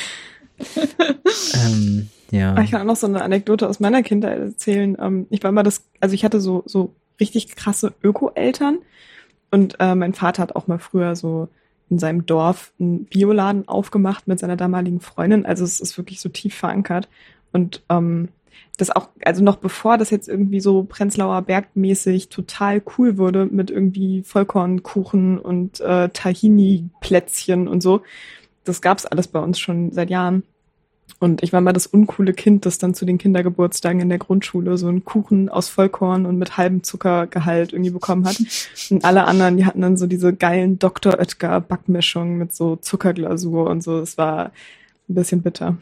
ähm, 1.54 2.08
ja. 2.30 2.58
Ich 2.60 2.70
kann 2.70 2.82
auch 2.82 2.86
noch 2.86 2.96
so 2.96 3.06
eine 3.06 3.22
Anekdote 3.22 3.68
aus 3.68 3.80
meiner 3.80 4.02
Kindheit 4.02 4.38
erzählen. 4.38 4.96
Ähm, 5.00 5.26
Ich 5.30 5.42
war 5.42 5.52
mal 5.52 5.62
das, 5.62 5.84
also 6.00 6.14
ich 6.14 6.24
hatte 6.24 6.40
so, 6.40 6.62
so 6.66 6.94
richtig 7.18 7.54
krasse 7.54 7.92
Öko-Eltern 8.02 8.78
und 9.50 9.76
äh, 9.80 9.94
mein 9.94 10.14
Vater 10.14 10.42
hat 10.42 10.56
auch 10.56 10.66
mal 10.66 10.78
früher 10.78 11.16
so 11.16 11.48
in 11.90 11.98
seinem 11.98 12.24
Dorf 12.24 12.72
einen 12.78 13.04
Bioladen 13.04 13.66
aufgemacht 13.68 14.28
mit 14.28 14.38
seiner 14.38 14.56
damaligen 14.56 15.00
Freundin. 15.00 15.44
Also 15.44 15.64
es 15.64 15.80
ist 15.80 15.98
wirklich 15.98 16.20
so 16.20 16.28
tief 16.28 16.54
verankert. 16.54 17.08
Und 17.52 17.82
ähm, 17.88 18.28
das 18.76 18.90
auch, 18.90 19.08
also 19.24 19.42
noch 19.42 19.56
bevor 19.56 19.98
das 19.98 20.10
jetzt 20.10 20.28
irgendwie 20.28 20.60
so 20.60 20.84
Prenzlauer 20.84 21.42
Bergmäßig 21.42 22.28
total 22.28 22.82
cool 22.96 23.18
wurde 23.18 23.46
mit 23.46 23.70
irgendwie 23.70 24.22
Vollkornkuchen 24.22 25.38
und 25.38 25.80
äh, 25.80 26.08
Tahini-Plätzchen 26.08 27.68
und 27.68 27.82
so, 27.82 28.02
das 28.64 28.80
gab's 28.80 29.06
alles 29.06 29.28
bei 29.28 29.40
uns 29.40 29.58
schon 29.58 29.92
seit 29.92 30.10
Jahren. 30.10 30.42
Und 31.18 31.42
ich 31.42 31.52
war 31.52 31.60
mal 31.60 31.72
das 31.72 31.86
uncoole 31.86 32.32
Kind, 32.32 32.64
das 32.64 32.78
dann 32.78 32.94
zu 32.94 33.04
den 33.04 33.18
Kindergeburtstagen 33.18 34.00
in 34.00 34.08
der 34.08 34.18
Grundschule 34.18 34.78
so 34.78 34.88
einen 34.88 35.04
Kuchen 35.04 35.48
aus 35.48 35.68
Vollkorn 35.68 36.24
und 36.24 36.38
mit 36.38 36.56
halbem 36.56 36.82
Zuckergehalt 36.82 37.72
irgendwie 37.72 37.90
bekommen 37.90 38.26
hat. 38.26 38.40
Und 38.90 39.04
alle 39.04 39.24
anderen, 39.24 39.56
die 39.56 39.66
hatten 39.66 39.82
dann 39.82 39.96
so 39.96 40.06
diese 40.06 40.32
geilen 40.32 40.78
Dr. 40.78 41.18
Oetker 41.18 41.60
Backmischungen 41.60 42.38
mit 42.38 42.54
so 42.54 42.76
Zuckerglasur 42.76 43.68
und 43.68 43.82
so. 43.82 43.98
Es 43.98 44.16
war 44.16 44.52
ein 45.10 45.14
bisschen 45.14 45.42
bitter. 45.42 45.76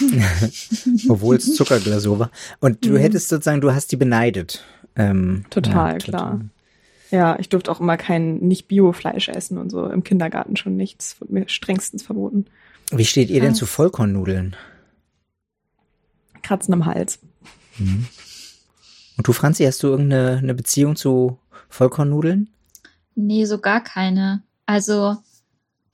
Obwohl 1.08 1.36
es 1.36 1.54
Zuckerglasur 1.54 2.18
war. 2.18 2.30
Und 2.60 2.84
du 2.84 2.90
Mhm. 2.92 2.96
hättest 2.96 3.28
sozusagen, 3.28 3.60
du 3.60 3.72
hast 3.72 3.92
die 3.92 3.96
beneidet. 3.96 4.64
Ähm, 4.96 5.44
Total, 5.50 5.92
ja, 5.92 5.98
klar. 5.98 6.40
Ja, 7.10 7.38
ich 7.38 7.48
durfte 7.48 7.70
auch 7.70 7.80
immer 7.80 7.96
kein 7.96 8.38
Nicht-Bio-Fleisch 8.38 9.28
essen 9.28 9.58
und 9.58 9.70
so. 9.70 9.86
Im 9.86 10.02
Kindergarten 10.02 10.56
schon 10.56 10.76
nichts. 10.76 11.20
Wurde 11.20 11.32
mir 11.32 11.48
strengstens 11.48 12.02
verboten. 12.02 12.46
Wie 12.90 13.04
steht 13.04 13.30
ihr 13.30 13.40
denn 13.40 13.50
Krass. 13.50 13.58
zu 13.58 13.66
Vollkornnudeln? 13.66 14.56
Kratzen 16.42 16.74
am 16.74 16.86
Hals. 16.86 17.20
Und 17.78 19.28
du, 19.28 19.32
Franzi, 19.32 19.64
hast 19.64 19.82
du 19.82 19.88
irgendeine 19.88 20.38
eine 20.38 20.54
Beziehung 20.54 20.96
zu 20.96 21.38
Vollkornnudeln? 21.68 22.50
Nee, 23.14 23.44
so 23.44 23.58
gar 23.58 23.82
keine. 23.82 24.42
Also 24.66 25.16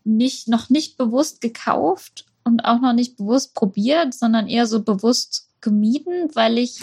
nicht, 0.04 0.48
noch 0.48 0.70
nicht 0.70 0.96
bewusst 0.96 1.40
gekauft 1.40 2.26
und 2.44 2.60
auch 2.64 2.80
noch 2.80 2.92
nicht 2.92 3.16
bewusst 3.16 3.54
probiert, 3.54 4.14
sondern 4.14 4.48
eher 4.48 4.66
so 4.66 4.82
bewusst 4.82 5.48
gemieden, 5.60 6.30
weil 6.34 6.58
ich 6.58 6.80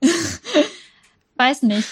weiß 1.36 1.62
nicht. 1.62 1.88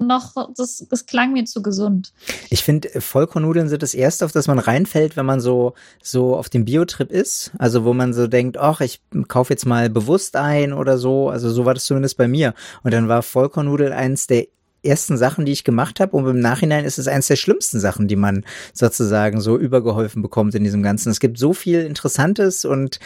Noch, 0.00 0.32
das, 0.56 0.86
das 0.88 1.06
klang 1.06 1.32
mir 1.32 1.44
zu 1.44 1.60
gesund. 1.60 2.12
Ich 2.50 2.62
finde, 2.62 2.94
äh, 2.94 3.00
Vollkornnudeln 3.00 3.68
sind 3.68 3.82
das 3.82 3.94
erste, 3.94 4.24
auf 4.24 4.30
das 4.30 4.46
man 4.46 4.60
reinfällt, 4.60 5.16
wenn 5.16 5.26
man 5.26 5.40
so, 5.40 5.74
so 6.00 6.36
auf 6.36 6.48
dem 6.48 6.64
Biotrip 6.64 7.10
ist. 7.10 7.50
Also, 7.58 7.84
wo 7.84 7.92
man 7.94 8.14
so 8.14 8.28
denkt, 8.28 8.58
ach, 8.58 8.80
ich 8.80 9.00
kaufe 9.26 9.52
jetzt 9.52 9.66
mal 9.66 9.90
bewusst 9.90 10.36
ein 10.36 10.72
oder 10.72 10.98
so. 10.98 11.30
Also, 11.30 11.50
so 11.50 11.64
war 11.64 11.74
das 11.74 11.84
zumindest 11.84 12.16
bei 12.16 12.28
mir. 12.28 12.54
Und 12.84 12.94
dann 12.94 13.08
war 13.08 13.24
Vollkornnudeln 13.24 13.92
eins 13.92 14.28
der 14.28 14.46
ersten 14.82 15.16
Sachen, 15.16 15.44
die 15.44 15.52
ich 15.52 15.64
gemacht 15.64 16.00
habe. 16.00 16.16
Und 16.16 16.26
im 16.26 16.40
Nachhinein 16.40 16.84
ist 16.84 16.98
es 16.98 17.08
eins 17.08 17.26
der 17.26 17.36
schlimmsten 17.36 17.80
Sachen, 17.80 18.08
die 18.08 18.16
man 18.16 18.44
sozusagen 18.72 19.40
so 19.40 19.58
übergeholfen 19.58 20.22
bekommt 20.22 20.54
in 20.54 20.64
diesem 20.64 20.82
Ganzen. 20.82 21.10
Es 21.10 21.20
gibt 21.20 21.38
so 21.38 21.52
viel 21.52 21.80
Interessantes 21.80 22.64
und 22.64 22.98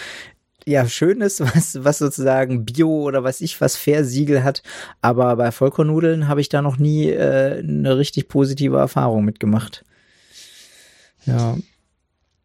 ja, 0.65 0.89
Schönes, 0.89 1.41
was, 1.55 1.85
was 1.85 1.99
sozusagen 1.99 2.65
Bio 2.65 3.03
oder 3.03 3.25
was 3.25 3.41
ich 3.41 3.61
was 3.61 3.77
Fair-Siegel 3.77 4.45
hat. 4.45 4.63
Aber 5.01 5.37
bei 5.37 5.51
Vollkornnudeln 5.51 6.29
habe 6.29 6.41
ich 6.41 6.49
da 6.49 6.63
noch 6.63 6.79
nie 6.79 7.09
äh, 7.09 7.59
eine 7.59 7.97
richtig 7.97 8.29
positive 8.29 8.77
Erfahrung 8.77 9.25
mitgemacht. 9.25 9.85
Ja. 11.27 11.57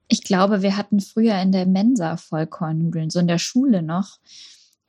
Ich 0.08 0.24
glaube, 0.24 0.62
wir 0.62 0.78
hatten 0.78 1.02
früher 1.02 1.40
in 1.42 1.52
der 1.52 1.66
Mensa 1.66 2.16
Vollkornnudeln, 2.16 3.10
so 3.10 3.20
in 3.20 3.28
der 3.28 3.40
Schule 3.40 3.82
noch. 3.82 4.20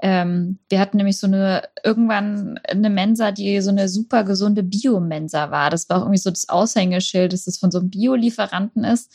Ähm, 0.01 0.59
wir 0.69 0.79
hatten 0.79 0.97
nämlich 0.97 1.19
so 1.19 1.27
eine, 1.27 1.63
irgendwann 1.83 2.61
eine 2.69 2.91
Mensa, 2.91 3.33
die 3.33 3.61
so 3.61 3.71
eine 3.71 3.89
super 3.89 4.25
gesunde 4.25 4.63
Bio-Mensa 4.63 5.51
war. 5.51 5.71
Das 5.71 5.89
war 5.89 5.99
auch 5.99 6.03
irgendwie 6.03 6.19
so 6.19 6.31
das 6.31 6.49
Aushängeschild, 6.49 7.33
dass 7.33 7.47
es 7.47 7.59
von 7.59 7.71
so 7.71 7.79
einem 7.79 7.91
Bio-Lieferanten 7.91 8.85
ist. 8.85 9.13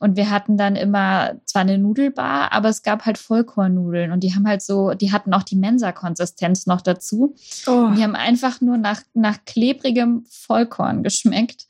Und 0.00 0.16
wir 0.16 0.30
hatten 0.30 0.56
dann 0.56 0.76
immer 0.76 1.34
zwar 1.44 1.62
eine 1.62 1.76
Nudelbar, 1.76 2.52
aber 2.52 2.68
es 2.68 2.82
gab 2.82 3.04
halt 3.04 3.18
Vollkornnudeln 3.18 4.12
und 4.12 4.22
die 4.22 4.32
haben 4.32 4.46
halt 4.46 4.62
so, 4.62 4.94
die 4.94 5.10
hatten 5.10 5.34
auch 5.34 5.42
die 5.42 5.56
Mensa-Konsistenz 5.56 6.66
noch 6.66 6.82
dazu. 6.82 7.34
Oh. 7.66 7.90
Die 7.96 8.02
haben 8.02 8.14
einfach 8.14 8.60
nur 8.60 8.76
nach, 8.76 9.02
nach 9.14 9.44
klebrigem 9.44 10.24
Vollkorn 10.30 11.02
geschmeckt. 11.02 11.66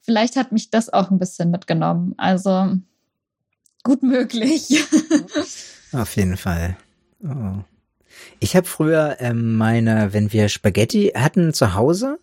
Vielleicht 0.00 0.36
hat 0.36 0.52
mich 0.52 0.70
das 0.70 0.92
auch 0.92 1.10
ein 1.10 1.18
bisschen 1.18 1.50
mitgenommen. 1.50 2.14
Also 2.18 2.76
gut 3.82 4.02
möglich. 4.02 4.84
Auf 5.92 6.16
jeden 6.16 6.36
Fall. 6.36 6.76
Oh. 7.22 7.62
Ich 8.40 8.56
habe 8.56 8.66
früher 8.66 9.16
ähm, 9.20 9.56
meine, 9.56 10.12
wenn 10.12 10.32
wir 10.32 10.48
Spaghetti 10.48 11.12
hatten 11.14 11.52
zu 11.52 11.74
Hause, 11.74 12.18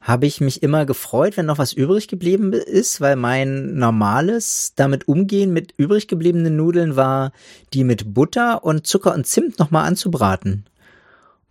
habe 0.00 0.26
ich 0.26 0.40
mich 0.40 0.62
immer 0.62 0.86
gefreut, 0.86 1.36
wenn 1.36 1.46
noch 1.46 1.58
was 1.58 1.72
übrig 1.72 2.08
geblieben 2.08 2.52
ist, 2.52 3.00
weil 3.00 3.16
mein 3.16 3.74
normales 3.74 4.72
damit 4.74 5.08
umgehen 5.08 5.52
mit 5.52 5.74
übrig 5.76 6.08
gebliebenen 6.08 6.56
Nudeln 6.56 6.96
war, 6.96 7.32
die 7.74 7.84
mit 7.84 8.14
Butter 8.14 8.64
und 8.64 8.86
Zucker 8.86 9.14
und 9.14 9.26
Zimt 9.26 9.58
nochmal 9.58 9.86
anzubraten. 9.86 10.64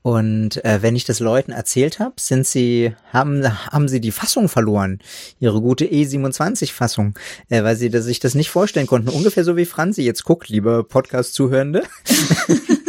Und 0.02 0.64
äh, 0.64 0.82
wenn 0.82 0.96
ich 0.96 1.04
das 1.04 1.20
Leuten 1.20 1.52
erzählt 1.52 2.00
habe, 2.00 2.16
sind 2.18 2.48
sie 2.48 2.96
haben 3.12 3.46
haben 3.72 3.90
sie 3.90 4.00
die 4.00 4.12
Fassung 4.12 4.48
verloren, 4.48 5.00
ihre 5.40 5.62
gute 5.62 5.86
E27-Fassung, 5.86 7.20
äh, 7.50 7.64
weil 7.64 7.76
sie 7.76 7.90
sich 7.90 8.20
das 8.20 8.34
nicht 8.34 8.50
vorstellen 8.50 8.88
konnten. 8.88 9.10
Ungefähr 9.10 9.44
so 9.44 9.58
wie 9.58 9.66
Franzi 9.66 10.02
jetzt 10.04 10.24
guckt, 10.24 10.48
liebe 10.48 10.84
Podcast-Zuhörende. 10.84 11.84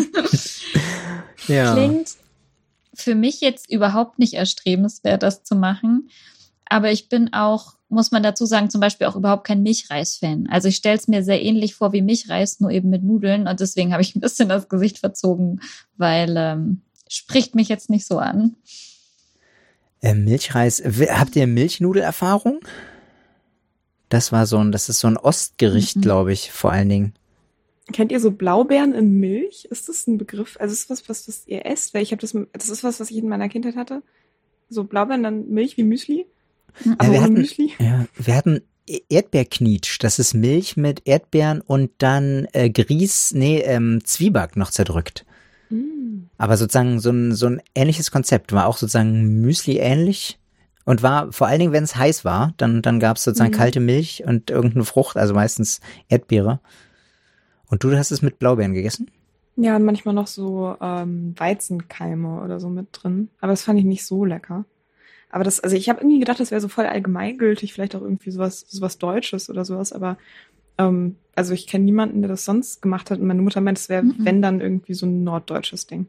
ja. 1.49 1.75
Klingt 1.75 2.17
für 2.95 3.15
mich 3.15 3.41
jetzt 3.41 3.71
überhaupt 3.71 4.19
nicht 4.19 4.35
erstrebenswert, 4.35 5.23
das 5.23 5.43
zu 5.45 5.55
machen. 5.55 6.11
Aber 6.67 6.91
ich 6.93 7.09
bin 7.09 7.33
auch, 7.33 7.75
muss 7.89 8.11
man 8.11 8.23
dazu 8.23 8.47
sagen, 8.47 8.71
zum 8.71 8.81
Beispiel 8.81 9.07
auch 9.07 9.17
überhaupt 9.17 9.45
kein 9.47 9.63
Milchreis-Fan. 9.63 10.49
Also 10.51 10.69
ich 10.69 10.77
stelle 10.77 10.99
es 10.99 11.09
mir 11.09 11.25
sehr 11.25 11.43
ähnlich 11.43 11.75
vor 11.75 11.93
wie 11.93 12.03
Milchreis, 12.03 12.61
nur 12.61 12.71
eben 12.71 12.91
mit 12.91 13.03
Nudeln. 13.03 13.49
Und 13.49 13.61
deswegen 13.61 13.93
habe 13.93 14.03
ich 14.03 14.15
ein 14.15 14.21
bisschen 14.21 14.49
das 14.49 14.69
Gesicht 14.69 14.99
verzogen, 14.99 15.61
weil 15.97 16.35
ähm, 16.37 16.83
spricht 17.09 17.55
mich 17.55 17.69
jetzt 17.69 17.91
nicht 17.91 18.07
so 18.07 18.19
an. 18.19 18.55
Äh, 20.03 20.15
Milchreis. 20.15 20.83
Habt 20.85 21.37
ihr 21.37 21.47
Milchnudelerfahrung? 21.47 22.61
Das 24.09 24.33
war 24.33 24.47
so 24.47 24.59
ein, 24.59 24.73
das 24.73 24.89
ist 24.89 25.01
so 25.01 25.07
ein 25.09 25.17
Ostgericht, 25.17 25.97
Mhm. 25.97 26.01
glaube 26.03 26.33
ich, 26.33 26.51
vor 26.53 26.73
allen 26.73 26.89
Dingen. 26.89 27.15
Kennt 27.93 28.13
ihr 28.13 28.21
so 28.21 28.31
Blaubeeren 28.31 28.95
in 28.95 29.19
Milch? 29.21 29.67
Ist 29.71 29.89
das 29.89 30.07
ein 30.07 30.19
Begriff? 30.19 30.57
Also 30.61 30.73
ist 30.73 30.91
das 30.91 31.09
was, 31.09 31.27
was, 31.27 31.29
was 31.29 31.47
ihr 31.47 31.67
esst? 31.67 31.95
Weil 31.95 32.03
ich 32.03 32.13
habe 32.13 32.21
das, 32.21 32.37
das 32.53 32.69
ist 32.69 32.85
was, 32.85 33.01
was 33.01 33.11
ich 33.11 33.19
in 33.19 33.29
meiner 33.29 33.49
Kindheit 33.49 33.77
hatte. 33.77 34.03
So 34.69 34.85
Blaubeeren, 34.85 35.23
dann 35.23 35.49
Milch 35.49 35.77
wie 35.77 35.85
Müsli. 35.85 36.27
Aber 36.99 37.07
Ja, 37.07 37.13
wir 37.13 37.23
hatten- 37.23 37.35
Müsli. 37.35 37.73
Ja, 37.79 38.07
wir 38.17 38.35
hatten 38.37 38.61
E- 38.89 39.01
Erdbeerknietsch. 39.09 39.99
Das 40.01 40.19
ist 40.19 40.35
Milch 40.35 40.77
mit 40.77 41.03
Erdbeeren 41.07 41.61
und 41.61 41.91
dann 41.99 42.47
äh, 42.53 42.71
Grieß, 42.71 43.33
nee, 43.35 43.59
ähm, 43.61 44.01
Zwieback 44.05 44.57
noch 44.57 44.71
zerdrückt. 44.71 45.25
Mm. 45.69 46.25
Aber 46.39 46.57
sozusagen 46.57 46.99
so 47.01 47.11
ein, 47.11 47.35
so 47.35 47.47
ein 47.47 47.61
ähnliches 47.75 48.11
Konzept. 48.11 48.53
War 48.53 48.67
auch 48.67 48.77
sozusagen 48.79 49.41
Müsli 49.41 49.79
ähnlich. 49.79 50.39
Und 50.87 51.03
war 51.03 51.31
vor 51.33 51.47
allen 51.47 51.61
Dingen, 51.61 51.73
wenn 51.73 51.85
es 51.85 51.95
heiß 51.95 52.25
war, 52.25 52.55
dann, 52.57 52.83
dann 52.83 52.99
gab 53.01 53.17
es 53.19 53.25
sozusagen 53.25 53.51
Mhm. 53.53 53.57
kalte 53.57 53.81
Milch 53.81 54.25
und 54.27 54.51
irgendeine 54.51 54.85
Frucht, 54.85 55.17
also 55.17 55.35
meistens 55.35 55.81
Erdbeere. 56.09 56.61
Und 57.71 57.83
du 57.85 57.97
hast 57.97 58.11
es 58.11 58.21
mit 58.23 58.39
Blaubeeren 58.39 58.75
gegessen? 58.75 59.11
Ja, 59.57 59.77
und 59.77 59.85
manchmal 59.85 60.15
noch 60.15 60.27
so 60.27 60.77
ähm, 60.81 61.35
Weizenkeime 61.39 62.43
oder 62.43 62.61
so 62.61 62.69
mit 62.69 62.89
drin. 62.93 63.29
Aber 63.41 63.53
das 63.53 63.63
fand 63.63 63.79
ich 63.79 63.85
nicht 63.85 64.05
so 64.05 64.25
lecker. 64.25 64.65
Aber 65.31 65.45
das, 65.45 65.61
also 65.61 65.77
ich 65.77 65.89
habe 65.89 66.01
irgendwie 66.01 66.19
gedacht, 66.19 66.41
das 66.41 66.51
wäre 66.51 66.61
so 66.61 66.69
voll 66.69 66.87
allgemeingültig, 66.87 67.73
vielleicht 67.73 67.95
auch 67.95 68.03
irgendwie 68.03 68.31
sowas, 68.33 68.67
sowas 68.69 68.99
Deutsches 68.99 69.49
oder 69.49 69.65
sowas. 69.65 69.93
Aber 69.93 70.19
ähm, 70.79 71.17
also 71.37 71.55
ich 71.55 71.67
kenne 71.67 71.85
niemanden, 71.85 72.23
der 72.23 72.29
das 72.29 72.45
sonst 72.45 72.83
gemacht 72.83 73.11
hat. 73.11 73.21
Und 73.21 73.27
meine 73.27 73.43
Mutter 73.43 73.61
meint, 73.61 73.79
es 73.79 73.89
wäre, 73.89 74.03
Mhm. 74.03 74.17
wenn 74.19 74.43
dann 74.43 74.61
irgendwie 74.61 74.95
so 74.95 75.07
ein 75.07 75.23
norddeutsches 75.25 75.87
Ding. 75.87 76.07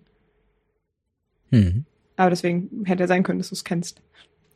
Hm. 1.52 1.86
Aber 2.16 2.30
deswegen 2.30 2.84
hätte 2.86 3.04
ja 3.04 3.08
sein 3.08 3.24
können, 3.24 3.40
dass 3.40 3.50
du 3.50 3.56
es 3.56 3.64
kennst. 3.64 4.02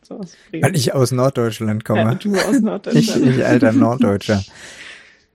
So 0.02 0.20
aus. 0.20 0.36
Weil 0.52 0.76
ich 0.76 0.94
aus 0.94 1.12
Norddeutschland 1.12 1.84
komme. 1.84 2.02
ja, 2.02 2.16
du 2.16 2.36
aus 2.36 2.56
Ich, 2.56 2.62
Norddeutschland. 2.62 3.26
ich 3.26 3.46
alter 3.46 3.72
Norddeutscher. 3.74 4.44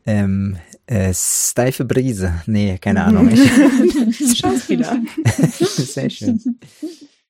Ähm, 0.06 0.56
äh, 0.90 1.14
steife 1.14 1.84
Brise. 1.84 2.42
Nee, 2.46 2.78
keine 2.78 3.04
Ahnung. 3.04 3.30
Schauspieler. 4.34 4.98
sehr 5.58 6.10
schön. 6.10 6.58